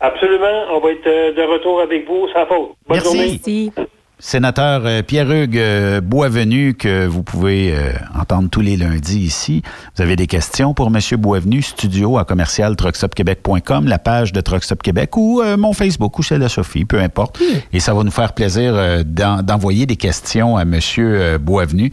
[0.00, 2.72] Absolument, on va être euh, de retour avec vous sans faute.
[2.86, 3.40] Bonne Merci.
[3.44, 3.88] journée.
[4.22, 9.62] Sénateur euh, Pierre-Hugues euh, Boisvenu, que vous pouvez euh, entendre tous les lundis ici.
[9.96, 10.98] Vous avez des questions pour M.
[11.18, 16.22] Boisvenu, studio à commercial truckstopquebec.com, la page de Truckstop Québec ou euh, mon Facebook ou
[16.22, 17.40] celle de Sophie, peu importe.
[17.72, 20.78] Et ça va nous faire plaisir euh, d'en- d'envoyer des questions à M.
[21.40, 21.90] Boisvenu.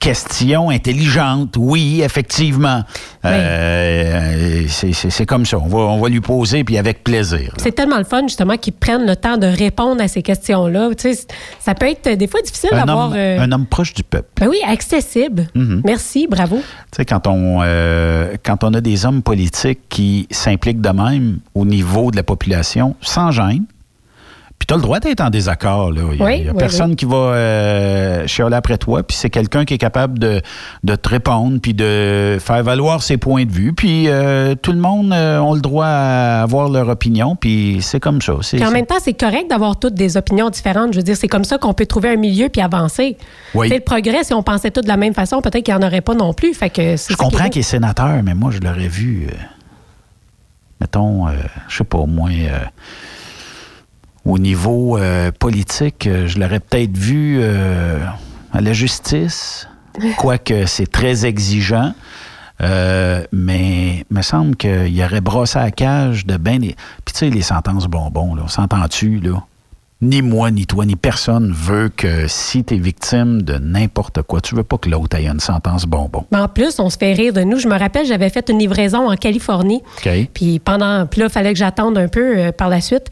[0.00, 2.82] Questions intelligentes, oui, effectivement.
[3.24, 5.58] Euh, c'est- c'est comme ça.
[5.58, 7.52] On va, on va lui poser, puis avec plaisir.
[7.58, 10.90] C'est tellement le fun, justement, qu'ils prennent le temps de répondre à ces questions-là.
[10.96, 11.26] Tu sais,
[11.60, 13.12] ça peut être euh, des fois difficile d'avoir.
[13.14, 14.28] euh, un homme proche du peuple.
[14.40, 15.48] ben oui, accessible.
[15.54, 15.82] Mhm.
[15.84, 16.56] Merci, bravo.
[16.56, 16.62] Tu
[16.96, 21.64] sais, quand on, euh, quand on a des hommes politiques qui s'impliquent de même au
[21.64, 23.64] niveau de la population, sans gêne,
[24.58, 25.90] puis tu as le droit d'être en désaccord.
[25.94, 26.96] Il n'y a, Oui, il y a oui, personne oui.
[26.96, 30.40] qui va euh, chialer après toi, puis c'est quelqu'un qui est capable de,
[30.84, 33.72] de te répondre, puis de faire valoir ses points de vue.
[33.72, 38.00] Puis euh, tout le monde euh, a le droit à avoir leur opinion, puis c'est
[38.00, 38.34] comme ça.
[38.42, 40.92] C'est- Puis en c'est- même temps, c'est correct d'avoir toutes des opinions différentes.
[40.92, 43.16] Je veux dire, c'est comme ça qu'on peut trouver un milieu puis avancer.
[43.54, 45.86] Sais, le progrès, si on pensait tout de la même façon, peut-être qu'il n'y en
[45.86, 46.52] aurait pas non plus.
[46.54, 49.34] Fait que c'est Je comprends qu'il est sénateur, mais moi, je l'aurais vu, euh,
[50.80, 51.32] mettons, euh,
[51.68, 52.58] je sais pas, au moins, euh,
[54.28, 57.98] au niveau euh, politique, euh, je l'aurais peut-être vu euh,
[58.52, 59.66] à la justice,
[60.18, 61.94] quoique c'est très exigeant.
[62.60, 66.74] Euh, mais il me semble qu'il aurait brossé à cage de ben des...
[67.04, 69.44] Puis tu sais, les sentences bonbons, là, s'entend-tu, là?
[70.00, 74.40] Ni moi, ni toi, ni personne veut que si tu es victime de n'importe quoi,
[74.40, 76.24] tu veux pas que l'autre ait une sentence bonbon.
[76.30, 77.58] Mais en plus, on se fait rire de nous.
[77.58, 79.82] Je me rappelle, j'avais fait une livraison en Californie.
[79.98, 80.28] OK?
[80.32, 83.08] Puis pendant, puis là, il fallait que j'attende un peu euh, par la suite.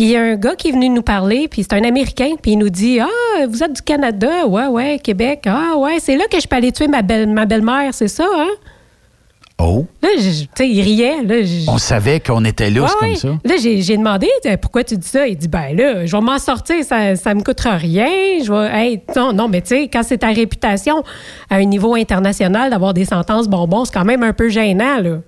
[0.00, 2.30] Puis il y a un gars qui est venu nous parler, puis c'est un Américain,
[2.40, 6.16] puis il nous dit Ah, vous êtes du Canada, ouais, ouais, Québec, ah, ouais, c'est
[6.16, 8.48] là que je peux aller tuer ma belle ma belle-mère, c'est ça, hein?
[9.58, 11.34] Oh, Là, tu sais, il riait, là.
[11.68, 13.12] on savait qu'on était là, Ouais, c'est ouais.
[13.20, 13.54] comme ça.
[13.54, 14.26] Là, j'ai demandé
[14.62, 15.26] pourquoi tu dis ça?
[15.26, 18.08] Il dit ben là, je vais m'en sortir, ça, ça me coûtera rien.
[18.42, 21.04] Je vais, hey, non, non, mais tu sais, quand c'est ta réputation
[21.50, 25.18] à un niveau international d'avoir des sentences bonbons, c'est quand même un peu gênant, là.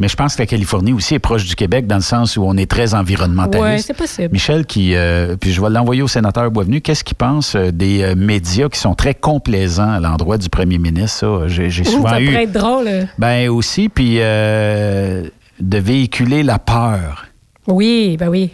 [0.00, 2.44] Mais je pense que la Californie aussi est proche du Québec dans le sens où
[2.44, 3.62] on est très environnementaliste.
[3.64, 4.32] Ouais, c'est possible.
[4.32, 8.02] Michel, qui, euh, puis je vais l'envoyer au sénateur Boisvenu, qu'est-ce qu'il pense euh, des
[8.02, 11.18] euh, médias qui sont très complaisants à l'endroit du premier ministre?
[11.18, 12.26] Ça, j'ai souvent ça eu.
[12.26, 12.84] pourrait être drôle.
[12.84, 13.04] là.
[13.18, 15.24] Ben aussi, puis euh,
[15.58, 17.26] de véhiculer la peur.
[17.66, 18.50] Oui, ben oui.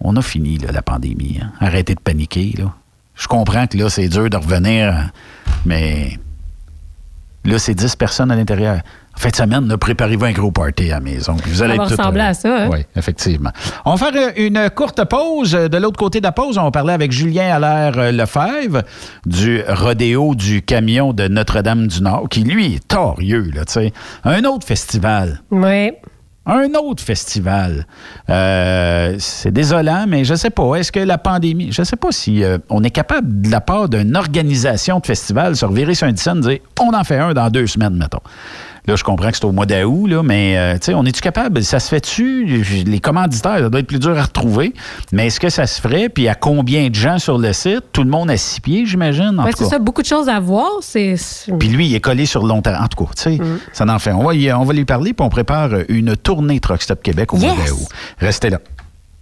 [0.00, 1.38] On a fini là, la pandémie.
[1.40, 1.52] hein.
[1.60, 2.54] Arrêtez de paniquer.
[2.58, 2.72] Là.
[3.14, 5.10] Je comprends que là, c'est dur de revenir, hein,
[5.64, 6.18] mais
[7.44, 8.80] là, c'est 10 personnes à l'intérieur.
[9.14, 11.34] En fin de semaine, préparez-vous un gros party à la maison.
[11.36, 12.68] puis Vous allez Ça va ressembler à ça, hein?
[12.72, 13.50] Oui, effectivement.
[13.84, 15.52] On va faire euh, une courte pause.
[15.52, 18.82] De l'autre côté de la pause, on va parler avec Julien Allaire euh, Lefebvre
[19.26, 23.92] du rodéo du camion de Notre-Dame-du-Nord, qui, lui, est torieux, là, tu sais.
[24.24, 25.42] Un autre festival.
[25.50, 25.92] Oui.
[26.44, 27.86] Un autre festival.
[28.28, 30.74] Euh, c'est désolant, mais je sais pas.
[30.74, 33.88] Est-ce que la pandémie, je sais pas si euh, on est capable, de la part
[33.88, 37.48] d'une organisation de festival, se revirer sur un scène dire on en fait un dans
[37.48, 38.18] deux semaines, mettons.
[38.88, 41.20] Là, je comprends que c'est au mois d'août, là, mais euh, tu sais, on est-tu
[41.20, 41.62] capable?
[41.62, 42.44] Ça se fait-tu?
[42.84, 44.74] Les commanditaires, ça doit être plus dur à retrouver.
[45.12, 46.08] Mais est-ce que ça se ferait?
[46.08, 47.84] Puis à combien de gens sur le site?
[47.92, 49.38] Tout le monde à six pieds, j'imagine?
[49.38, 50.68] en Ouais, tout c'est ça, beaucoup de choses à voir.
[50.80, 51.14] C'est.
[51.60, 52.82] Puis lui, il est collé sur le long terme.
[52.82, 53.58] En tout cas, tu sais, Mm.
[53.72, 54.10] ça en fait.
[54.12, 57.36] On va, on va lui parler, puis on prépare une tournée Truck Stop Québec au
[57.36, 57.86] mois d'août.
[58.18, 58.58] Restez là.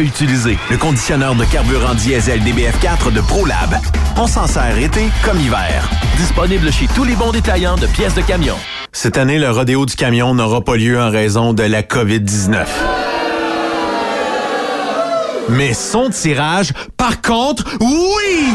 [0.00, 0.58] utiliser.
[0.70, 3.76] Le conditionneur de carburant diesel DBF4 de ProLab.
[4.16, 5.88] On s'en sert été comme hiver.
[6.16, 8.56] Disponible chez tous les bons détaillants de pièces de camion.
[8.92, 12.66] Cette année, le rodéo du camion n'aura pas lieu en raison de la COVID-19.
[15.50, 18.54] Mais son tirage, par contre, oui!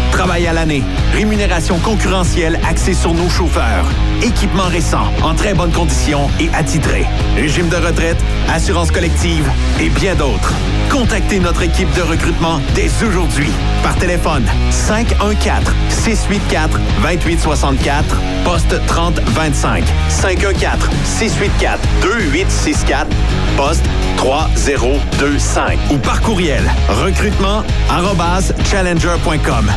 [0.11, 0.83] Travail à l'année,
[1.13, 3.85] rémunération concurrentielle axée sur nos chauffeurs,
[4.21, 7.05] équipement récent, en très bonne condition et attitré,
[7.35, 8.17] régime de retraite,
[8.49, 9.49] assurance collective
[9.79, 10.53] et bien d'autres.
[10.91, 13.49] Contactez notre équipe de recrutement dès aujourd'hui
[13.81, 23.07] par téléphone 514 684 2864 poste 3025 514 684 2864
[23.55, 23.85] poste
[24.17, 29.71] 3025 ou par courriel recrutement arobase challenger.com.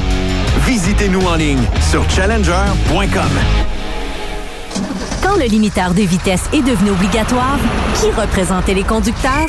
[0.66, 3.22] Visitez-nous en ligne sur challenger.com.
[5.22, 7.58] Quand le limiteur de vitesse est devenu obligatoire,
[8.00, 9.48] qui représentait les conducteurs?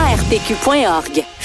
[0.11, 1.30] ARPQ.org.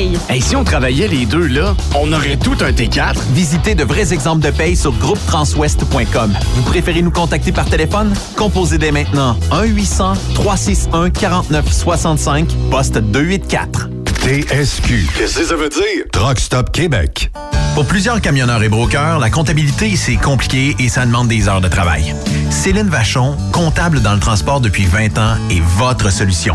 [0.00, 0.18] paye.
[0.28, 3.14] Hey, si on travaillait les deux là, on aurait tout un T4.
[3.32, 6.32] Visitez de vrais exemples de paye sur groupetranswest.com.
[6.54, 8.12] Vous préférez nous contacter par téléphone?
[8.36, 13.88] Composez dès maintenant 1-800-361-4965, poste 284.
[14.20, 15.06] TSQ.
[15.16, 16.04] Qu'est-ce que ça veut dire?
[16.12, 17.30] Truck Stop Québec.
[17.74, 21.68] Pour plusieurs camionneurs et brokers, la comptabilité, c'est compliqué et ça demande des heures de
[21.68, 22.14] travail.
[22.50, 26.54] Céline Vachon, comptable dans le transport depuis 20 ans, est votre solution.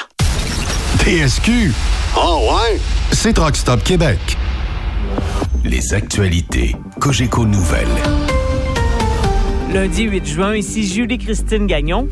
[0.99, 1.73] TSQ.
[2.15, 2.79] Oh ouais?
[3.11, 4.19] C'est Truck Stop Québec.
[5.63, 7.87] Les actualités Cogeco Nouvelles.
[9.73, 12.07] Lundi 8 juin, ici Julie-Christine Gagnon.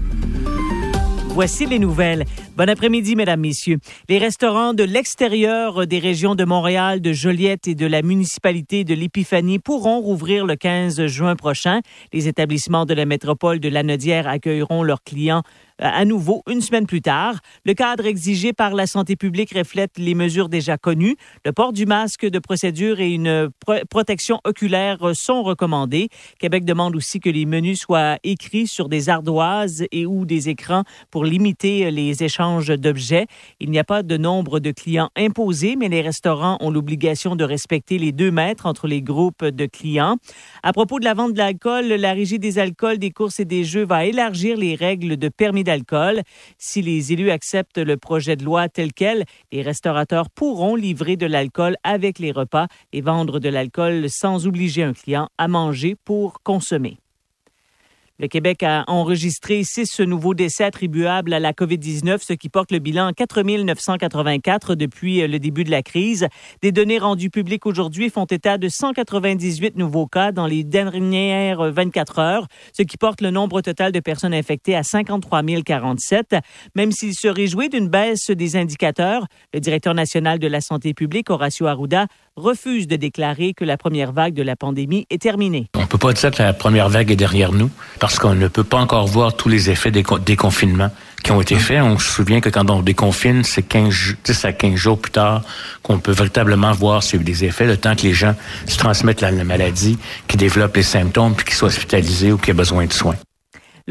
[1.34, 2.26] Voici les nouvelles.
[2.58, 3.78] Bon après-midi, mesdames, messieurs.
[4.10, 8.94] Les restaurants de l'extérieur des régions de Montréal, de Joliette et de la municipalité de
[8.94, 11.80] l'Épiphanie pourront rouvrir le 15 juin prochain.
[12.12, 15.44] Les établissements de la métropole de Lanaudière accueilleront leurs clients
[15.82, 17.40] à nouveau une semaine plus tard.
[17.66, 21.16] Le cadre exigé par la santé publique reflète les mesures déjà connues.
[21.44, 23.50] Le port du masque de procédure et une
[23.90, 26.10] protection oculaire sont recommandés.
[26.40, 30.84] Québec demande aussi que les menus soient écrits sur des ardoises et ou des écrans
[31.10, 33.26] pour limiter les échanges d'objets.
[33.60, 37.44] Il n'y a pas de nombre de clients imposés, mais les restaurants ont l'obligation de
[37.44, 40.18] respecter les deux mètres entre les groupes de clients.
[40.64, 43.64] À propos de la vente de l'alcool, la Régie des alcools, des courses et des
[43.64, 45.64] jeux va élargir les règles de permis
[46.58, 51.26] Si les élus acceptent le projet de loi tel quel, les restaurateurs pourront livrer de
[51.26, 56.42] l'alcool avec les repas et vendre de l'alcool sans obliger un client à manger pour
[56.44, 56.98] consommer.
[58.22, 62.78] Le Québec a enregistré six nouveaux décès attribuables à la COVID-19, ce qui porte le
[62.78, 66.28] bilan à 4 984 depuis le début de la crise.
[66.62, 72.20] Des données rendues publiques aujourd'hui font état de 198 nouveaux cas dans les dernières 24
[72.20, 72.48] heures,
[72.78, 76.36] ce qui porte le nombre total de personnes infectées à 53 047.
[76.76, 81.32] Même s'il se réjouit d'une baisse des indicateurs, le directeur national de la santé publique,
[81.32, 82.06] Horacio Arruda,
[82.38, 85.68] refuse de déclarer que la première vague de la pandémie est terminée.
[85.76, 87.70] On ne peut pas dire que la première vague est derrière nous
[88.00, 90.92] parce qu'on ne peut pas encore voir tous les effets des déconfinements
[91.24, 91.82] qui ont été faits.
[91.82, 95.44] On se souvient que quand on déconfine, c'est 15, 10 à 15 jours plus tard
[95.84, 98.36] qu'on peut véritablement voir s'il y a eu des effets, le temps que les gens
[98.66, 102.54] se transmettent la, maladie, qu'ils développent les symptômes, puis qu'ils soient hospitalisés ou qu'ils aient
[102.54, 103.16] besoin de soins.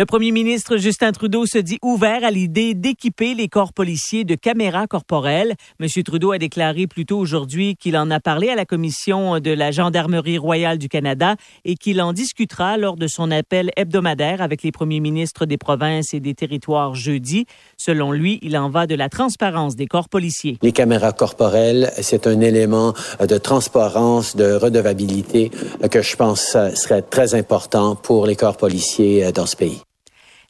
[0.00, 4.34] Le premier ministre Justin Trudeau se dit ouvert à l'idée d'équiper les corps policiers de
[4.34, 5.56] caméras corporelles.
[5.78, 5.88] M.
[6.02, 9.72] Trudeau a déclaré plus tôt aujourd'hui qu'il en a parlé à la commission de la
[9.72, 11.36] Gendarmerie royale du Canada
[11.66, 16.14] et qu'il en discutera lors de son appel hebdomadaire avec les premiers ministres des provinces
[16.14, 17.44] et des territoires jeudi.
[17.76, 20.56] Selon lui, il en va de la transparence des corps policiers.
[20.62, 25.50] Les caméras corporelles, c'est un élément de transparence, de redevabilité
[25.90, 29.82] que je pense serait très important pour les corps policiers dans ce pays.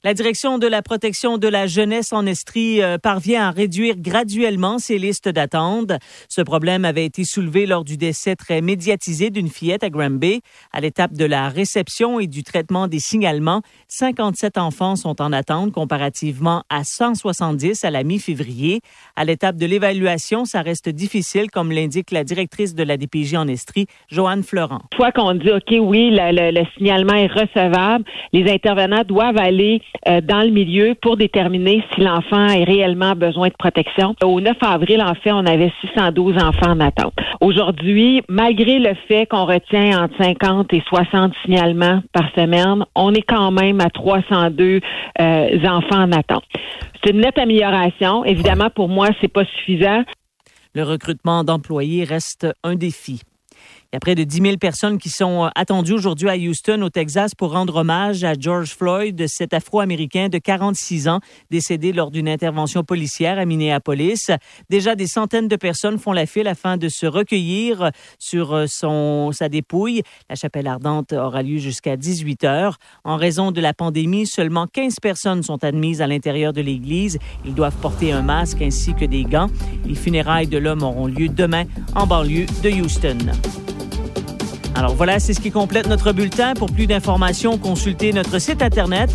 [0.03, 4.79] La direction de la protection de la jeunesse en Estrie euh, parvient à réduire graduellement
[4.79, 5.93] ses listes d'attente.
[6.27, 10.41] Ce problème avait été soulevé lors du décès très médiatisé d'une fillette à Granby.
[10.73, 15.73] À l'étape de la réception et du traitement des signalements, 57 enfants sont en attente
[15.73, 18.81] comparativement à 170 à la mi-février.
[19.17, 23.49] À l'étape de l'évaluation, ça reste difficile, comme l'indique la directrice de la DPJ en
[23.49, 24.81] Estrie, Joanne Florent.
[24.95, 30.21] Soit qu'on dit, OK, oui, le, le signalement est recevable, les intervenants doivent aller euh,
[30.21, 34.15] dans le milieu pour déterminer si l'enfant a réellement besoin de protection.
[34.23, 37.15] Au 9 avril, en fait, on avait 612 enfants en attente.
[37.41, 43.23] Aujourd'hui, malgré le fait qu'on retient entre 50 et 60 signalements par semaine, on est
[43.23, 44.81] quand même à 302
[45.21, 46.45] euh, enfants en attente.
[47.03, 48.25] C'est une nette amélioration.
[48.25, 50.03] Évidemment, pour moi, c'est pas suffisant.
[50.75, 53.23] Le recrutement d'employés reste un défi.
[53.93, 56.81] Il y a près de 10 000 personnes qui sont euh, attendues aujourd'hui à Houston,
[56.83, 61.19] au Texas, pour rendre hommage à George Floyd, cet Afro-Américain de 46 ans,
[61.51, 64.31] décédé lors d'une intervention policière à Minneapolis.
[64.69, 69.33] Déjà, des centaines de personnes font la file afin de se recueillir sur euh, son,
[69.33, 70.03] sa dépouille.
[70.29, 72.79] La chapelle ardente aura lieu jusqu'à 18 heures.
[73.03, 77.19] En raison de la pandémie, seulement 15 personnes sont admises à l'intérieur de l'église.
[77.45, 79.51] Ils doivent porter un masque ainsi que des gants.
[79.85, 81.65] Les funérailles de l'homme auront lieu demain
[81.97, 83.19] en banlieue de Houston.
[84.75, 86.55] Alors voilà, c'est ce qui complète notre bulletin.
[86.55, 89.11] Pour plus d'informations, consultez notre site Internet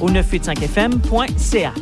[0.00, 1.72] au 985fm.ca.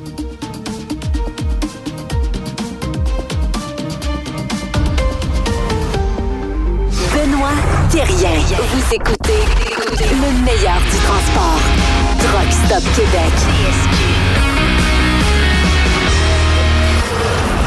[7.13, 7.51] Benoît
[7.89, 8.31] manquez rien.
[8.73, 9.43] Vous écoutez
[10.01, 11.61] le meilleur du transport.
[12.21, 13.33] Truck Stop Québec.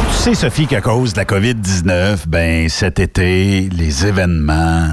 [0.09, 4.89] Tu sais, Sophie, qu'à cause de la COVID-19, ben, cet été, les événements,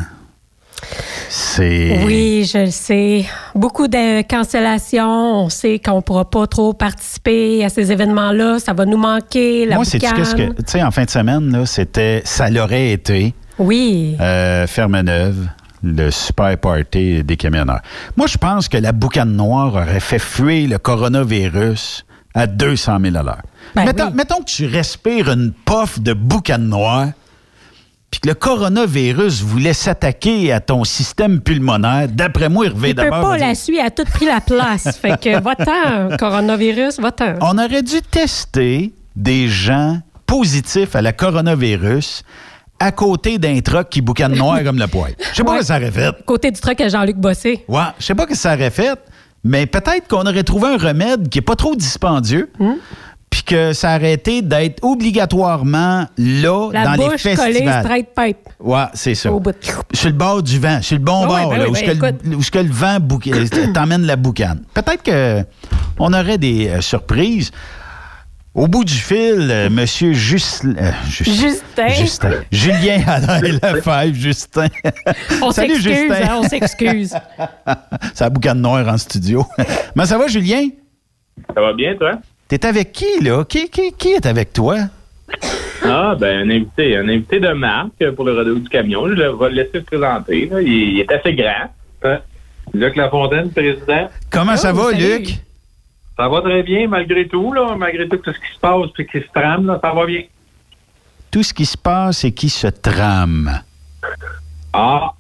[1.29, 2.03] c'est.
[2.05, 3.25] Oui, je le sais.
[3.55, 5.45] Beaucoup de cancellations.
[5.45, 8.59] On sait qu'on ne pourra pas trop participer à ces événements-là.
[8.59, 9.67] Ça va nous manquer.
[9.67, 10.17] La Moi, c'est boucane.
[10.17, 10.49] qu'est-ce que.
[10.55, 12.23] Tu sais, en fin de semaine, là, c'était.
[12.25, 13.35] Ça l'aurait été.
[13.59, 14.17] Oui.
[14.21, 15.49] Euh, Ferme-Neuve,
[15.83, 17.81] le super party des camionneurs.
[18.17, 23.17] Moi, je pense que la boucane noire aurait fait fuir le coronavirus à 200 000
[23.17, 23.43] à l'heure.
[23.75, 27.09] Ben mettons, mettons que tu respires une puff de boucane noire,
[28.11, 32.09] puis que le coronavirus voulait s'attaquer à ton système pulmonaire.
[32.09, 33.31] D'après moi, il revient Il peut d'abord.
[33.31, 34.97] pas, la suite a tout pris la place.
[34.97, 37.35] fait que va-t'en, coronavirus, va-t'en.
[37.43, 42.23] On aurait dû tester des gens positifs à la coronavirus
[42.81, 45.13] à côté d'un truck qui boucane noir comme le poil.
[45.33, 45.57] Je sais pas Ouais.
[45.57, 46.15] ce que ça aurait fait.
[46.25, 47.65] Côté du truck à Jean-Luc Bossé.
[47.69, 48.99] Ouais, je sais pas ce que ça aurait fait,
[49.43, 52.51] mais peut-être qu'on aurait trouvé un remède qui est pas trop dispendieux.
[52.59, 52.75] Hmm?
[53.31, 57.83] Puis que ça été d'être obligatoirement là La dans les bouche collée, festivals.
[57.85, 58.39] straight pipe.
[58.61, 59.31] Ouais, c'est ça.
[59.33, 59.55] Au bout.
[59.93, 61.79] Sur le bord du vent, sur le bon ouais, bord, ben là, oui, où, ben
[61.79, 64.63] ce que le, où ce que le vent bouc- euh, t'emmène la boucane.
[64.75, 65.45] Peut-être que
[65.99, 67.51] on aurait des euh, surprises.
[68.55, 71.89] Au bout du fil, euh, Monsieur Just- euh, Just- Justin.
[71.89, 72.31] Justin.
[72.51, 74.67] Julien Alain Lefebvre, Justin.
[75.43, 76.25] On Salut, s'excuse, Justin.
[76.25, 77.15] hein, on s'excuse.
[78.15, 79.47] C'est la boucane noire en studio.
[79.95, 80.67] Mais ça va, Julien?
[81.55, 82.13] Ça va bien, toi?
[82.49, 83.45] T'es avec qui, là?
[83.45, 84.77] Qui, qui, qui est avec toi?
[85.91, 89.07] Ah, ben, un invité, un invité de marque pour le rodéo du camion.
[89.09, 90.47] Je vais le laisser se présenter.
[90.47, 90.61] là.
[90.61, 91.70] Il, il est assez grand.
[92.03, 92.19] Hein?
[92.75, 94.11] Luc Lafontaine, président.
[94.29, 95.39] Comment ça va, Luc?
[96.16, 97.75] Ça va très bien, malgré tout, là.
[97.77, 100.25] Malgré tout ce qui se passe et qui se trame, là, ça va bien.
[101.31, 103.61] Tout ce qui se passe et qui se trame.
[104.73, 105.12] Ah,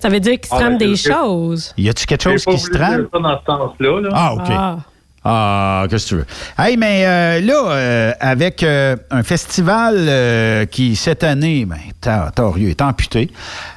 [0.00, 1.74] Ça veut dire qu'il se Ah, trame ben, des choses.
[1.76, 3.08] Y a-tu quelque chose pas qui se voulu dire trame?
[3.12, 4.00] ça dans ce sens-là.
[4.00, 4.08] Là.
[4.12, 4.42] Ah, OK.
[4.48, 4.78] Ah.
[5.30, 6.26] Ah, qu'est-ce que tu veux?
[6.58, 11.76] Hey, mais euh, là, euh, avec euh, un festival qui, cette année, ben,
[12.34, 13.30] torieux, est amputé,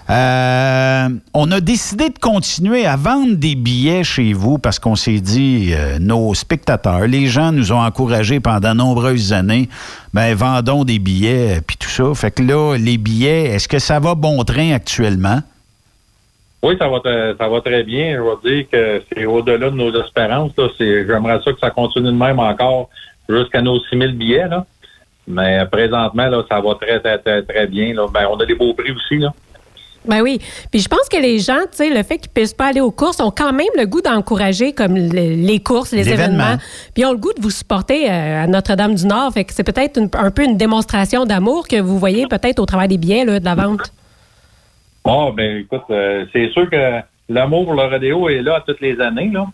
[0.08, 5.74] on a décidé de continuer à vendre des billets chez vous parce qu'on s'est dit,
[6.00, 9.68] nos spectateurs, les gens nous ont encouragés pendant nombreuses années,
[10.14, 12.14] ben, vendons des billets, puis tout ça.
[12.16, 15.42] Fait que là, les billets, est-ce que ça va bon train actuellement?
[16.64, 17.00] Oui, ça va,
[17.40, 18.16] ça va très bien.
[18.18, 20.52] Je vais dire que c'est au-delà de nos espérances.
[20.58, 20.68] Là.
[20.78, 22.90] C'est, j'aimerais ça que ça continue de même encore
[23.28, 24.48] jusqu'à nos 6000 billets.
[24.48, 24.66] Là.
[25.28, 27.94] Mais présentement, là, ça va très, très, très, très bien.
[27.96, 28.06] Là.
[28.14, 29.18] Ben, on a des beaux prix aussi.
[29.18, 29.34] Là.
[30.06, 30.40] Ben oui.
[30.72, 32.90] Puis je pense que les gens, tu sais, le fait qu'ils puissent pas aller aux
[32.92, 36.26] courses, ont quand même le goût d'encourager comme le- les courses, les L'événement.
[36.44, 36.58] événements.
[36.94, 39.32] Puis ils ont le goût de vous supporter euh, à Notre-Dame-du-Nord.
[39.34, 42.66] Fait que c'est peut-être une- un peu une démonstration d'amour que vous voyez peut-être au
[42.66, 43.92] travail des billets là, de la vente.
[45.06, 47.00] Ah, ben écoute, euh, c'est sûr que
[47.30, 49.48] l'amour pour le rodéo est là toutes les années, là.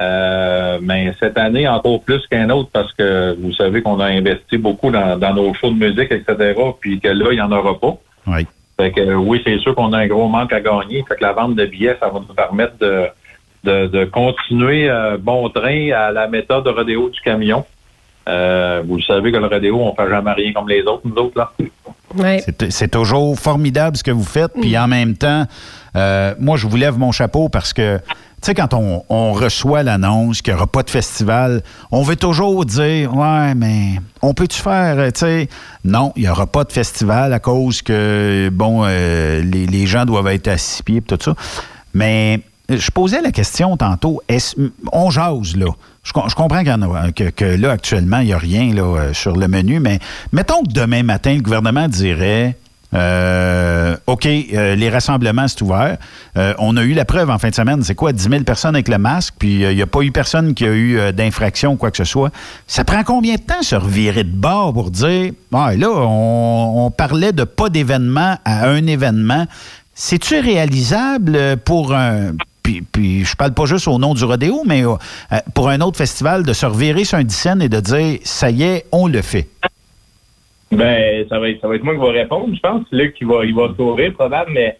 [0.00, 4.58] Euh, mais cette année, encore plus qu'un autre, parce que vous savez qu'on a investi
[4.58, 7.78] beaucoup dans, dans nos shows de musique, etc., puis que là, il n'y en aura
[7.78, 7.96] pas.
[8.26, 8.46] Oui.
[8.76, 11.04] Fait que euh, oui, c'est sûr qu'on a un gros manque à gagner.
[11.08, 13.06] Fait que la vente de billets, ça va nous permettre de,
[13.62, 17.64] de, de continuer euh, bon train à la méthode de rodéo du camion.
[18.28, 21.38] Euh, vous savez que le rodéo, on fait jamais rien comme les autres, nous autres,
[21.38, 21.52] là.
[22.70, 24.52] C'est- toujours formidable ce que vous faites.
[24.60, 25.46] Puis en même temps,
[25.96, 28.04] euh, moi, je vous lève mon chapeau parce que, tu
[28.42, 33.14] sais, quand on, reçoit l'annonce qu'il n'y aura pas de festival, on veut toujours dire,
[33.16, 35.48] ouais, mais on peut-tu faire, euh, tu sais,
[35.84, 40.28] non, il n'y aura pas de festival à cause que, bon, euh, les, gens doivent
[40.28, 41.34] être à pieds et tout ça.
[41.94, 44.56] Mais je posais la question tantôt, est-ce-
[44.92, 45.66] on jase, là.
[46.04, 48.72] Je, com- je comprends qu'il y en a- que, là, actuellement, il n'y a rien
[48.74, 49.98] là, euh, sur le menu, mais
[50.32, 52.56] mettons que demain matin, le gouvernement dirait
[52.94, 55.96] euh, OK, euh, les rassemblements, c'est ouvert.
[56.36, 58.76] Euh, on a eu la preuve en fin de semaine, c'est quoi, 10 000 personnes
[58.76, 61.76] avec le masque, puis il n'y a pas eu personne qui a eu d'infraction ou
[61.76, 62.30] quoi que ce soit.
[62.68, 66.90] Ça prend combien de temps se revirer de bord pour dire, ah, là, on, on
[66.92, 69.46] parlait de pas d'événement à un événement.
[69.94, 72.32] C'est-tu réalisable pour un.
[72.64, 74.96] Puis, puis je parle pas juste au nom du rodéo, mais euh,
[75.54, 78.62] pour un autre festival, de se revirer sur un dixaine et de dire ça y
[78.62, 79.46] est, on le fait.
[80.72, 82.86] Ben, ça va être, moi qui va répondre, je pense.
[82.90, 84.78] Luc, il va, il va sourire, probable, mais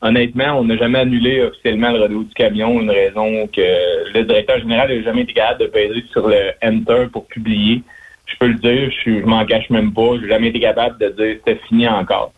[0.00, 4.58] honnêtement, on n'a jamais annulé officiellement le rodéo du camion, une raison que le directeur
[4.60, 7.82] général n'a jamais été capable de peser sur le Enter pour publier.
[8.24, 10.16] Je peux le dire, je, je m'en cache même pas.
[10.20, 12.32] J'ai jamais été capable de dire c'était fini encore.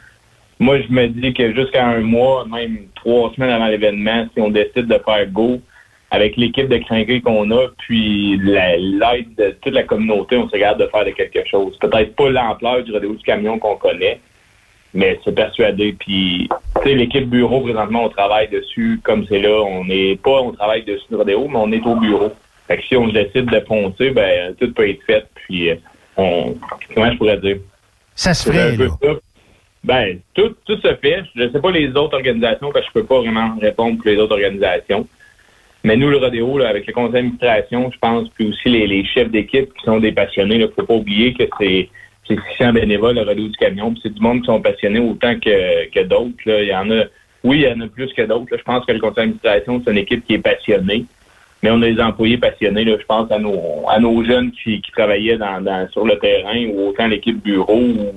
[0.61, 4.51] Moi, je me dis que jusqu'à un mois, même trois semaines avant l'événement, si on
[4.51, 5.59] décide de faire go,
[6.12, 10.53] avec l'équipe de crinqués qu'on a, puis la- l'aide de toute la communauté, on se
[10.53, 11.77] regarde de faire de quelque chose.
[11.81, 14.20] Peut-être pas l'ampleur du rodéo du camion qu'on connaît,
[14.93, 15.95] mais c'est persuadé.
[15.99, 16.49] Puis,
[16.82, 19.62] tu sais, l'équipe bureau, présentement, on travaille dessus comme c'est là.
[19.62, 22.32] On n'est pas, on travaille dessus de rodéo, mais on est au bureau.
[22.66, 25.24] Fait que si on décide de poncer, ben, tout peut être fait.
[25.37, 25.77] Puis, euh,
[26.16, 26.55] on,
[26.95, 27.57] comment je pourrais dire?
[28.16, 28.87] Ça se ferait, là.
[29.01, 29.09] ça.
[29.82, 31.23] Ben, tout, tout se fait.
[31.35, 34.07] Je ne sais pas les autres organisations, parce que je peux pas vraiment répondre pour
[34.07, 35.07] les autres organisations.
[35.82, 39.31] Mais nous, le rodéo, là, avec le conseil d'administration, je pense, puis aussi les, chefs
[39.31, 41.89] d'équipe qui sont des passionnés, il ne faut pas oublier que c'est
[42.28, 45.35] c'est 600 bénévoles, le rodéo du camion, puis c'est du monde qui sont passionnés autant
[45.40, 46.36] que, que d'autres.
[46.47, 47.05] Il y en a,
[47.43, 48.57] oui, il y en a plus que d'autres.
[48.57, 51.07] Je pense que le conseil d'administration, c'est une équipe qui est passionnée.
[51.62, 52.85] Mais on a des employés passionnés.
[52.85, 52.97] Là.
[53.01, 56.66] Je pense à nos, à nos jeunes qui, qui travaillaient dans, dans- sur le terrain
[56.66, 58.15] ou autant l'équipe bureau, ou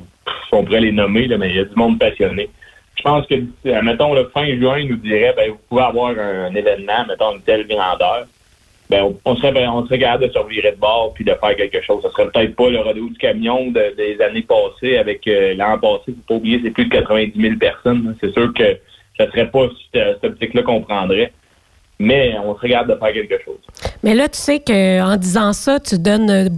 [0.51, 2.49] on pourrait les nommer, là, mais il y a du monde passionné.
[2.95, 6.11] Je pense que, euh, mettons, le fin juin, il nous dirait, ben, vous pouvez avoir
[6.11, 8.27] un, événement, mettons, une telle grandeur.
[8.89, 11.33] Ben, on, on serait, ben, on serait capable de se revirer de bord puis de
[11.33, 12.03] faire quelque chose.
[12.03, 15.79] Ça serait peut-être pas le rodéo du camion de- des années passées avec euh, l'an
[15.79, 16.13] passé.
[16.13, 18.15] Faut pas oublier, c'est plus de 90 000 personnes.
[18.21, 18.77] C'est sûr que
[19.17, 21.31] ça serait pas cette, cette optique-là qu'on prendrait.
[21.99, 23.59] Mais on serait capable de faire quelque chose.
[24.03, 26.49] Mais là, tu sais qu'en disant ça, tu donnes,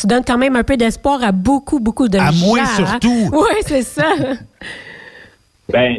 [0.00, 2.46] tu donnes quand même un peu d'espoir à beaucoup, beaucoup de À gens.
[2.46, 2.64] moi hein?
[2.76, 3.30] surtout.
[3.32, 4.06] Oui, c'est ça.
[5.72, 5.96] Ben,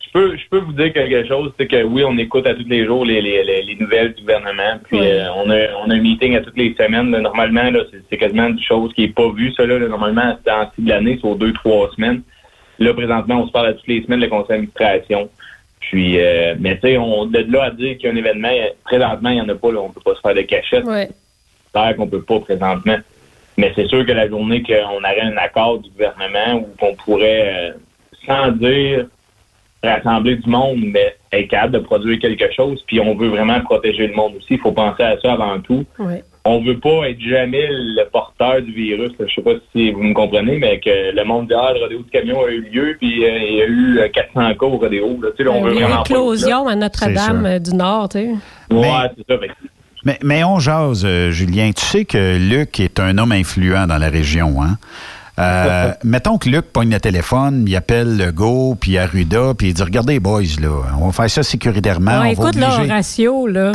[0.00, 2.68] je peux, je peux vous dire quelque chose, c'est que oui, on écoute à tous
[2.68, 5.06] les jours les, les, les, les nouvelles du gouvernement, puis Oui.
[5.06, 7.10] euh, on, a, on a un meeting à toutes les semaines.
[7.10, 7.20] là.
[7.20, 9.64] Normalement, là, c'est, c'est quasiment une chose qui est pas vue, ça.
[9.64, 12.22] Là, Normalement, c'est en de l'année, c'est aux deux, trois semaines.
[12.78, 15.30] Là, présentement, on se parle à toutes les semaines, le conseil d'administration.
[15.82, 18.48] Puis, euh, mais tu sais, on de là à dire qu'il y a un événement,
[18.84, 20.84] présentement, il n'y en a pas, là, on peut pas se faire de cachette.
[20.84, 21.08] Ouais.
[21.66, 22.96] C'est clair qu'on peut pas présentement.
[23.58, 27.52] Mais c'est sûr que la journée qu'on aurait un accord du gouvernement ou qu'on pourrait,
[27.54, 27.72] euh,
[28.26, 29.06] sans dire
[29.82, 34.06] rassembler du monde, mais être capable de produire quelque chose, puis on veut vraiment protéger
[34.06, 34.54] le monde aussi.
[34.54, 35.84] Il faut penser à ça avant tout.
[35.98, 36.22] Ouais.
[36.44, 39.12] On veut pas être jamais le porteur du virus.
[39.18, 41.98] Je sais pas si vous me comprenez, mais que le monde dit Ah, le rodéo
[41.98, 44.76] du camion a eu lieu, puis euh, il y a eu euh, 400 cas au
[44.78, 45.20] rodéo.
[45.22, 45.28] Là.
[45.30, 47.58] Tu sais, là, on veut Il y a eu vraiment une éclosion à Notre-Dame euh,
[47.60, 48.28] du Nord, tu sais.
[48.74, 49.38] Ouais, c'est ça.
[49.38, 49.52] Que
[50.04, 51.70] Mais, mais on jase, euh, Julien.
[51.70, 54.78] Tu sais que Luc est un homme influent dans la région, hein?
[55.38, 59.74] Euh, mettons que Luc pogne le téléphone, il appelle le go, puis Arruda, puis il
[59.74, 60.68] dit Regardez, boys, là,
[61.00, 62.20] on va faire ça sécuritairement.
[62.20, 63.72] Ouais, on va écoute, là, obliger- Horatio, là.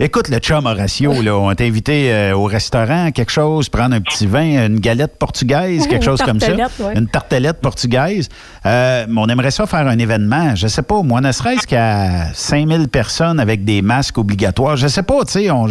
[0.00, 4.00] Écoute, le chum Horatio, là, on t'a invité euh, au restaurant, quelque chose, prendre un
[4.00, 6.48] petit vin, une galette portugaise, quelque chose comme ça.
[6.48, 6.92] tartelette, ouais.
[6.96, 8.28] Une tartelette portugaise.
[8.64, 12.32] Euh, mais on aimerait ça faire un événement, je sais pas, moi, ne serait-ce qu'à
[12.34, 14.76] 5000 personnes avec des masques obligatoires.
[14.76, 15.66] Je sais pas, tu sais, on-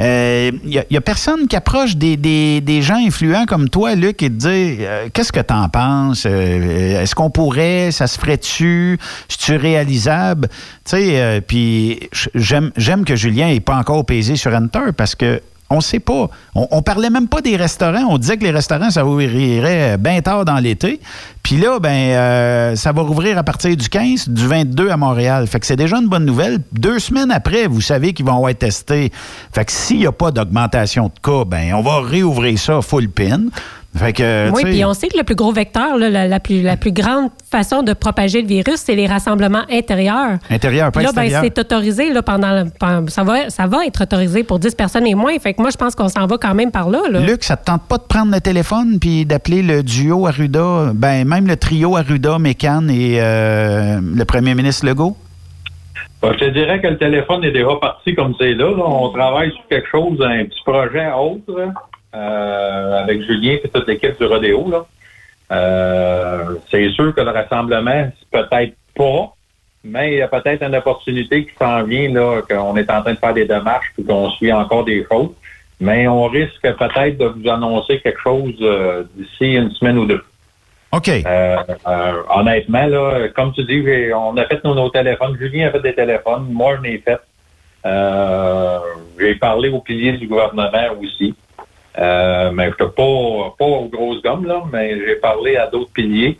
[0.00, 3.46] euh, il y, a- il y a personne qui approche des, des- des gens influents
[3.46, 6.24] comme toi, Luc, et te dit euh, qu'est-ce que t'en penses?
[6.26, 7.90] Euh, Est-ce qu'on pourrait?
[7.90, 8.98] Ça se ferait-tu?
[9.28, 10.48] C'est-tu réalisable?
[10.48, 15.40] Tu sais, euh, puis j'aime que Julien n'ait pas encore pesé sur Enter parce que
[15.72, 16.28] on sait pas.
[16.54, 18.04] On, on parlait même pas des restaurants.
[18.10, 21.00] On disait que les restaurants, ça ouvrirait bien tard dans l'été.
[21.42, 25.46] Puis là, ben, euh, ça va rouvrir à partir du 15, du 22 à Montréal.
[25.46, 26.58] Fait que c'est déjà une bonne nouvelle.
[26.72, 29.10] Deux semaines après, vous savez qu'ils vont être testés.
[29.52, 33.08] Fait que s'il n'y a pas d'augmentation de cas, ben, on va réouvrir ça full
[33.08, 33.44] pin.
[33.94, 36.62] Fait que, Oui, puis on sait que le plus gros vecteur, là, la, la plus,
[36.62, 40.38] la plus grande façon de propager le virus, c'est les rassemblements intérieurs.
[40.48, 44.44] intérieur, pas là, ben, c'est autorisé là, pendant, pendant- ça va ça va être autorisé
[44.44, 45.38] pour 10 personnes et moins.
[45.38, 47.00] Fait que moi, je pense qu'on s'en va quand même par là.
[47.10, 47.20] là.
[47.20, 51.28] Luc, ça te tente pas de prendre le téléphone puis d'appeler le duo Arruda, ben
[51.28, 55.16] même le trio Arruda, Mécan et euh, le premier ministre Legault?
[56.22, 58.84] Ben, je te dirais que le téléphone est déjà parti comme c'est là, là.
[58.86, 61.68] On travaille sur quelque chose, un petit projet autre,
[62.12, 64.70] avec Julien et toute l'équipe du Rodéo.
[64.70, 64.86] Là.
[65.52, 69.34] Euh, c'est sûr que le rassemblement, c'est peut-être pas,
[69.84, 73.12] mais il y a peut-être une opportunité qui s'en vient, là, qu'on est en train
[73.12, 75.30] de faire des démarches puis qu'on suit encore des choses.
[75.80, 80.22] Mais on risque peut-être de vous annoncer quelque chose euh, d'ici une semaine ou deux.
[80.92, 81.08] OK.
[81.08, 81.56] Euh,
[81.88, 83.82] euh, honnêtement, là, comme tu dis,
[84.14, 85.36] on a fait nos, nos téléphones.
[85.38, 86.46] Julien a fait des téléphones.
[86.50, 87.18] Moi, je l'ai fait.
[87.84, 88.78] Euh,
[89.18, 90.70] j'ai parlé aux piliers du gouvernement
[91.00, 91.34] aussi.
[91.98, 96.38] Euh, mais je pas, pas aux grosses gommes, là, mais j'ai parlé à d'autres piliers.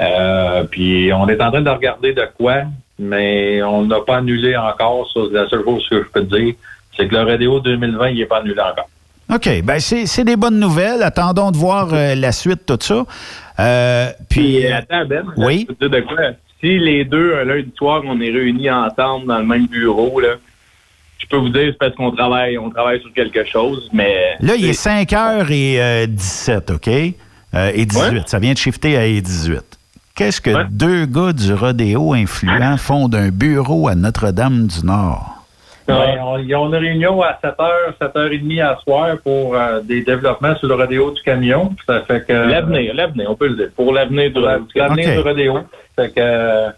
[0.00, 2.62] Euh, puis on est en train de regarder de quoi,
[2.98, 5.10] mais on n'a pas annulé encore.
[5.12, 6.54] Ça, c'est la seule chose que je peux te dire,
[6.96, 8.88] c'est que le radio 2020, il n'est pas annulé encore.
[9.32, 9.48] OK.
[9.62, 11.02] Ben, c'est c'est des bonnes nouvelles.
[11.02, 13.04] Attendons de voir euh, la suite, tout ça.
[13.60, 14.58] Euh, puis.
[14.60, 15.66] Puis, attends, Ben, oui?
[15.68, 16.22] je peux te dire de quoi?
[16.60, 20.34] Si les deux, un lundi soir, on est réunis ensemble dans le même bureau, là,
[21.22, 24.36] je peux vous dire, c'est parce qu'on travaille, on travaille sur quelque chose, mais.
[24.40, 26.88] Là, il est 5h17, OK?
[27.54, 28.28] Euh, et 18.
[28.28, 29.60] Ça vient de shifter à et 18.
[30.14, 35.38] Qu'est-ce que deux gars du rodéo influent font d'un bureau à Notre-Dame-du-Nord?
[35.88, 40.02] Ouais, on, il y a une réunion à 7h, 7h30 à soir pour euh, des
[40.02, 41.74] développements sur le rodéo du camion.
[41.86, 43.68] Ça fait que L'avenir, l'avenir, on peut le dire.
[43.74, 44.42] Pour l'avenir du Pour
[44.76, 45.14] l'avenir Ok.
[45.14, 45.58] du rodéo.
[45.96, 46.70] Fait que euh,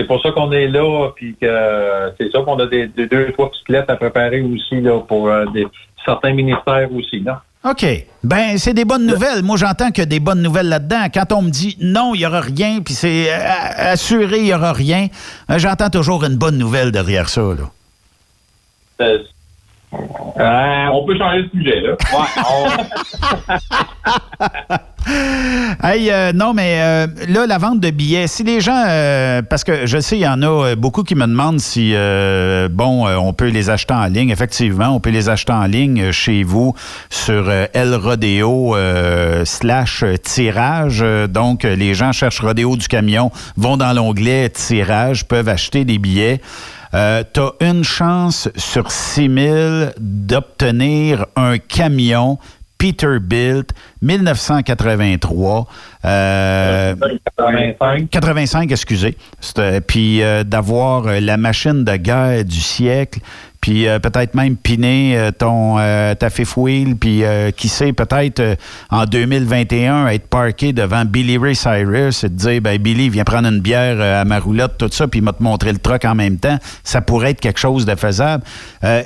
[0.00, 3.06] c'est pour ça qu'on est là, puis que euh, c'est ça qu'on a des, des
[3.06, 5.66] deux, trois petites lettres à préparer aussi là, pour euh, des,
[6.04, 7.20] certains ministères aussi.
[7.20, 7.42] Là.
[7.64, 7.84] OK.
[8.24, 9.42] Ben, c'est des bonnes nouvelles.
[9.42, 11.08] Moi, j'entends que des bonnes nouvelles là-dedans.
[11.12, 13.38] Quand on me dit non, il n'y aura rien, puis c'est euh,
[13.76, 15.08] assuré, il n'y aura rien,
[15.50, 17.42] euh, j'entends toujours une bonne nouvelle derrière ça.
[17.42, 19.08] Là.
[19.92, 21.96] Euh, on peut changer de sujet, là.
[22.12, 22.84] Ouais,
[25.82, 29.64] Hey, euh, non, mais euh, là, la vente de billets, si les gens, euh, parce
[29.64, 33.16] que je sais, il y en a beaucoup qui me demandent si, euh, bon, euh,
[33.16, 34.30] on peut les acheter en ligne.
[34.30, 36.74] Effectivement, on peut les acheter en ligne chez vous
[37.08, 41.04] sur euh, El Rodeo euh, slash tirage.
[41.30, 46.40] Donc, les gens cherchent Rodéo du camion, vont dans l'onglet tirage, peuvent acheter des billets.
[46.92, 52.38] Euh, tu as une chance sur 6 000 d'obtenir un camion
[52.78, 53.70] Peterbilt
[54.02, 55.66] 1983.
[56.04, 56.94] Euh,
[57.36, 58.08] 85.
[58.10, 59.16] 85, excusez.
[59.40, 63.20] C'était- Puis euh, d'avoir euh, la machine de guerre du siècle,
[63.60, 67.92] puis euh, peut-être même piner euh, ton euh, ta fifth wheel, puis euh, qui sait,
[67.92, 68.54] peut-être euh,
[68.90, 73.48] en 2021 être parké devant Billy Ray Cyrus et te dire, ben Billy, viens prendre
[73.48, 76.14] une bière euh, à ma roulotte, tout ça, puis m'a te montrer le truck en
[76.14, 76.58] même temps.
[76.84, 78.44] Ça pourrait être quelque chose de faisable.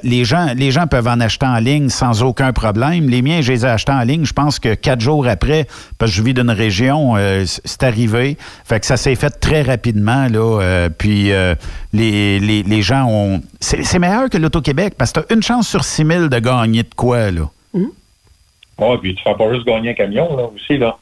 [0.02, 3.08] Les, gens, les gens peuvent en acheter en ligne sans aucun problème.
[3.08, 4.24] Les miens, je les ai achetés en ligne.
[4.24, 5.66] Je pense que quatre jours après,
[5.98, 7.14] parce que je vis d'une région,
[7.44, 8.38] c'est arrivé.
[8.64, 10.28] Fait que ça s'est fait très rapidement.
[10.28, 11.30] Là, puis
[11.92, 13.40] les, les, les gens ont...
[13.60, 16.38] C'est c'est meilleur que l'Auto-Québec parce que tu as une chance sur 6 000 de
[16.38, 17.48] gagner de quoi, là.
[18.78, 20.78] Ouais, puis tu fais pas juste gagner un camion là, aussi.
[20.78, 20.96] là.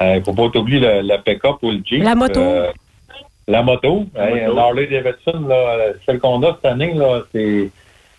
[0.00, 2.02] Il faut pas t'oublier la, la pick-up ou le Jeep.
[2.02, 2.40] La moto.
[2.40, 2.72] Euh,
[3.46, 4.06] la moto.
[4.16, 4.58] Hey, moto.
[4.58, 7.70] Harley Davidson, là, celle qu'on a cette année, là, c'est,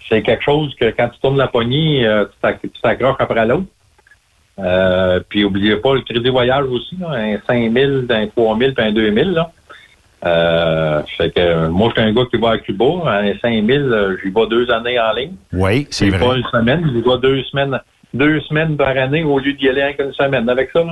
[0.07, 3.45] c'est quelque chose que quand tu tournes la poignée, euh, tu t'ac- tu t'accroches après
[3.45, 3.65] l'autre.
[4.59, 8.71] Euh, puis oubliez pas le crédit voyage aussi, là, un 5 000, un 3 000,
[8.73, 9.29] puis un 2 000.
[9.31, 9.51] Là.
[10.25, 12.85] Euh, fait que moi, je suis un gars qui va à Cuba.
[13.07, 15.33] Un 5 000, euh, j'y vais deux années en ligne.
[15.51, 16.19] Oui, c'est vrai.
[16.19, 17.79] pas une semaine, j'y vais deux semaines,
[18.13, 20.83] deux semaines par année au lieu d'y aller qu'une semaine avec ça.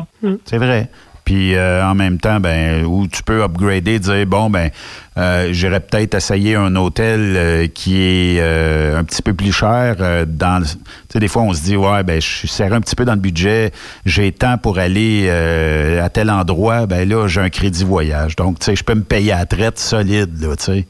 [0.45, 0.89] C'est vrai.
[1.31, 4.69] Puis euh, en même temps, ben, où tu peux upgrader, dire bon, ben,
[5.17, 9.95] euh, j'irais peut-être essayer un hôtel euh, qui est euh, un petit peu plus cher.
[10.01, 10.77] euh, dans, tu
[11.07, 13.13] sais, des fois, on se dit ouais, ben, je suis serré un petit peu dans
[13.13, 13.71] le budget.
[14.05, 16.85] J'ai temps pour aller euh, à tel endroit.
[16.85, 18.35] Ben là, j'ai un crédit voyage.
[18.35, 20.85] Donc, tu sais, je peux me payer à la traite solide, là, tu sais.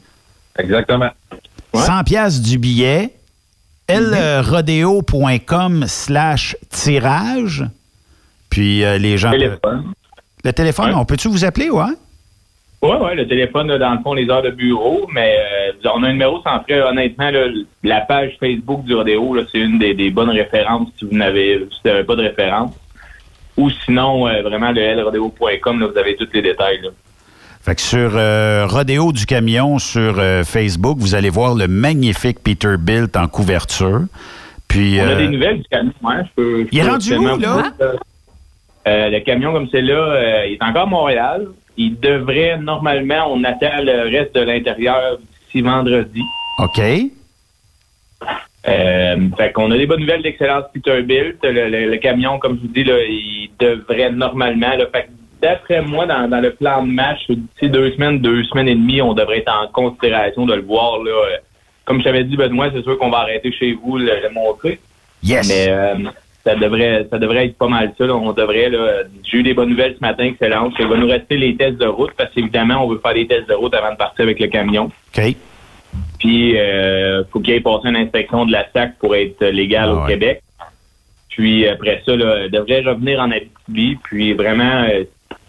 [0.58, 1.10] Exactement.
[1.72, 3.14] 100 pièces du billet.
[3.88, 7.64] lrodeo.com slash tirage.
[8.50, 9.30] Puis euh, les gens...
[9.30, 9.92] Téléphone.
[10.44, 10.96] Le téléphone, Ouais.
[10.96, 11.84] on peut-tu vous appeler, ouais?
[12.82, 16.02] Oui, oui, le téléphone, là, dans le fond, les heures de bureau, mais euh, on
[16.02, 16.80] a un numéro sans frais.
[16.82, 17.46] Honnêtement, là,
[17.84, 21.80] la page Facebook du Rodéo, c'est une des, des bonnes références si vous n'avez si
[21.82, 22.72] pas de référence.
[23.56, 26.80] Ou sinon, euh, vraiment, le lrodeo.com, là, vous avez tous les détails.
[26.82, 26.88] Là.
[27.60, 32.42] Fait que sur euh, Rodéo du camion sur euh, Facebook, vous allez voir le magnifique
[32.42, 34.00] Peterbilt en couverture.
[34.66, 35.92] Puis On a des nouvelles du camion.
[36.04, 37.34] Hein, je peux, je Il est rendu où, là?
[37.78, 37.84] vous
[38.86, 41.46] euh, le camion comme c'est là, euh, il est encore à Montréal.
[41.76, 46.22] Il devrait, normalement, on attend le reste de l'intérieur d'ici vendredi.
[46.58, 46.80] OK.
[48.68, 51.38] Euh, fait qu'on a des bonnes nouvelles d'excellence Peterbilt.
[51.42, 54.76] Le, le, le camion, comme je vous dis, là, il devrait normalement.
[54.76, 55.08] Là, fait
[55.40, 59.02] d'après moi, dans, dans le plan de match, d'ici deux semaines, deux semaines et demie,
[59.02, 61.02] on devrait être en considération de le voir.
[61.02, 61.36] Là, Euh,
[61.84, 64.78] comme je t'avais dit, Benoît, c'est sûr qu'on va arrêter chez vous le, le montrer.
[65.24, 65.48] Yes.
[65.48, 65.94] Mais euh,
[66.44, 68.06] ça devrait ça devrait être pas mal ça.
[68.06, 68.14] là.
[68.14, 70.74] On devrait, là, j'ai eu des bonnes nouvelles ce matin, excellentes.
[70.78, 73.48] Il va nous rester les tests de route parce qu'évidemment, on veut faire des tests
[73.48, 74.90] de route avant de partir avec le camion.
[75.16, 75.36] OK.
[76.18, 79.94] Puis, euh, faut qu'il ait passé une inspection de la SAC pour être légal Ah
[79.94, 80.08] au ouais.
[80.08, 80.42] Québec.
[81.28, 83.98] Puis, après ça, là, devrait revenir en Abitibi.
[84.04, 85.04] Puis, vraiment, euh,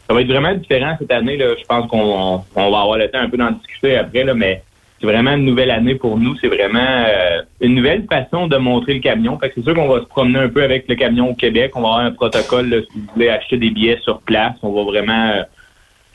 [0.08, 1.38] ça va être vraiment différent cette année.
[1.38, 1.54] Là.
[1.58, 4.34] Je pense qu'on on, on va avoir le temps un peu d'en discuter après, là,
[4.34, 4.64] mais
[5.04, 6.34] c'est vraiment une nouvelle année pour nous.
[6.38, 9.38] C'est vraiment euh, une nouvelle façon de montrer le camion.
[9.38, 11.74] Fait que c'est sûr qu'on va se promener un peu avec le camion au Québec.
[11.76, 12.86] On va avoir un protocole.
[12.90, 15.32] si vous voulez acheter des billets sur place, on va vraiment...
[15.32, 15.44] euh,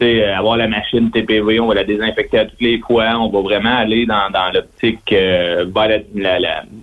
[0.01, 3.19] euh, avoir la machine TPV, on va la désinfecter à toutes les fois.
[3.19, 5.67] On va vraiment aller dans, dans l'optique euh,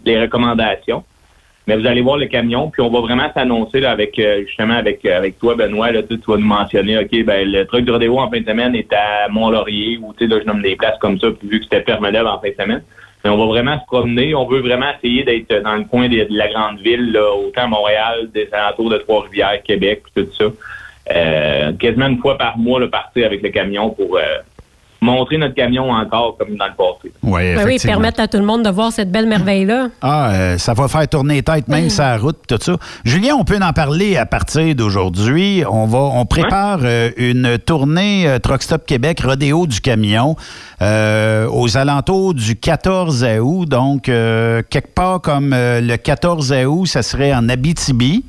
[0.05, 1.03] les recommandations.
[1.67, 4.75] Mais vous allez voir le camion, puis on va vraiment s'annoncer là, avec euh, justement
[4.75, 5.91] avec euh, avec toi, Benoît.
[5.91, 8.75] Là, tu, vas nous mentionner, OK, ben le truc de rodéo en fin de semaine
[8.75, 11.59] est à Mont-Laurier, ou tu sais, là, je nomme des places comme ça, puis vu
[11.59, 12.83] que c'était Permelève en fin de semaine.
[13.23, 14.35] Mais on va vraiment se promener.
[14.35, 18.29] On veut vraiment essayer d'être dans le coin de, la grande ville, là, autant Montréal,
[18.31, 20.45] des alentours de Trois-Rivières, Québec, puis tout ça.
[21.11, 24.21] Euh, quasiment une fois par mois, là, partir avec le camion pour euh,
[25.01, 27.13] montrer notre camion encore comme dans le passé.
[27.21, 27.93] Ouais, Ben oui, effectivement.
[27.93, 29.89] permettre à tout le monde de voir cette belle merveille-là.
[30.01, 32.75] Ah, euh, ça va faire tourner les têtes même sur la route, tout ça.
[33.03, 35.63] Julien, on peut en parler à partir d'aujourd'hui.
[35.69, 40.35] On va, on prépare euh, une tournée euh, Truck Stop Québec, rodéo du camion,
[40.81, 43.65] euh, aux alentours du 14 août.
[43.69, 48.25] Donc, euh, quelque part comme euh, le 14 août, ça serait en Abitibi.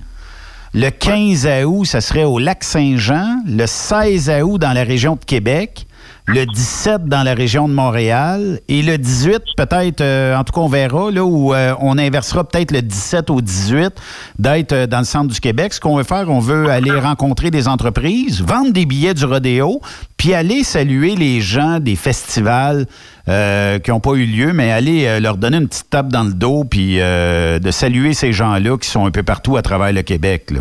[0.74, 3.36] Le 15 août, ça serait au lac Saint-Jean.
[3.46, 5.86] Le 16 août, dans la région de Québec.
[6.28, 8.58] Le 17 dans la région de Montréal.
[8.66, 12.42] Et le 18, peut-être, euh, en tout cas, on verra, là, où euh, on inversera
[12.42, 13.92] peut-être le 17 au 18
[14.40, 15.72] d'être euh, dans le centre du Québec.
[15.72, 19.80] Ce qu'on veut faire, on veut aller rencontrer des entreprises, vendre des billets du rodéo,
[20.16, 22.86] puis aller saluer les gens des festivals
[23.26, 26.62] qui n'ont pas eu lieu, mais aller leur donner une petite tape dans le dos,
[26.62, 30.52] puis de saluer ces gens-là qui sont un peu partout à travers le Québec.
[30.52, 30.60] Là.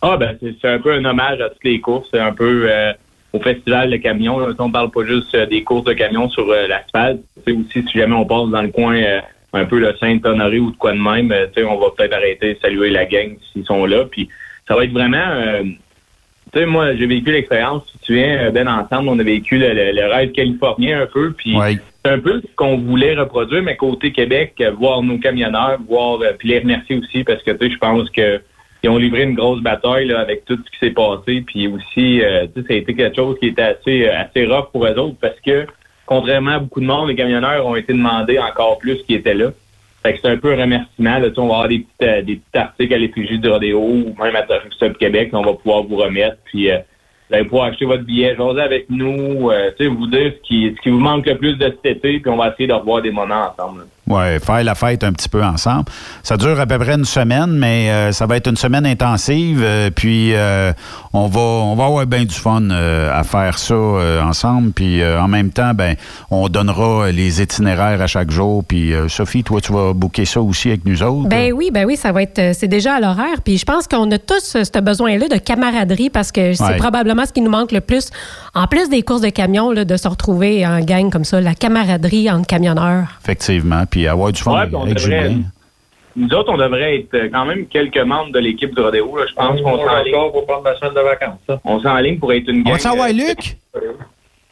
[0.00, 2.06] Ah, ben, c'est un peu un hommage à toutes les courses.
[2.12, 2.68] C'est un peu
[3.36, 4.38] au festival de camions.
[4.38, 4.48] Là.
[4.58, 7.20] On parle pas juste euh, des courses de camions sur euh, l'asphalte.
[7.46, 9.20] C'est aussi, si jamais on passe dans le coin euh,
[9.52, 11.32] un peu le Saint-Honoré ou de quoi de même,
[11.68, 14.04] on va peut-être arrêter de saluer la gang s'ils sont là.
[14.10, 14.28] Puis
[14.66, 15.62] ça va être vraiment...
[16.52, 19.68] tu sais, moi, j'ai vécu l'expérience, si tu viens, Ben, ensemble, on a vécu le,
[19.72, 21.54] le- le rêve californien un peu, puis
[22.04, 26.48] c'est un peu ce qu'on voulait reproduire, mais côté Québec, voir nos camionneurs, voir, puis
[26.48, 28.40] les remercier aussi, parce que, tu sais, je pense que
[28.86, 32.22] ils ont livré une grosse bataille là, avec tout ce qui s'est passé, puis aussi,
[32.22, 35.16] euh, ça a été quelque chose qui était assez, euh, assez rough pour eux autres,
[35.20, 35.66] parce que,
[36.06, 39.50] contrairement à beaucoup de monde, les camionneurs ont été demandés encore plus qui étaient là.
[40.04, 41.18] Fait que c'est un peu un remerciement.
[41.18, 44.36] Là, on va avoir des euh, des petits articles à l'effigie du rodéo ou même
[44.36, 45.30] à Stop Québec.
[45.32, 46.36] On va pouvoir vous remettre.
[46.44, 50.80] Puis vous allez pouvoir acheter votre billet, jaser avec nous, vous dire ce qui, ce
[50.80, 53.10] qui vous manque le plus de cet été, puis on va essayer de revoir des
[53.10, 53.86] moments ensemble.
[54.08, 55.86] Ouais, faire la fête un petit peu ensemble.
[56.22, 59.60] Ça dure à peu près une semaine, mais euh, ça va être une semaine intensive.
[59.64, 60.72] euh, puis euh,
[61.12, 63.74] on va on va avoir bien du fun à faire ça
[64.22, 64.70] ensemble.
[64.72, 65.96] Puis en même temps, ben
[66.30, 68.62] on donnera les itinéraires à chaque jour.
[68.64, 71.28] Puis Sophie, toi, tu vas booker ça aussi avec nous autres.
[71.28, 73.40] Ben oui, ben oui, ça va être, c'est déjà à l'horaire.
[73.44, 76.76] Puis je pense qu'on a tous ce besoin-là de camaraderie parce que c'est Ouais.
[76.78, 78.10] probablement ce qui nous manque le plus,
[78.54, 81.54] en plus des courses de camions, là, de se retrouver en gang comme ça, la
[81.54, 83.06] camaraderie entre camionneurs.
[83.22, 83.84] Effectivement.
[83.88, 85.42] Puis avoir du fun Ouais, avec, Julien.
[86.16, 89.16] Nous autres, on devrait être euh, quand même quelques membres de l'équipe du rodéo.
[89.16, 89.24] Là.
[89.28, 90.14] Je pense qu'on s'enligne.
[90.32, 91.38] pour prendre ma semaine de vacances.
[91.46, 91.60] Ça.
[91.64, 92.72] On s'enligne pour être une gang.
[92.72, 93.58] On va savoir euh, Luc?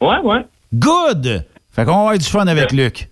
[0.01, 0.41] Ouais, ouais.
[0.75, 1.45] Good!
[1.73, 3.09] Fait qu'on va avoir du fun avec Luc.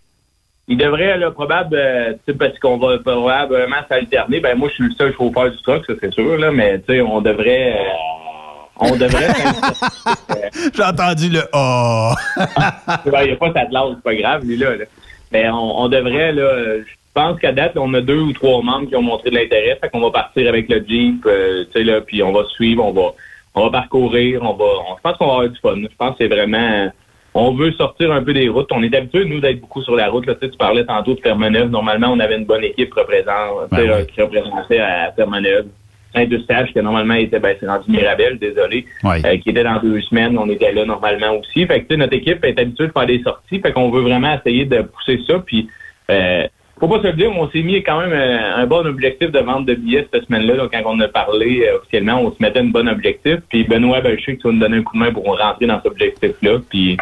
[0.68, 4.40] Il devrait, là, probable, euh, tu sais, parce qu'on va probablement s'alterner.
[4.40, 6.94] Ben, moi, je suis le seul chauffeur du truck, ça, c'est sûr, là, mais, tu
[6.94, 9.28] sais, on devrait, euh, on devrait,
[10.74, 12.12] J'ai entendu le oh.
[12.36, 14.84] Ben, il n'y a pas sa classe, c'est pas grave, lui, là, là.
[15.32, 18.88] Mais on, on devrait, là, je pense qu'à date, on a deux ou trois membres
[18.88, 21.84] qui ont montré de l'intérêt, fait qu'on va partir avec le Jeep, euh, tu sais,
[21.84, 23.12] là, puis on va suivre, on va,
[23.54, 25.76] on va parcourir, on va, on- je pense qu'on va avoir du fun.
[25.76, 26.90] Je pense que c'est vraiment,
[27.34, 28.70] on veut sortir un peu des routes.
[28.72, 30.26] On est habitué, nous, d'être beaucoup sur la route.
[30.26, 30.34] Là.
[30.34, 31.68] Tu, sais, tu parlais tantôt de Fermeneuve.
[31.70, 35.66] Normalement, on avait une bonne équipe représente, tu sais, là, qui représentait à Fermeneuve.
[36.14, 39.20] Saint-Eustache, qui normalement était, ben, c'est rendu Mirabel, désolé, Ouais.
[39.24, 40.36] euh, qui était dans deux semaines.
[40.38, 41.66] On était là normalement aussi.
[41.66, 43.60] Fait que, tu sais, notre équipe est habituée de faire des sorties.
[43.60, 45.38] Fait qu'on veut vraiment essayer de pousser ça.
[45.44, 45.68] Puis,
[46.10, 46.46] euh,
[46.80, 49.38] faut pas se le dire, on s'est mis quand même euh, un bon objectif de
[49.38, 50.56] vente de billets cette semaine-là.
[50.56, 53.36] Donc, quand on a parlé euh, officiellement, on se mettait un bon objectif.
[53.48, 55.24] Puis Benoît, ben, je sais que tu vas nous donner un coup de main pour
[55.38, 56.58] rentrer dans cet objectif-là.
[56.68, 56.96] Puis,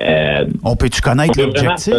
[0.00, 1.94] euh, On peut-tu connaître l'objectif?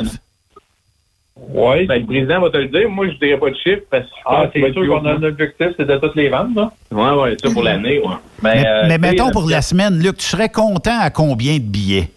[1.38, 1.86] Oui.
[1.86, 2.90] Ben, le président va te le dire.
[2.90, 5.24] Moi, je dirais pas de chiffre parce que Ah, qu'il c'est sûr qu'on a un
[5.24, 6.72] objectif, c'est de toutes les ventes, là.
[6.92, 8.06] Ouais, ouais, ça pour l'année, ouais.
[8.44, 11.64] Ben, mais euh, mais mettons pour la semaine, Luc, tu serais content à combien de
[11.64, 12.10] billets?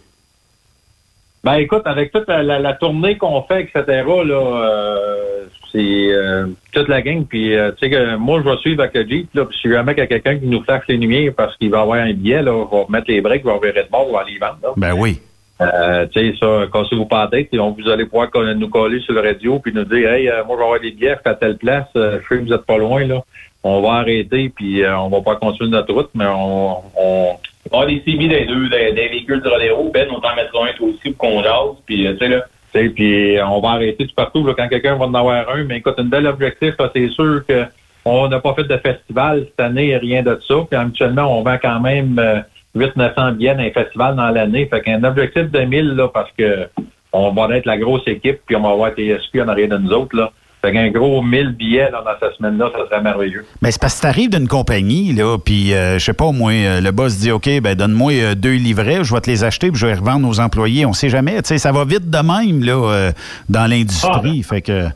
[1.43, 6.47] Ben écoute, avec toute la, la- la tournée qu'on fait, etc., là, euh, c'est euh,
[6.71, 7.23] toute la gang.
[7.25, 9.69] Puis euh, tu sais que moi, je vais suivre avec le Jeep, là, puis si
[9.69, 12.13] jamais il y a quelqu'un qui nous flash les lumières parce qu'il va avoir un
[12.13, 14.37] billet, là, on va remettre les breaks, on va virer de bord, on va aller
[14.39, 14.57] vendre.
[14.63, 14.69] Là.
[14.75, 15.19] Ben oui.
[15.61, 18.99] Euh, tu sais, ça, cassez-vous pas la tête, et on vous allez pouvoir nous coller
[18.99, 21.33] sur le radio puis nous dire Hey, euh, moi je vais avoir des billets à
[21.33, 23.23] telle place, euh, je sais que vous êtes pas loin, là.
[23.63, 27.37] On va arrêter puis euh, on va pas continuer notre route, mais on, on
[27.71, 29.89] avoir des CB des deux, des, des véhicules de rodéo.
[29.93, 31.77] Ben, on t'en mettra un toi aussi pour qu'on jase.
[31.85, 32.41] Puis, euh, tu sais, là.
[32.73, 35.63] Puis on va arrêter tout partout là, quand quelqu'un va en avoir un.
[35.63, 37.63] Mais écoute, un bel objectif, c'est sûr que
[38.03, 40.55] on n'a pas fait de festival cette année, rien de ça.
[40.69, 42.41] Puis habituellement, on vend quand même euh,
[42.75, 44.67] 800-900 billets dans les festivals dans l'année.
[44.67, 46.67] Fait qu'un objectif de 1000, là, parce que
[47.13, 49.91] on va être la grosse équipe, puis on va avoir TSQ en arrière de nous
[49.91, 50.31] autres, là.
[50.65, 53.45] Fait qu'un gros 1000 billets là, dans cette semaine-là, ça serait merveilleux.
[53.61, 56.81] Mais c'est parce que t'arrives d'une compagnie, là, puis euh, je sais pas, moi, euh,
[56.81, 59.79] le boss dit OK, ben donne-moi euh, deux livrets, je vais te les acheter, puis
[59.79, 60.87] je vais les revendre aux employés.
[60.87, 63.11] On sait jamais, tu sais, ça va vite de même, là, euh,
[63.47, 64.41] dans l'industrie.
[64.41, 64.87] Fait que.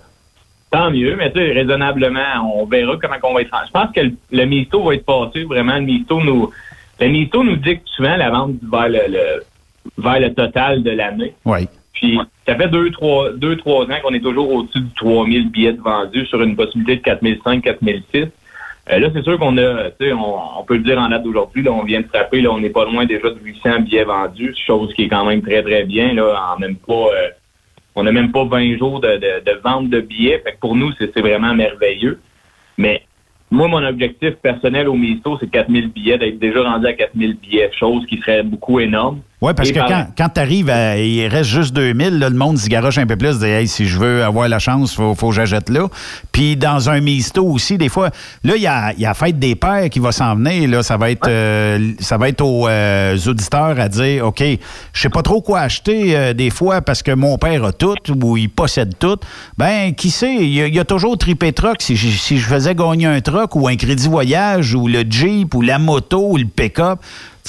[0.71, 3.55] Tant mieux, mais tu sais, raisonnablement, on verra comment on va être.
[3.67, 5.75] Je pense que le, le mytho va être passé, vraiment.
[5.75, 6.49] Le mytho nous,
[6.99, 9.43] le mytho nous dicte souvent la vente vers le, le-
[9.97, 11.33] vers le total de l'année.
[11.45, 11.67] Oui.
[11.93, 12.17] Puis,
[12.47, 16.25] ça fait deux, trois, deux, trois ans qu'on est toujours au-dessus de 3000 billets vendus
[16.27, 18.25] sur une possibilité de 4005, 4006.
[18.91, 21.23] Euh, là, c'est sûr qu'on a, tu sais, on, on peut le dire en date
[21.23, 24.03] d'aujourd'hui, là, on vient de frapper, là, on n'est pas loin déjà de 800 billets
[24.05, 27.29] vendus, chose qui est quand même très, très bien, là, en même pas, euh,
[27.95, 30.39] on n'a même pas 20 jours de, de, de vente de billets.
[30.39, 32.19] Fait que pour nous, c'est c'est vraiment merveilleux.
[32.77, 33.03] Mais
[33.51, 37.71] moi, mon objectif personnel au Misto, c'est 4000 billets, d'être déjà rendu à 4000 billets,
[37.77, 39.21] chose qui serait beaucoup énorme.
[39.41, 40.67] Oui, parce Et que quand, quand tu arrives,
[40.97, 43.87] il reste juste 2000, là, le monde se garoche un peu plus, dit hey, si
[43.87, 45.87] je veux avoir la chance, faut, faut que j'achète là.
[46.33, 48.09] Puis dans un misto aussi, des fois,
[48.43, 50.69] là, il y a, il y a la fête des pères qui va s'en venir.
[50.69, 54.43] Là, ça va être, euh, ça va être aux euh, auditeurs à dire OK,
[54.91, 57.95] je sais pas trop quoi acheter euh, des fois parce que mon père a tout
[58.21, 59.19] ou il possède tout.
[59.57, 61.77] Ben, qui sait, il y, y a toujours tripé truck.
[61.81, 65.61] Si, si je faisais gagner un truck ou un crédit voyage ou le Jeep ou
[65.61, 66.99] la moto ou le pick-up.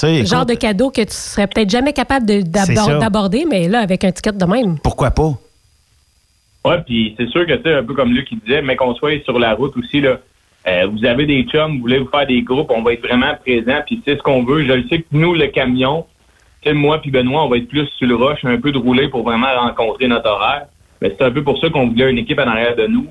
[0.02, 4.04] Le genre écoute, de cadeau que tu serais peut-être jamais capable d'aborder, mais là, avec
[4.04, 4.78] un ticket de même.
[4.78, 5.32] Pourquoi pas?
[6.64, 9.22] Ouais, puis c'est sûr que c'est un peu comme lui qui disait, mais qu'on soit
[9.24, 10.18] sur la route aussi, là.
[10.68, 13.34] euh, vous avez des chums, vous voulez vous faire des groupes, on va être vraiment
[13.40, 14.66] présent, puis c'est ce qu'on veut.
[14.66, 16.04] Je le sais que nous, le camion,
[16.68, 19.22] moi puis Benoît, on va être plus sur le rush, un peu de rouler pour
[19.22, 20.66] vraiment rencontrer notre horaire.
[21.00, 23.06] Mais c'est un peu pour ça qu'on voulait une équipe en arrière de nous.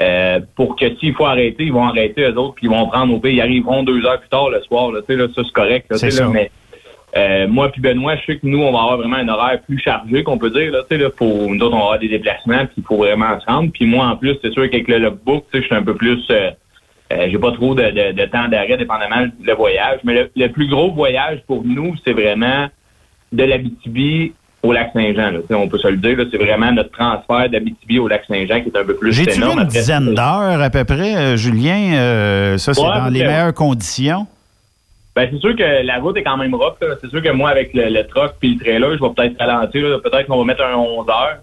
[0.00, 3.12] Euh, pour que s'il faut arrêter, ils vont arrêter eux autres, puis ils vont prendre
[3.14, 3.36] au pays.
[3.36, 4.92] Ils arriveront deux heures plus tard le soir.
[4.92, 5.86] Là, Tu sais, là, ça, c'est correct.
[5.90, 6.50] Là, C'est mais
[7.16, 9.78] euh, moi puis Benoît, je sais que nous, on va avoir vraiment un horaire plus
[9.80, 10.70] chargé, qu'on peut dire.
[10.70, 12.96] Là, tu sais, là, pour, nous autres, on va avoir des déplacements, puis il faut
[12.98, 13.72] vraiment se rendre.
[13.72, 15.94] Puis moi, en plus, c'est sûr qu'avec le logbook, tu sais, je suis un peu
[15.94, 16.22] plus...
[16.30, 16.50] euh,
[17.10, 20.00] euh, j'ai pas trop de, de- de temps d'arrêt, dépendamment le voyage.
[20.04, 22.68] Mais le, le plus gros voyage pour nous, c'est vraiment
[23.32, 25.40] de l'Abitibi au lac Saint-Jean.
[25.50, 28.76] On peut se le dire, c'est vraiment notre transfert d'Abitibi au lac Saint-Jean qui est
[28.76, 31.94] un peu plus J'ai-tu vu une dizaine d'heures à peu près, euh, Julien?
[31.94, 34.26] Euh, ça, c'est Ouais, dans les meilleures conditions?
[35.14, 36.76] Ben, c'est sûr que la route est quand même rough.
[37.00, 40.00] C'est sûr que moi, avec le, le truck puis le trailer, je vais peut-être ralentir.
[40.02, 41.38] Peut-être qu'on va mettre un 11 heures.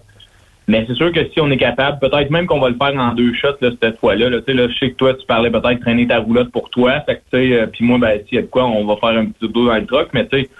[0.68, 3.12] Mais c'est sûr que si on est capable, peut-être même qu'on va le faire en
[3.14, 4.30] deux shots là, cette fois-là.
[4.30, 4.38] Là.
[4.46, 7.00] Je sais que toi, tu parlais peut-être traîner ta roulotte pour toi.
[7.06, 9.26] Fait que, euh, puis moi, ben, s'il y a de quoi, on va faire un
[9.26, 10.08] petit dodo dans le truck.
[10.12, 10.50] Mais tu sais,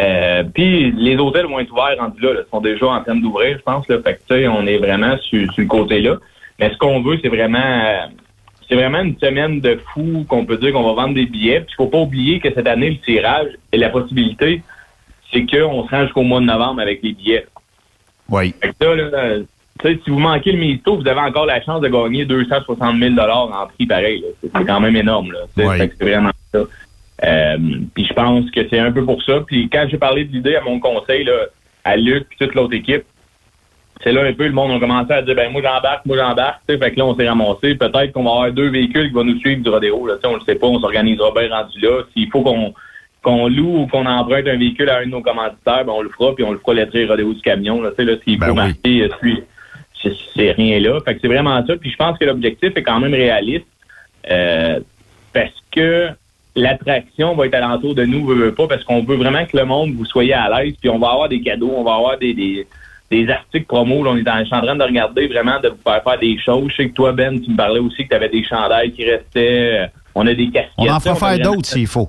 [0.00, 2.40] euh, puis les hôtels vont être ouverts rendus là, là.
[2.46, 3.86] Ils sont déjà en train d'ouvrir, je pense.
[3.88, 3.98] Là.
[4.02, 6.16] Fait que, on est vraiment sur, sur le côté-là.
[6.58, 7.58] Mais ce qu'on veut, c'est vraiment...
[7.58, 8.06] euh,
[8.68, 11.60] c'est vraiment une semaine de fou qu'on peut dire qu'on va vendre des billets.
[11.60, 14.62] Puis il faut pas oublier que cette année, le tirage et la possibilité,
[15.30, 17.46] c'est qu'on se rend jusqu'au mois de novembre avec les billets.
[18.30, 18.54] Oui.
[18.60, 19.36] Fait que ça, là,
[19.82, 23.66] si vous manquez le Misto, vous avez encore la chance de gagner 260 000 en
[23.66, 24.24] prix pareil.
[24.40, 25.32] C'est quand même énorme.
[25.32, 25.68] Là, tu sais.
[25.68, 25.78] Oui.
[25.78, 26.60] Fait que c'est vraiment ça.
[27.22, 27.56] Euh,
[27.94, 29.40] puis je pense que c'est un peu pour ça.
[29.46, 31.46] Puis quand j'ai parlé de l'idée à mon conseil, là,
[31.84, 33.04] à Luc et toute l'autre équipe,
[34.02, 36.60] c'est là un peu le monde a commencé à dire ben moi j'embarque, moi j'embarque.
[36.68, 36.80] tu sais.
[36.80, 37.76] Fait que là, on s'est ramassé.
[37.76, 40.06] Peut-être qu'on va avoir deux véhicules qui vont nous suivre du rodéo.
[40.06, 42.02] Là, Tu sais, on le sait pas, on s'organisera bien rendu là.
[42.12, 42.74] S'il faut qu'on
[43.22, 46.10] qu'on loue ou qu'on emprunte un véhicule à un de nos commanditaires, ben on le
[46.10, 47.80] fera, puis on le fera lettré rodéo du camion.
[47.80, 50.98] Là, Tu sais, là, s'il faut marquer, euh, c'est rien là.
[51.04, 51.76] Fait que c'est vraiment ça.
[51.76, 53.64] Puis je pense que l'objectif est quand même réaliste.
[54.30, 54.80] euh,
[55.32, 56.08] parce que
[56.56, 59.64] l'attraction va être alentour de nous, veut, veut pas, parce qu'on veut vraiment que le
[59.64, 62.32] monde, vous soyez à l'aise, puis on va avoir des cadeaux, on va avoir des,
[62.34, 62.66] des,
[63.10, 64.04] des articles promo.
[64.04, 66.18] Là, on est en, je suis en train de regarder vraiment de vous faire faire
[66.18, 66.70] des choses.
[66.70, 69.04] Je sais que toi, Ben, tu me parlais aussi que tu avais des chandails qui
[69.04, 69.80] restaient.
[69.82, 70.70] euh, On a des casquettes.
[70.78, 72.08] On en fera faire d'autres s'il faut.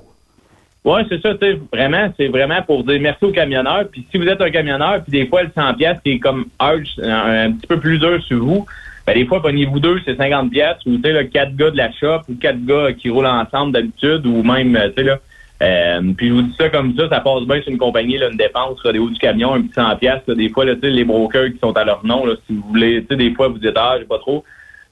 [0.84, 3.88] oui, c'est ça, tu sais, vraiment, c'est vraiment pour dire merci aux camionneurs.
[3.90, 6.46] Puis si vous êtes un camionneur, puis des fois, le 100 pièces qui est comme
[6.60, 8.64] un, un petit peu plus dur sur vous,
[9.06, 11.76] ben des fois, pognez-vous deux, c'est 50 pièces ou tu sais, là, quatre gars de
[11.76, 15.18] la shop ou quatre gars qui roulent ensemble d'habitude ou même, euh, tu sais, là.
[15.62, 18.28] euh, puis je vous dis ça comme ça, ça passe bien sur une compagnie, là,
[18.30, 21.04] une dépense, là, des hauts du camion, un petit 100 pièces, des fois, là, les
[21.04, 23.94] brokers qui sont à leur nom, là, si vous voulez, des fois, vous dites, ah,
[23.98, 24.44] j'ai pas trop,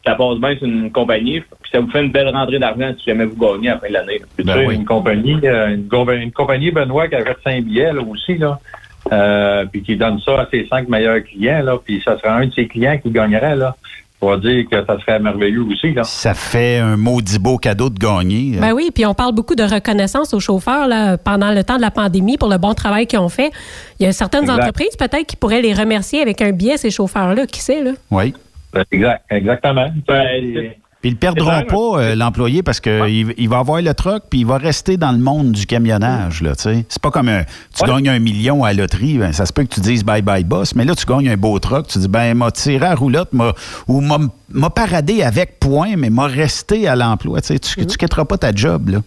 [0.07, 3.07] ça passe bien sur une compagnie, puis ça vous fait une belle rentrée d'argent si
[3.07, 4.21] jamais vous gagnez à la fin de l'année.
[4.39, 8.03] Tu sais, une compagnie, euh, une, compa- une compagnie Benoît qui achète 5 billets là,
[8.03, 8.59] aussi, là,
[9.13, 12.47] euh, puis qui donne ça à ses cinq meilleurs clients, là, puis ça serait un
[12.47, 13.75] de ses clients qui gagnerait, là.
[14.25, 16.03] Pour dire que ça serait merveilleux aussi, là.
[16.03, 18.57] Ça fait un maudit beau cadeau de gagner.
[18.59, 21.83] Ben oui, puis on parle beaucoup de reconnaissance aux chauffeurs là, pendant le temps de
[21.83, 23.51] la pandémie pour le bon travail qu'ils ont fait.
[24.01, 24.61] Il y a certaines Exact.
[24.61, 27.47] entreprises peut-être qui pourraient les remercier avec un billet, ces chauffeurs-là.
[27.47, 27.91] Qui sait, là?
[28.11, 28.33] Oui.
[28.91, 29.89] Exact, exactement.
[31.05, 34.41] Puis ils ne perdront pas euh, l'employé parce qu'il il va avoir le truck puis
[34.41, 36.41] il va rester dans le monde du camionnage.
[36.41, 36.53] là.
[36.57, 37.43] C'est pas comme un,
[37.75, 40.23] tu gagnes un million à la loterie, ben, ça se peut que tu dises bye
[40.23, 42.95] bye boss, mais là tu gagnes un beau truck, tu dis ben m'a tiré à
[42.95, 43.29] roulotte
[43.87, 44.17] ou m'a
[44.49, 47.43] m'a paradé avec point, mais m'a resté à l'emploi.
[47.43, 48.89] Tu, tu quitteras pas ta job.
[48.89, 49.01] Là.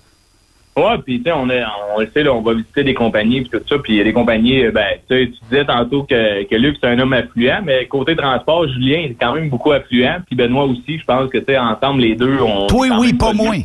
[0.78, 1.64] Ouais, puis tu sais, on, est,
[1.95, 4.64] on le sait, là, on va visiter des compagnies puis tout ça, puis des compagnies,
[4.64, 7.88] euh, ben, tu sais, tu disais tantôt que, que Luc, c'est un homme affluent, mais
[7.88, 11.45] côté transport, Julien est quand même beaucoup affluent, puis Benoît aussi, je pense que, tu
[11.45, 12.68] sais, ensemble, les deux, on...
[12.68, 13.58] Toi, oui, pas moins.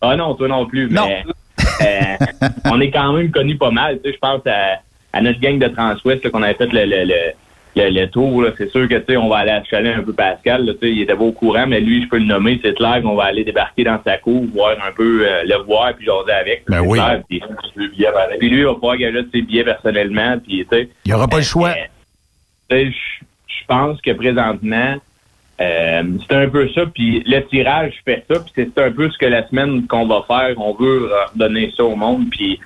[0.00, 1.24] Ah non, toi non plus, mais
[1.80, 4.78] euh, on est quand même connus pas mal, tu sais, je pense à...
[5.12, 7.32] à notre gang de Transwest qu'on avait fait le, le, le,
[7.76, 10.12] le, le tour, c'est sûr que tu sais, on va aller à chalet un peu
[10.12, 10.64] Pascal.
[10.64, 12.74] Là, tu sais, il était pas au courant, mais lui, je peux le nommer, c'est
[12.76, 16.06] clair qu'on va aller débarquer dans sa cour, voir un peu euh, le voir puis
[16.06, 16.64] jaser avec.
[16.68, 16.98] Ben oui.
[16.98, 17.42] clair, puis,
[18.38, 20.38] puis lui, il va pouvoir gager ses billets personnellement.
[20.38, 21.74] Puis, tu sais, Il n'y aura pas le choix.
[22.70, 23.24] sais, je
[23.62, 24.96] je pense que présentement,
[25.60, 26.86] euh, c'est un peu ça.
[26.86, 28.40] Puis le tirage fait ça.
[28.40, 30.54] Puis c'est un peu ce que la semaine qu'on va faire.
[30.58, 32.28] On veut redonner ça au monde.
[32.30, 32.58] Puis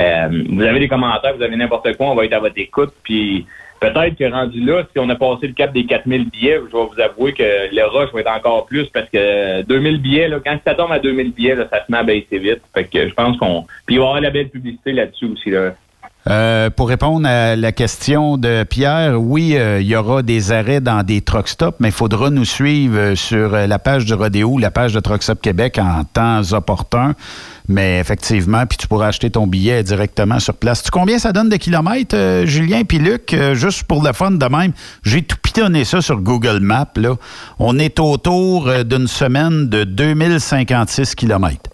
[0.00, 2.92] euh, vous avez des commentaires, vous avez n'importe quoi, on va être à votre écoute.
[3.02, 3.46] Puis
[3.80, 6.84] peut-être que rendu là, si on a passé le cap des 4000 billets, je vais
[6.84, 10.58] vous avouer que le rush va être encore plus parce que 2000 billets, là, quand
[10.64, 12.62] ça tombe à 2000 billets, là, ça se met à baisser vite.
[12.74, 13.64] Fait que je pense qu'on...
[13.86, 15.50] Puis il va y avoir la belle publicité là-dessus aussi.
[15.50, 15.72] Là.
[16.28, 20.80] Euh, pour répondre à la question de Pierre, oui, euh, il y aura des arrêts
[20.80, 24.12] dans des truck stops, mais il faudra nous suivre euh, sur euh, la page du
[24.12, 27.14] Rodéo, la page de Truck Stop Québec en temps opportun.
[27.70, 30.82] Mais effectivement, puis tu pourras acheter ton billet directement sur place.
[30.82, 33.34] Tu combien ça donne de kilomètres, euh, Julien puis Luc?
[33.34, 34.72] Euh, juste pour le fun de même,
[35.04, 36.86] j'ai tout pitonné ça sur Google Maps.
[36.96, 37.16] Là.
[37.58, 41.70] On est autour euh, d'une semaine de 2056 kilomètres.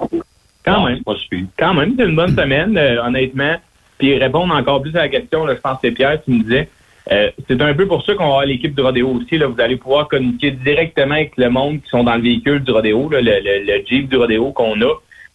[0.64, 1.12] Quand même, pas.
[1.58, 3.54] Quand même, c'est une bonne semaine, euh, honnêtement.
[3.98, 6.42] Puis répondre encore plus à la question, là, je pense que c'est Pierre qui me
[6.42, 6.68] disait.
[7.12, 9.38] euh, c'est un peu pour ça qu'on va avoir l'équipe du rodéo aussi.
[9.38, 9.46] Là.
[9.46, 13.08] Vous allez pouvoir communiquer directement avec le monde qui sont dans le véhicule du rodéo,
[13.10, 14.94] là, le, le- le Jeep du rodéo qu'on a.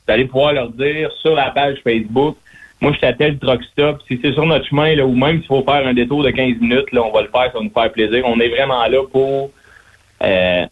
[0.09, 2.35] Vous allez pouvoir leur dire sur la page Facebook,
[2.81, 3.99] moi je t'appelle Truck Stop.
[4.07, 6.55] Si c'est sur notre chemin, là, ou même s'il faut faire un détour de 15
[6.59, 8.23] minutes, là, on va le faire, ça va nous faire plaisir.
[8.25, 9.51] On est vraiment là pour
[10.23, 10.65] euh,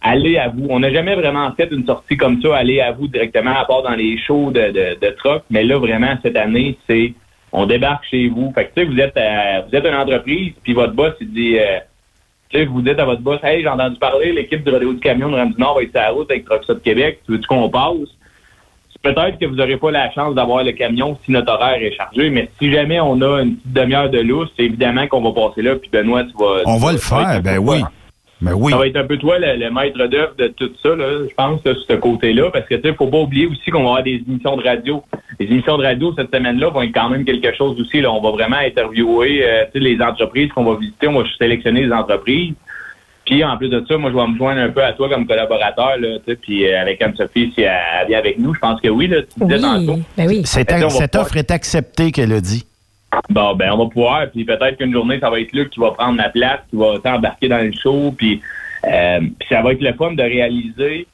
[0.00, 0.68] aller à vous.
[0.70, 3.82] On n'a jamais vraiment fait une sortie comme ça, aller à vous directement, à part
[3.82, 5.42] dans les shows de, de, truck.
[5.50, 7.12] Mais là, vraiment, cette année, c'est
[7.50, 8.52] on débarque chez vous.
[8.54, 11.32] Fait que tu sais, vous êtes euh, vous êtes une entreprise, puis votre boss, il
[11.32, 11.80] dit euh,
[12.50, 15.00] tu sais, vous dites à votre boss, hey, j'ai entendu parler, l'équipe du rodéo du
[15.00, 17.32] camion de Rame du Nord va être sur la route avec Truck Stop Québec, tu
[17.32, 18.19] veux-tu qu'on passe?
[19.02, 22.28] Peut-être que vous n'aurez pas la chance d'avoir le camion si notre horaire est chargé,
[22.28, 25.62] mais si jamais on a une petite demi-heure de lousse, c'est évidemment qu'on va passer
[25.62, 26.62] là, puis Benoît, tu vas...
[26.66, 27.78] On tu va le faire, ben oui.
[27.80, 27.90] toi.
[28.42, 28.72] Ben oui.
[28.72, 31.34] Ça va être un peu toi le, le maître d'œuvre de tout ça, là, je
[31.34, 33.88] pense, là, sur ce côté-là, parce que tu sais, faut pas oublier aussi qu'on va
[33.88, 35.02] avoir des émissions de radio.
[35.38, 38.00] Les émissions de radio cette semaine-là vont être quand même quelque chose aussi.
[38.00, 38.10] Là.
[38.10, 41.08] On va vraiment interviewer euh, les entreprises qu'on va visiter.
[41.08, 42.54] On va sélectionner les entreprises.
[43.26, 45.26] Puis en plus de ça, moi je vais me joindre un peu à toi comme
[45.26, 48.60] collaborateur, là, tu sais, puis euh, avec Anne-Sophie, si elle, elle vient avec nous, je
[48.60, 50.00] pense que oui, là, tu disais tantôt.
[50.16, 50.42] Ben oui.
[50.44, 50.82] Cette, cette
[51.12, 52.64] pouvoir- offre est acceptée qu'elle a dit.
[53.28, 55.90] Bon, ben, on va pouvoir, puis peut-être qu'une journée, ça va être Luc qui va
[55.92, 58.40] prendre la place, qui va t'embarquer dans le show, puis,
[58.84, 61.06] euh, puis ça va être le fun de réaliser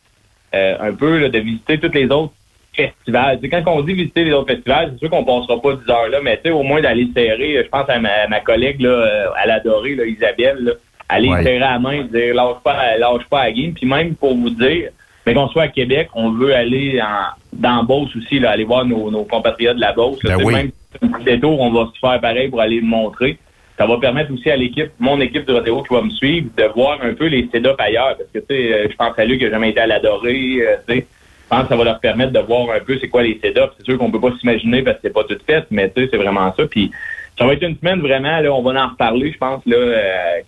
[0.54, 2.32] euh, un peu, là, de visiter tous les autres
[2.74, 3.40] festivals.
[3.40, 5.90] Tu sais, quand on dit visiter les autres festivals, c'est sûr qu'on passera pas 10
[5.90, 8.80] heures là, mais tu sais, au moins d'aller serrer, je pense à ma, ma collègue,
[8.82, 10.72] là, à l'adorée, là, Isabelle, là,
[11.08, 11.42] aller Ouais.
[11.42, 14.34] serrer à la main, dire lâche pas, lâche pas à la game, puis même pour
[14.36, 14.90] vous dire,
[15.24, 18.84] mais qu'on soit à Québec, on veut aller en, dans Beauce aussi, là, aller voir
[18.84, 20.22] nos, nos compatriotes de la Beauce.
[20.22, 20.36] là.
[20.36, 20.54] Ben oui.
[20.54, 20.70] Même
[21.02, 23.38] un petit détour, on va se faire pareil pour aller le montrer.
[23.78, 26.64] Ça va permettre aussi à l'équipe, mon équipe de rodéo qui va me suivre, de
[26.74, 28.16] voir un peu les setups ailleurs.
[28.16, 30.56] Parce que, tu sais, euh, je pense à lui qui n'a jamais été à l'adoré,
[30.60, 31.06] euh, tu sais.
[31.44, 33.60] Je pense que ça va leur permettre de voir un peu c'est quoi les setups.
[33.78, 36.08] C'est sûr qu'on peut pas s'imaginer parce que c'est pas tout fait, mais tu sais,
[36.10, 36.66] c'est vraiment ça.
[36.66, 36.90] Puis
[37.38, 40.00] ça va être une semaine vraiment, là, on va en reparler, je pense, là, euh,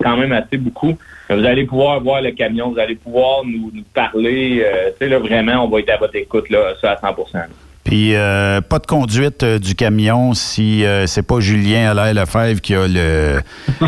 [0.03, 0.97] quand même assez beaucoup.
[1.31, 4.63] Vous allez pouvoir voir le camion, vous allez pouvoir nous, nous parler.
[4.65, 7.07] euh, tu sais, là, vraiment, on va être à votre écoute, là, ça à 100
[7.35, 7.47] là.
[7.85, 12.61] Puis euh, pas de conduite euh, du camion si euh, c'est pas Julien Allaire Lefebvre
[12.61, 13.41] qui a le,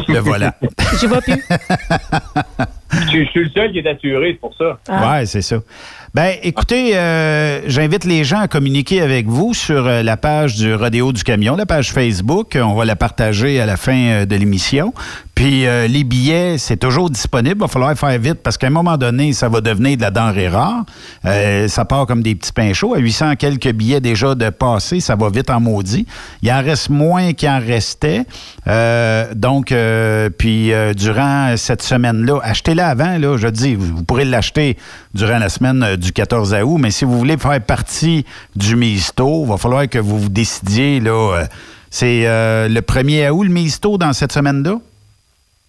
[0.08, 0.52] le volant.
[0.98, 1.34] Je vois plus.
[2.92, 4.78] Je, je suis le seul qui est assuré, c'est pour ça.
[4.88, 5.56] Ouais, c'est ça.
[6.12, 10.74] Ben, écoutez, euh, j'invite les gens à communiquer avec vous sur euh, la page du
[10.74, 12.58] Rodéo du Camion, la page Facebook.
[12.60, 14.92] On va la partager à la fin euh, de l'émission.
[15.40, 17.56] Puis euh, les billets, c'est toujours disponible.
[17.56, 20.10] Il va falloir faire vite parce qu'à un moment donné, ça va devenir de la
[20.10, 20.84] denrée rare.
[21.24, 22.92] Euh, ça part comme des petits pains chauds.
[22.92, 26.04] À 800 quelques billets déjà de passé, ça va vite en maudit.
[26.42, 28.26] Il en reste moins qu'il en restait.
[28.66, 33.16] Euh, donc, euh, puis euh, durant cette semaine-là, achetez-la avant.
[33.16, 34.76] Là, je dis, vous, pourrez l'acheter
[35.14, 38.26] durant la semaine euh, du 14 août, mais si vous voulez faire partie
[38.56, 41.00] du Misto, il va falloir que vous vous décidiez.
[41.00, 41.44] là.
[41.88, 42.24] c'est
[42.68, 44.76] le 1er août, le Misto, dans cette semaine-là?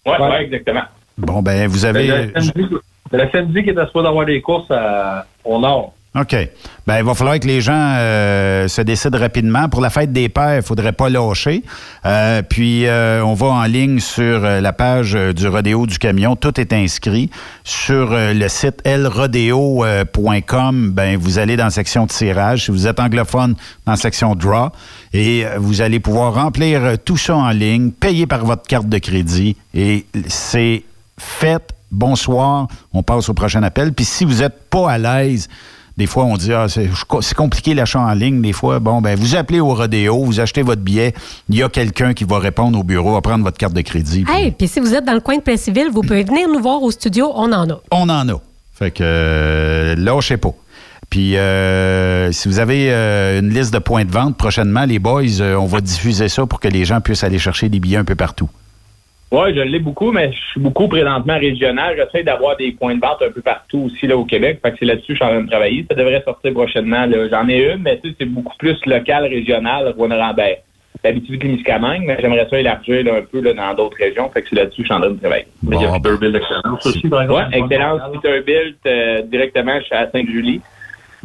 [0.06, 0.82] Ouais, ouais, exactement.
[1.18, 2.06] Bon, ben, vous avez...
[2.06, 2.68] Le samedi,
[3.12, 5.92] le samedi qui est à soi d'avoir des courses à- au nord.
[6.14, 6.36] OK.
[6.86, 9.70] Ben, il va falloir que les gens euh, se décident rapidement.
[9.70, 11.62] Pour la fête des pères, il faudrait pas lâcher.
[12.04, 15.98] Euh, puis, euh, on va en ligne sur euh, la page euh, du Rodéo du
[15.98, 16.36] Camion.
[16.36, 17.30] Tout est inscrit.
[17.64, 19.70] Sur euh, le site elrodeo.com,
[20.90, 22.66] ben, vous allez dans la section tirage.
[22.66, 23.54] Si vous êtes anglophone,
[23.86, 24.68] dans la section draw.
[25.14, 29.56] Et vous allez pouvoir remplir tout ça en ligne, payer par votre carte de crédit.
[29.72, 30.82] Et c'est
[31.18, 31.62] fait.
[31.90, 32.68] Bonsoir.
[32.92, 33.94] On passe au prochain appel.
[33.94, 35.48] Puis si vous n'êtes pas à l'aise
[35.96, 38.40] Des fois, on dit, ah, c'est compliqué l'achat en ligne.
[38.40, 41.12] Des fois, bon, ben, vous appelez au rodéo, vous achetez votre billet,
[41.48, 44.24] il y a quelqu'un qui va répondre au bureau, à prendre votre carte de crédit.
[44.24, 46.60] puis Hey, puis si vous êtes dans le coin de Plessisville, vous pouvez venir nous
[46.60, 47.80] voir au studio, on en a.
[47.90, 48.40] On en a.
[48.72, 50.54] Fait que euh, lâchez pas.
[51.12, 55.40] Puis euh, si vous avez euh, une liste de points de vente prochainement, les boys,
[55.40, 58.04] euh, on va diffuser ça pour que les gens puissent aller chercher des billets un
[58.04, 58.48] peu partout.
[59.32, 61.96] Oui, je l'ai beaucoup, mais je suis beaucoup présentement régional.
[61.96, 64.60] J'essaie d'avoir des points de vente un peu partout aussi là, au Québec.
[64.62, 65.86] Fait que c'est là-dessus que je suis en train de travailler.
[65.90, 67.06] Ça devrait sortir prochainement.
[67.06, 67.28] là.
[67.30, 70.58] J'en ai une, mais tu sais, c'est beaucoup plus local, régional, Rwanda-Rambert.
[71.02, 74.28] L'habitude-Témiscamingue, mais j'aimerais ça élargir là, un peu là, dans d'autres régions.
[74.28, 75.46] Fait que c'est là-dessus que je suis en train de travailler.
[75.62, 77.40] Mais il y a Peterbilt d'excellence aussi, par exemple.
[77.50, 80.60] Ouais, Excellence Peterbilt, euh, directement, je suis à Sainte-Julie.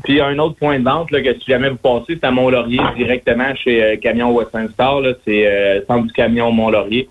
[0.03, 2.13] Puis il y a un autre point de vente là, que si jamais vous passez,
[2.15, 5.01] c'est à Mont-Laurier, directement chez euh, Camion Western Star.
[5.01, 5.11] là.
[5.25, 7.09] C'est euh, centre du camion Mont-Laurier.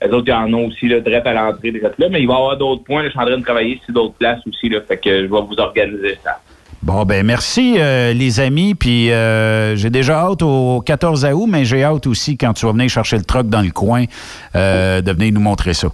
[0.00, 2.06] Les autres, il y en a aussi là, direct à l'entrée, direct là.
[2.10, 3.02] Mais il va y avoir d'autres points.
[3.02, 3.08] là.
[3.08, 4.68] Je suis en train de travailler sur d'autres places aussi.
[4.68, 6.40] Là, fait que je vais vous organiser ça.
[6.80, 8.74] Bon, ben merci, euh, les amis.
[8.76, 12.72] Puis euh, j'ai déjà hâte au 14 août, mais j'ai hâte aussi quand tu vas
[12.72, 14.04] venir chercher le truck dans le coin,
[14.54, 15.88] euh, de venir nous montrer ça.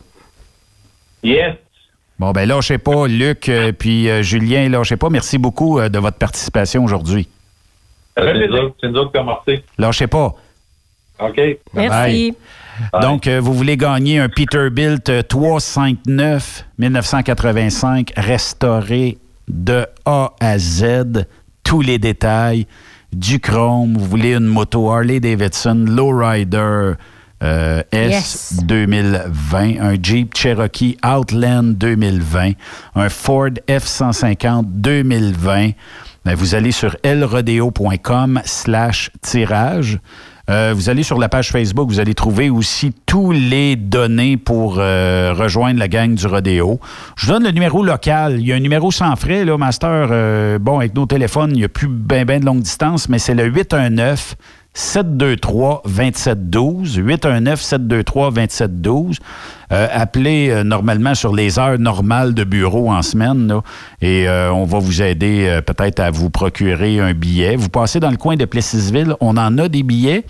[1.22, 1.54] Yes.
[2.18, 5.08] Bon, ben lâchez pas, Luc, euh, puis euh, Julien, lâchez pas.
[5.08, 7.26] Merci beaucoup euh, de votre participation aujourd'hui.
[8.16, 9.64] C'est nous autres- qui avons remarqué.
[9.78, 10.34] Lâchez pas.
[11.20, 11.36] OK.
[11.72, 12.34] Bye bye.
[13.00, 19.18] Donc, euh, vous voulez gagner un Peterbilt euh, 359 1985 restauré
[19.48, 21.26] de A à Z,
[21.62, 22.66] tous les détails,
[23.12, 23.96] du chrome.
[23.96, 26.94] Vous voulez une moto Harley Davidson Lowrider
[27.42, 32.52] euh, S 2020, un Jeep Cherokee Outland 2020,
[32.94, 35.70] un Ford F-150 2020.
[36.24, 39.98] Ben, vous allez sur elrodeo.com slash tirage.
[40.50, 44.76] Euh, vous allez sur la page Facebook, vous allez trouver aussi tous les données pour
[44.78, 46.80] euh, rejoindre la gang du rodéo.
[47.16, 48.36] Je vous donne le numéro local.
[48.38, 50.08] Il y a un numéro sans frais, là, Master.
[50.10, 53.18] Euh, bon, avec nos téléphones, il n'y a plus ben, ben de longue distance, mais
[53.18, 54.36] c'est le 819
[54.74, 59.18] 723 2712 819 723 2712
[59.72, 63.52] euh, appelez euh, normalement sur les heures normales de bureau en semaine
[64.00, 67.56] et euh, on va vous aider peut-être à vous procurer un billet.
[67.56, 70.24] Vous passez dans le coin de Plessisville, on en a des billets.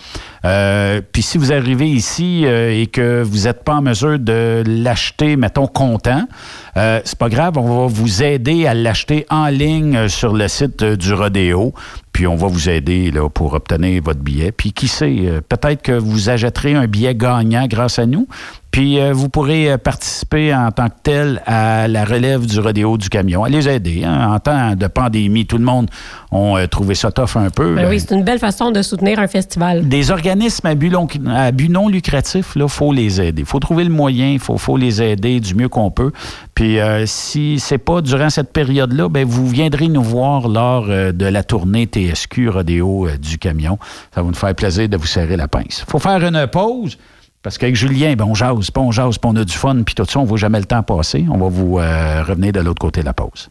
[1.12, 5.66] Puis si vous arrivez ici et que vous n'êtes pas en mesure de l'acheter, mettons,
[5.66, 6.26] comptant,
[6.74, 11.12] c'est pas grave, on va vous aider à l'acheter en ligne sur le site du
[11.14, 11.72] Rodéo.
[12.12, 14.52] Puis on va vous aider là, pour obtenir votre billet.
[14.52, 18.28] Puis qui sait, peut-être que vous achèterez un billet gagnant grâce à nous.
[18.74, 22.98] Puis euh, vous pourrez euh, participer en tant que tel à la relève du rodéo
[22.98, 23.44] du camion.
[23.44, 24.02] À les aider.
[24.04, 24.32] hein.
[24.34, 25.88] En temps de pandémie, tout le monde
[26.32, 27.76] a trouvé ça tough un peu.
[27.76, 29.86] Ben oui, c'est une belle façon de soutenir un festival.
[29.88, 33.42] Des organismes à but, long- à but non lucratif, il faut les aider.
[33.42, 36.10] Il faut trouver le moyen, il faut, faut les aider du mieux qu'on peut.
[36.56, 41.12] Puis euh, si c'est pas durant cette période-là, ben vous viendrez nous voir lors euh,
[41.12, 43.78] de la tournée TSQ Rodéo euh, du camion.
[44.12, 45.84] Ça va nous faire plaisir de vous serrer la pince.
[45.88, 46.98] faut faire une pause.
[47.44, 50.06] Parce qu'avec Julien, ben on jase, pas on jase, on a du fun, puis tout
[50.06, 51.26] ça, on voit jamais le temps passer.
[51.30, 53.50] On va vous euh, revenir de l'autre côté de la pause.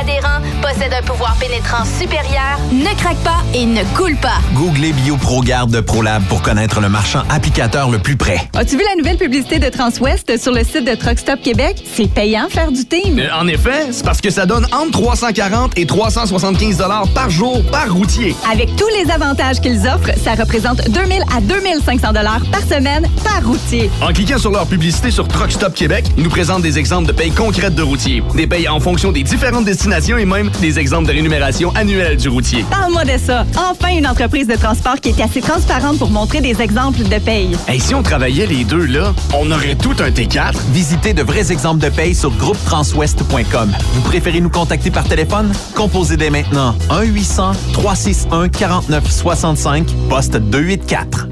[0.00, 4.38] adhérent, possède un pouvoir pénétrant supérieur, ne craque pas et ne coule pas.
[4.54, 8.38] Googlez BioProGarde de ProLab pour connaître le marchand applicateur le plus près.
[8.54, 11.82] As-tu vu la nouvelle publicité de Transwest sur le site de Truck Stop Québec?
[11.94, 13.18] C'est payant faire du team.
[13.18, 17.62] Euh, En effet, c'est parce que ça donne entre 340 et 375 dollars par jour
[17.70, 18.34] par routier.
[18.52, 23.44] Avec tous les avantages qu'ils offrent, ça représente 2000 à 2500 dollars par semaine par
[23.46, 23.90] routier.
[24.02, 27.12] En cliquant sur leur publicité sur Truck Stop Québec, ils nous présentent des exemples de
[27.12, 31.06] payes concrètes de routiers, des payes en fonction des différentes destinations et même des exemples
[31.06, 32.64] de rémunération annuelle du routier.
[32.70, 33.46] Parle-moi de ça.
[33.56, 37.56] Enfin, une entreprise de transport qui est assez transparente pour montrer des exemples de paye.
[37.72, 40.54] Et si on travaillait les deux là, on aurait tout un T4.
[40.72, 43.72] Visitez de vrais exemples de paye sur groupetranswest.com.
[43.94, 45.52] Vous préférez nous contacter par téléphone?
[45.74, 51.28] Composez dès maintenant 1-800-361-4965, poste 284.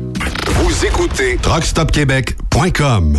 [0.47, 3.19] Vous écoutez TruckStopQuébec.com.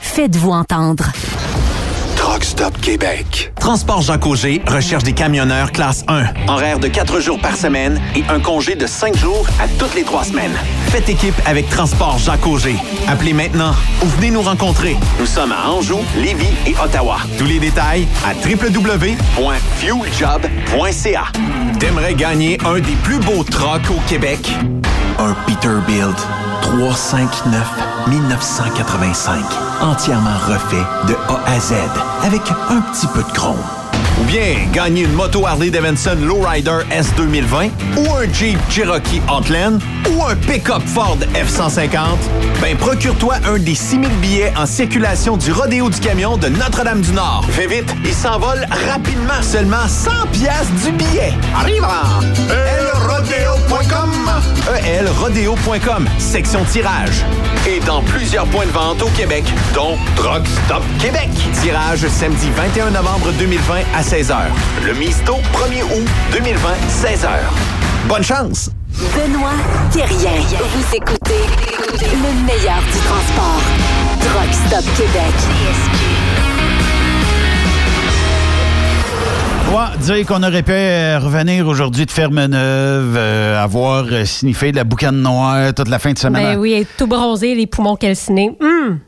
[0.00, 1.04] Faites-vous entendre.
[2.16, 3.52] Truck Stop Québec.
[3.58, 6.24] Transport Jacques Auger recherche des camionneurs classe 1.
[6.48, 10.04] Horaire de 4 jours par semaine et un congé de 5 jours à toutes les
[10.04, 10.54] 3 semaines.
[10.88, 12.76] Faites équipe avec Transport Jacques Auger.
[13.08, 14.96] Appelez maintenant ou venez nous rencontrer.
[15.18, 17.18] Nous sommes à Anjou, Lévis et Ottawa.
[17.38, 21.24] Tous les détails à www.fueljob.ca.
[21.78, 24.50] T'aimerais gagner un des plus beaux trucks au Québec?
[25.18, 26.16] Un Peterbilt
[26.62, 29.44] 359 1985.
[29.82, 31.74] Entièrement refait de A à Z
[32.24, 33.81] avec un petit peu de chrome.
[34.22, 39.80] Ou bien gagner une moto Harley Davidson Lowrider S 2020 ou un Jeep Cherokee Outland
[40.10, 41.98] ou un pick-up Ford F-150,
[42.60, 47.46] ben procure-toi un des 6000 billets en circulation du Rodéo du Camion de Notre-Dame-du-Nord.
[47.50, 49.42] Fais vite, il s'envole rapidement.
[49.42, 51.32] Seulement 100 piastres du billet.
[51.56, 51.84] Arrive
[52.48, 54.12] elrodeo.com
[54.86, 57.24] elrodeo.com, section tirage.
[57.66, 59.44] Et dans plusieurs points de vente au Québec,
[59.74, 61.28] dont Drug Stop Québec.
[61.60, 64.36] Tirage samedi 21 novembre 2020 à 16h.
[64.84, 67.28] Le Misto 1er août 2020, 16h.
[68.06, 68.68] Bonne chance!
[68.90, 69.54] Benoît
[69.90, 70.38] Thérien.
[70.38, 71.40] Vous écoutez
[71.88, 73.62] le meilleur du transport.
[74.20, 75.32] Truck Stop Québec.
[79.74, 84.76] Ouais, dire qu'on aurait pu euh, revenir aujourd'hui de Ferme-Neuve, euh, avoir euh, sniffé de
[84.76, 86.56] la boucane noire toute la fin de semaine.
[86.56, 88.54] Ben oui, tout bronzé, les poumons calcinés.
[88.60, 88.98] Hum.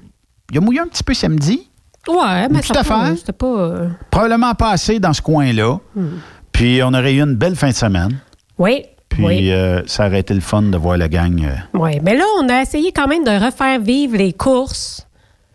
[0.50, 1.68] Il a mouillé un petit peu samedi.
[2.08, 3.12] Ouais, mais petite affaire?
[3.16, 3.46] C'était pas.
[3.46, 5.78] euh, Probablement pas assez dans ce coin-là.
[5.96, 6.20] hum.
[6.52, 8.16] Puis on aurait eu une belle fin de semaine.
[8.58, 8.84] Oui.
[9.08, 9.52] Puis oui.
[9.52, 11.44] euh, ça aurait été le fun de voir la gang.
[11.44, 15.06] euh, Oui, mais là, on a essayé quand même de refaire vivre les courses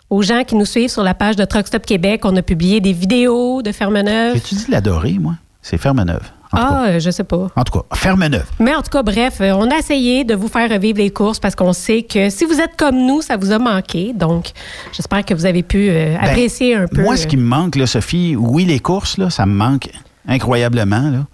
[0.10, 2.22] aux gens qui nous suivent sur la page de Truck Stop Québec.
[2.26, 4.34] On a publié des vidéos de Fermeneuve.
[4.36, 5.34] J'ai-tu dit l'adoré, moi?
[5.62, 6.30] C'est Ferme-Neuve.
[6.52, 7.48] Ah, euh, je sais pas.
[7.56, 8.46] En tout cas, Ferme-Neuve.
[8.60, 11.40] Mais en tout cas, bref, euh, on a essayé de vous faire revivre les courses
[11.40, 14.14] parce qu'on sait que si vous êtes comme nous, ça vous a manqué.
[14.14, 14.52] Donc,
[14.92, 17.02] j'espère que vous avez pu euh, Ben, apprécier un peu.
[17.02, 19.90] Moi, ce qui me manque, là, Sophie, oui, les courses, là, ça me manque
[20.28, 21.10] incroyablement.
[21.10, 21.26] Là.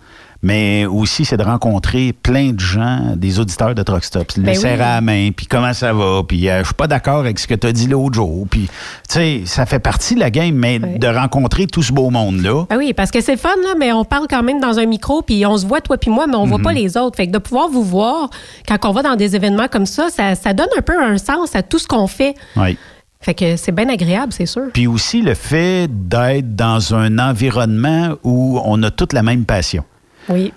[0.48, 4.28] Mais aussi, c'est de rencontrer plein de gens, des auditeurs de Truck Stop.
[4.38, 4.58] Le Ben oui.
[4.58, 7.40] serrer à la main, puis comment ça va, puis euh, je suis pas d'accord avec
[7.40, 8.46] ce que tu as dit l'autre jour.
[8.48, 8.70] Puis, tu
[9.16, 12.66] sais, ça fait partie de la game, mais de rencontrer tout ce beau monde-là.
[12.70, 15.24] Ben oui, parce que c'est fun, là, mais on parle quand même dans un micro,
[15.24, 16.64] puis on se voit, toi puis moi, mais on voit Mhm.
[16.64, 17.18] pas les autres.
[17.18, 18.30] Fait que de pouvoir vous voir
[18.68, 21.56] quand on va dans des événements comme ça, ça, ça donne un peu un sens
[21.56, 22.36] à tout ce qu'on fait.
[22.56, 22.78] Oui.
[23.20, 24.66] Fait que c'est bien agréable, c'est sûr.
[24.74, 29.84] Puis aussi le fait d'être dans un environnement où on a toute la même passion.
[30.30, 30.53] Oui.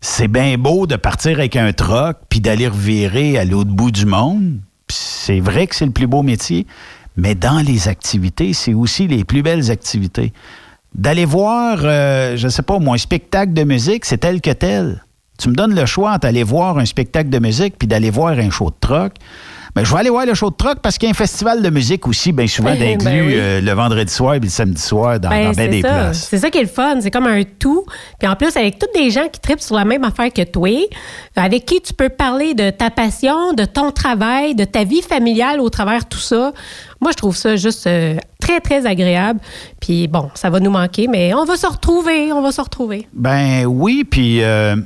[0.00, 4.06] C'est bien beau de partir avec un troc puis d'aller revirer à l'autre bout du
[4.06, 4.58] monde.
[4.88, 6.66] C'est vrai que c'est le plus beau métier,
[7.16, 10.32] mais dans les activités, c'est aussi les plus belles activités.
[10.94, 15.04] D'aller voir, euh, je sais pas, moi, un spectacle de musique, c'est tel que tel.
[15.38, 18.38] Tu me donnes le choix entre aller voir un spectacle de musique puis d'aller voir
[18.38, 19.14] un show de troc.
[19.74, 21.62] Ben, je vais aller voir le show de troc parce qu'il y a un festival
[21.62, 23.34] de musique aussi, bien souvent Ben d'inclus oui.
[23.36, 25.88] euh, le vendredi soir et le samedi soir dans, Ben, dans bien c'est des ça.
[25.88, 26.26] places.
[26.28, 27.00] C'est ça qui est le fun.
[27.00, 27.86] C'est comme un tout.
[28.18, 30.68] Puis en plus, avec tous des gens qui tripent sur la même affaire que toi,
[31.36, 35.58] avec qui tu peux parler de ta passion, de ton travail, de ta vie familiale
[35.58, 36.52] au travers de tout ça.
[37.00, 39.40] Moi, je trouve ça juste euh, très, très agréable.
[39.80, 42.30] Puis bon, ça va nous manquer, mais on va se retrouver.
[42.30, 43.08] On va se retrouver.
[43.14, 44.76] Ben oui, puis euh,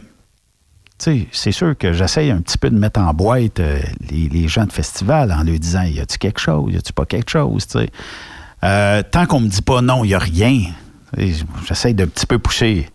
[0.98, 4.64] c'est sûr que j'essaye un petit peu de mettre en boîte euh, les, les gens
[4.64, 7.66] de festival en leur disant y a-tu quelque chose, y a-tu pas quelque chose.
[8.64, 10.62] Euh, tant qu'on me dit pas non, il y a rien.
[11.66, 12.88] J'essaye d'un petit peu pousser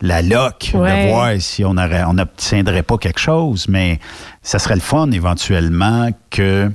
[0.00, 1.06] la loque, Ouais.
[1.06, 3.98] de voir si on aurait, on n'obtiendrait pas quelque chose, mais
[4.42, 6.70] ça serait le fun éventuellement que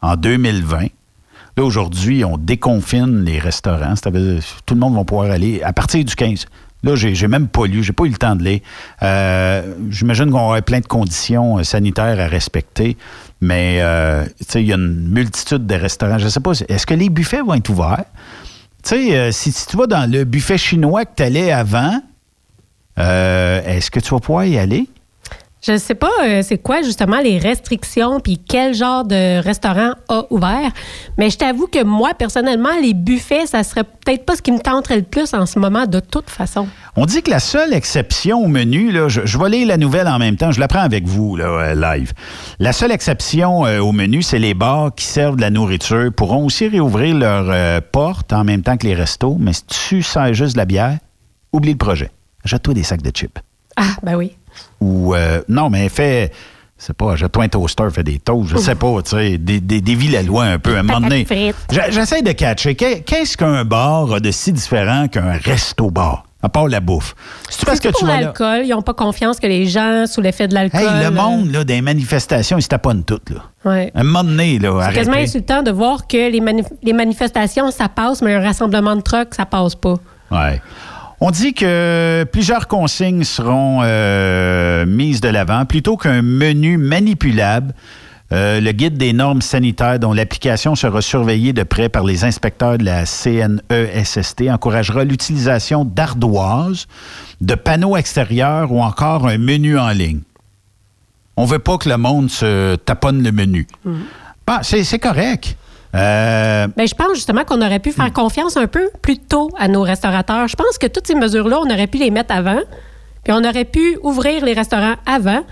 [0.00, 0.86] en 2020,
[1.56, 6.02] là aujourd'hui, on déconfine les restaurants, c'est-à-dire tout le monde va pouvoir aller à partir
[6.04, 6.46] du 15.
[6.82, 8.60] Là, j'ai même pas lu, j'ai pas eu le temps de lire.
[9.02, 12.96] Euh, J'imagine qu'on aurait plein de conditions euh, sanitaires à respecter,
[13.40, 14.24] mais euh,
[14.54, 16.18] il y a une multitude de restaurants.
[16.18, 18.04] Je sais pas, est-ce que les buffets vont être ouverts?
[18.82, 22.00] Tu sais, euh, si, si tu vas dans le buffet chinois que tu allais avant,
[22.98, 24.88] euh, est-ce que tu vas pouvoir y aller?
[25.62, 29.92] Je ne sais pas euh, c'est quoi justement les restrictions puis quel genre de restaurant
[30.08, 30.70] a ouvert,
[31.18, 34.58] mais je t'avoue que moi personnellement les buffets ça serait peut-être pas ce qui me
[34.58, 36.66] tenterait le plus en ce moment de toute façon.
[36.96, 40.08] On dit que la seule exception au menu, là, je, je vais lire la nouvelle
[40.08, 42.12] en même temps, je la prends avec vous là, euh, live.
[42.58, 46.44] La seule exception euh, au menu, c'est les bars qui servent de la nourriture pourront
[46.44, 50.34] aussi réouvrir leurs euh, portes en même temps que les restos, mais si tu sers
[50.34, 50.98] juste de la bière,
[51.52, 52.10] oublie le projet.
[52.44, 53.38] Jette-toi des sacs de chips.
[53.76, 54.36] Ah ben oui.
[54.80, 56.30] Ou euh, non, mais fais,
[56.78, 59.80] c'est pas, jette-toi un toaster, fais des toasts, je sais pas, tu sais, des, des,
[59.80, 60.74] dévie la loi un peu.
[60.76, 61.26] À un moment donné,
[61.90, 62.74] j'essaie de catcher.
[62.74, 66.24] Qu'est- Qu'est-ce qu'un bar a de si différent qu'un resto-bar?
[66.42, 67.14] À part la bouffe?
[67.50, 70.48] C'est parce que tu vas l'alcool, ils n'ont pas confiance que les gens sous l'effet
[70.48, 70.80] de l'alcool.
[70.80, 73.40] Hey, le euh, monde, là, des manifestations, ils se taponnent toutes, là.
[73.66, 73.92] ouais.
[73.94, 77.70] À un moment donné, là, C'est quasiment insultant de voir que les, manif- les manifestations,
[77.70, 79.96] ça passe, mais un rassemblement de trucks, ça passe pas.
[80.30, 80.62] Ouais.
[81.22, 85.66] On dit que plusieurs consignes seront euh, mises de l'avant.
[85.66, 87.74] Plutôt qu'un menu manipulable,
[88.32, 92.78] euh, le guide des normes sanitaires dont l'application sera surveillée de près par les inspecteurs
[92.78, 96.86] de la CNESST encouragera l'utilisation d'ardoises,
[97.42, 100.20] de panneaux extérieurs ou encore un menu en ligne.
[101.36, 103.66] On veut pas que le monde se taponne le menu.
[103.84, 105.56] Bon, c'est c'est correct.
[105.94, 109.68] Euh, Ben, je pense justement qu'on aurait pu faire confiance un peu plus tôt à
[109.68, 110.46] nos restaurateurs.
[110.48, 112.60] Je pense que toutes ces mesures-là, on aurait pu les mettre avant,
[113.24, 115.42] puis on aurait pu ouvrir les restaurants avant,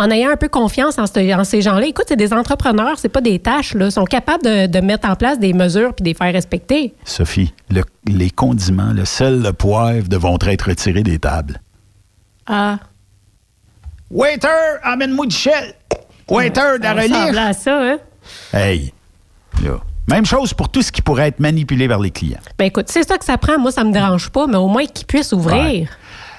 [0.00, 1.84] en ayant un peu confiance en, ce- en ces gens-là.
[1.86, 3.86] Écoute, c'est des entrepreneurs, c'est pas des tâches, là.
[3.86, 6.94] Ils sont capables de, de mettre en place des mesures puis de les faire respecter.
[7.04, 11.60] Sophie, le- les condiments, le sel, le poivre devront être retirés des tables.
[12.46, 12.78] Ah.
[14.10, 14.48] Waiter,
[14.84, 15.74] amène-moi du shell.
[16.30, 17.98] Waiter, de la ça, hein?
[18.52, 18.92] Hey,
[19.64, 19.78] là.
[20.08, 22.38] Même chose pour tout ce qui pourrait être manipulé par les clients.
[22.58, 23.58] Ben écoute, c'est ça que ça prend.
[23.58, 25.90] Moi, ça me dérange pas, mais au moins qu'ils puissent ouvrir.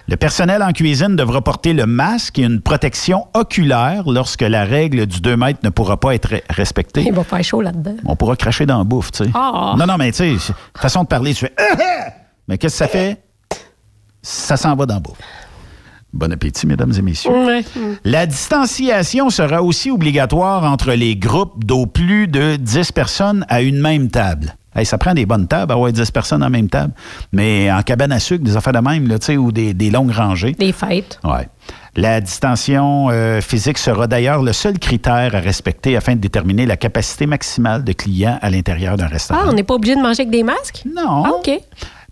[0.07, 5.05] Le personnel en cuisine devra porter le masque et une protection oculaire lorsque la règle
[5.05, 7.03] du 2 mètres ne pourra pas être re- respectée.
[7.05, 7.93] Il va faire chaud là-dedans.
[8.05, 9.29] On pourra cracher dans la bouffe, tu sais.
[9.35, 9.75] Ah.
[9.77, 11.53] Non, non, mais tu sais, façon de parler, tu fais...
[12.47, 13.21] mais qu'est-ce que ça fait?
[14.23, 15.17] Ça s'en va dans la bouffe.
[16.11, 17.31] Bon appétit, mesdames et messieurs.
[18.03, 23.79] La distanciation sera aussi obligatoire entre les groupes d'au plus de 10 personnes à une
[23.79, 24.55] même table.
[24.75, 26.93] Hey, ça prend des bonnes tables, avoir 10 personnes à la même table.
[27.31, 29.89] Mais en cabane à sucre, des affaires de même, là, tu sais, ou des, des
[29.89, 30.53] longues rangées.
[30.53, 31.19] Des fêtes.
[31.23, 31.47] Ouais.
[31.95, 36.77] La distanciation euh, physique sera d'ailleurs le seul critère à respecter afin de déterminer la
[36.77, 39.41] capacité maximale de clients à l'intérieur d'un restaurant.
[39.43, 40.83] Ah, on n'est pas obligé de manger avec des masques?
[40.85, 41.23] Non.
[41.25, 41.51] Ah, OK.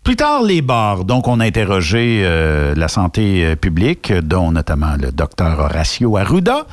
[0.07, 1.03] Plus tard, les bars.
[1.03, 6.65] Donc, on a interrogé euh, la santé euh, publique, dont notamment le docteur Horacio Arruda.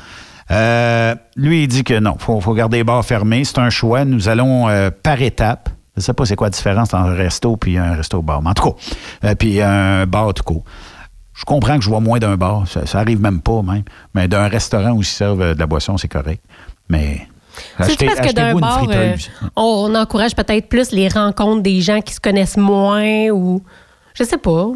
[0.51, 3.43] Euh, lui, il dit que non, il faut, garder les bars fermés.
[3.43, 4.05] C'est un choix.
[4.05, 4.67] Nous allons
[5.03, 5.67] par étapes.
[5.97, 8.41] Je ne sais pas c'est quoi la différence entre un resto puis un resto-bar.
[8.41, 10.63] Mais en tout cas, puis un bar tout court.
[11.33, 12.65] Je comprends que je vois moins d'un bar.
[12.69, 13.83] Ça, ça arrive même pas, même.
[14.13, 16.41] Mais d'un restaurant où ils servent de la boisson, c'est correct.
[16.87, 17.27] Mais.
[17.81, 19.15] C'est parce que d'un bar, euh,
[19.55, 23.61] on, on encourage peut-être plus les rencontres des gens qui se connaissent moins ou.
[24.13, 24.67] Je sais pas.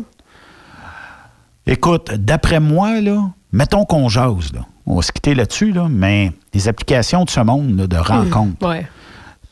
[1.65, 4.61] Écoute, d'après moi, là, mettons qu'on jase, là.
[4.85, 8.67] On va se quitter là-dessus, là, mais les applications de ce monde, là, de rencontres,
[8.67, 8.87] Ouais.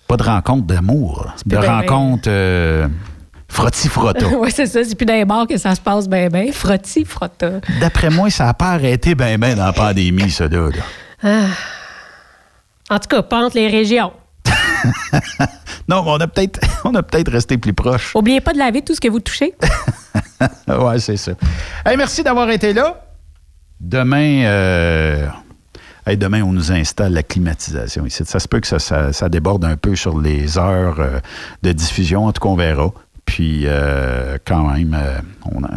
[0.08, 2.88] pas de rencontres d'amour, de rencontres euh,
[3.48, 4.26] frotti-frotta.
[4.40, 4.84] oui, c'est ça.
[4.84, 6.52] C'est plus dans les bars que ça se passe bien, bien.
[6.52, 7.60] Frotti, frotta.
[7.80, 10.70] D'après moi, ça n'a pas arrêté ben ben dans la pandémie, ça, là.
[11.24, 11.28] Ah.
[12.90, 14.12] En tout cas, pas entre les régions.
[15.90, 18.14] Non, mais on a peut-être on a peut-être resté plus proche.
[18.14, 19.56] Oubliez pas de laver tout ce que vous touchez.
[20.68, 21.32] ouais, c'est ça.
[21.86, 23.06] Hey, merci d'avoir été là.
[23.80, 25.28] Demain, euh,
[26.06, 28.24] hey, demain, on nous installe la climatisation ici.
[28.26, 31.20] Ça se peut que ça, ça- ça déborde un peu sur les heures euh,
[31.64, 32.26] de diffusion.
[32.26, 32.92] En tout cas, on verra.
[33.24, 34.98] Puis, euh, quand même,
[35.46, 35.70] on a-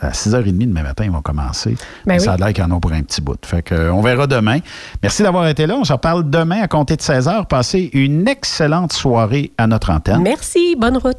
[0.00, 1.76] à 6h30 demain matin, ils vont commencer.
[2.06, 2.42] Ben ça oui.
[2.42, 3.38] a l'air qu'ils en ont pour un petit bout.
[3.44, 4.58] Fait que, euh, on verra demain.
[5.02, 5.76] Merci d'avoir été là.
[5.76, 7.46] On se reparle demain à compter de 16h.
[7.46, 10.22] Passez une excellente soirée à notre antenne.
[10.22, 10.76] Merci.
[10.76, 11.18] Bonne route.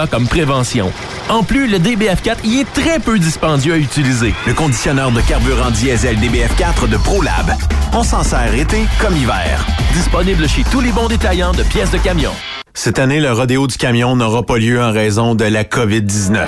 [0.07, 0.91] comme prévention.
[1.29, 4.33] En plus, le DBF4 y est très peu dispendieux à utiliser.
[4.47, 7.51] Le conditionneur de carburant diesel DBF4 de ProLab.
[7.93, 9.65] On s'en sert été comme hiver.
[9.93, 12.31] Disponible chez tous les bons détaillants de pièces de camion.
[12.73, 16.47] Cette année, le rodéo du camion n'aura pas lieu en raison de la COVID-19.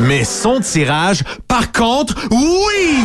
[0.00, 3.04] Mais son tirage, par contre, oui!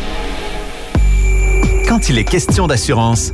[1.91, 3.33] Quand il est question d'assurance,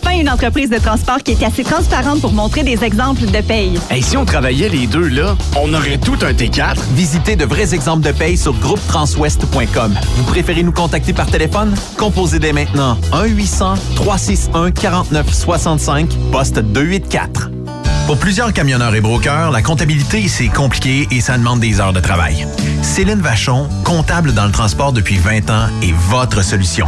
[0.09, 3.79] une entreprise de transport qui est assez transparente pour montrer des exemples de paye.
[3.93, 6.75] Et si on travaillait les deux, là, on aurait tout un T4.
[6.93, 9.97] Visitez de vrais exemples de paye sur groupetranswest.com.
[10.15, 11.75] Vous préférez nous contacter par téléphone?
[11.97, 17.51] Composez dès maintenant 1-800-361-4965, poste 284.
[18.07, 21.99] Pour plusieurs camionneurs et brokers, la comptabilité, c'est compliqué et ça demande des heures de
[21.99, 22.47] travail.
[22.81, 26.87] Céline Vachon, comptable dans le transport depuis 20 ans, est votre solution.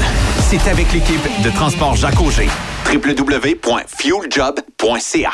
[0.52, 2.50] C'est avec l'équipe de Transport Jacques Auger.
[2.94, 5.32] www.fueljob.ca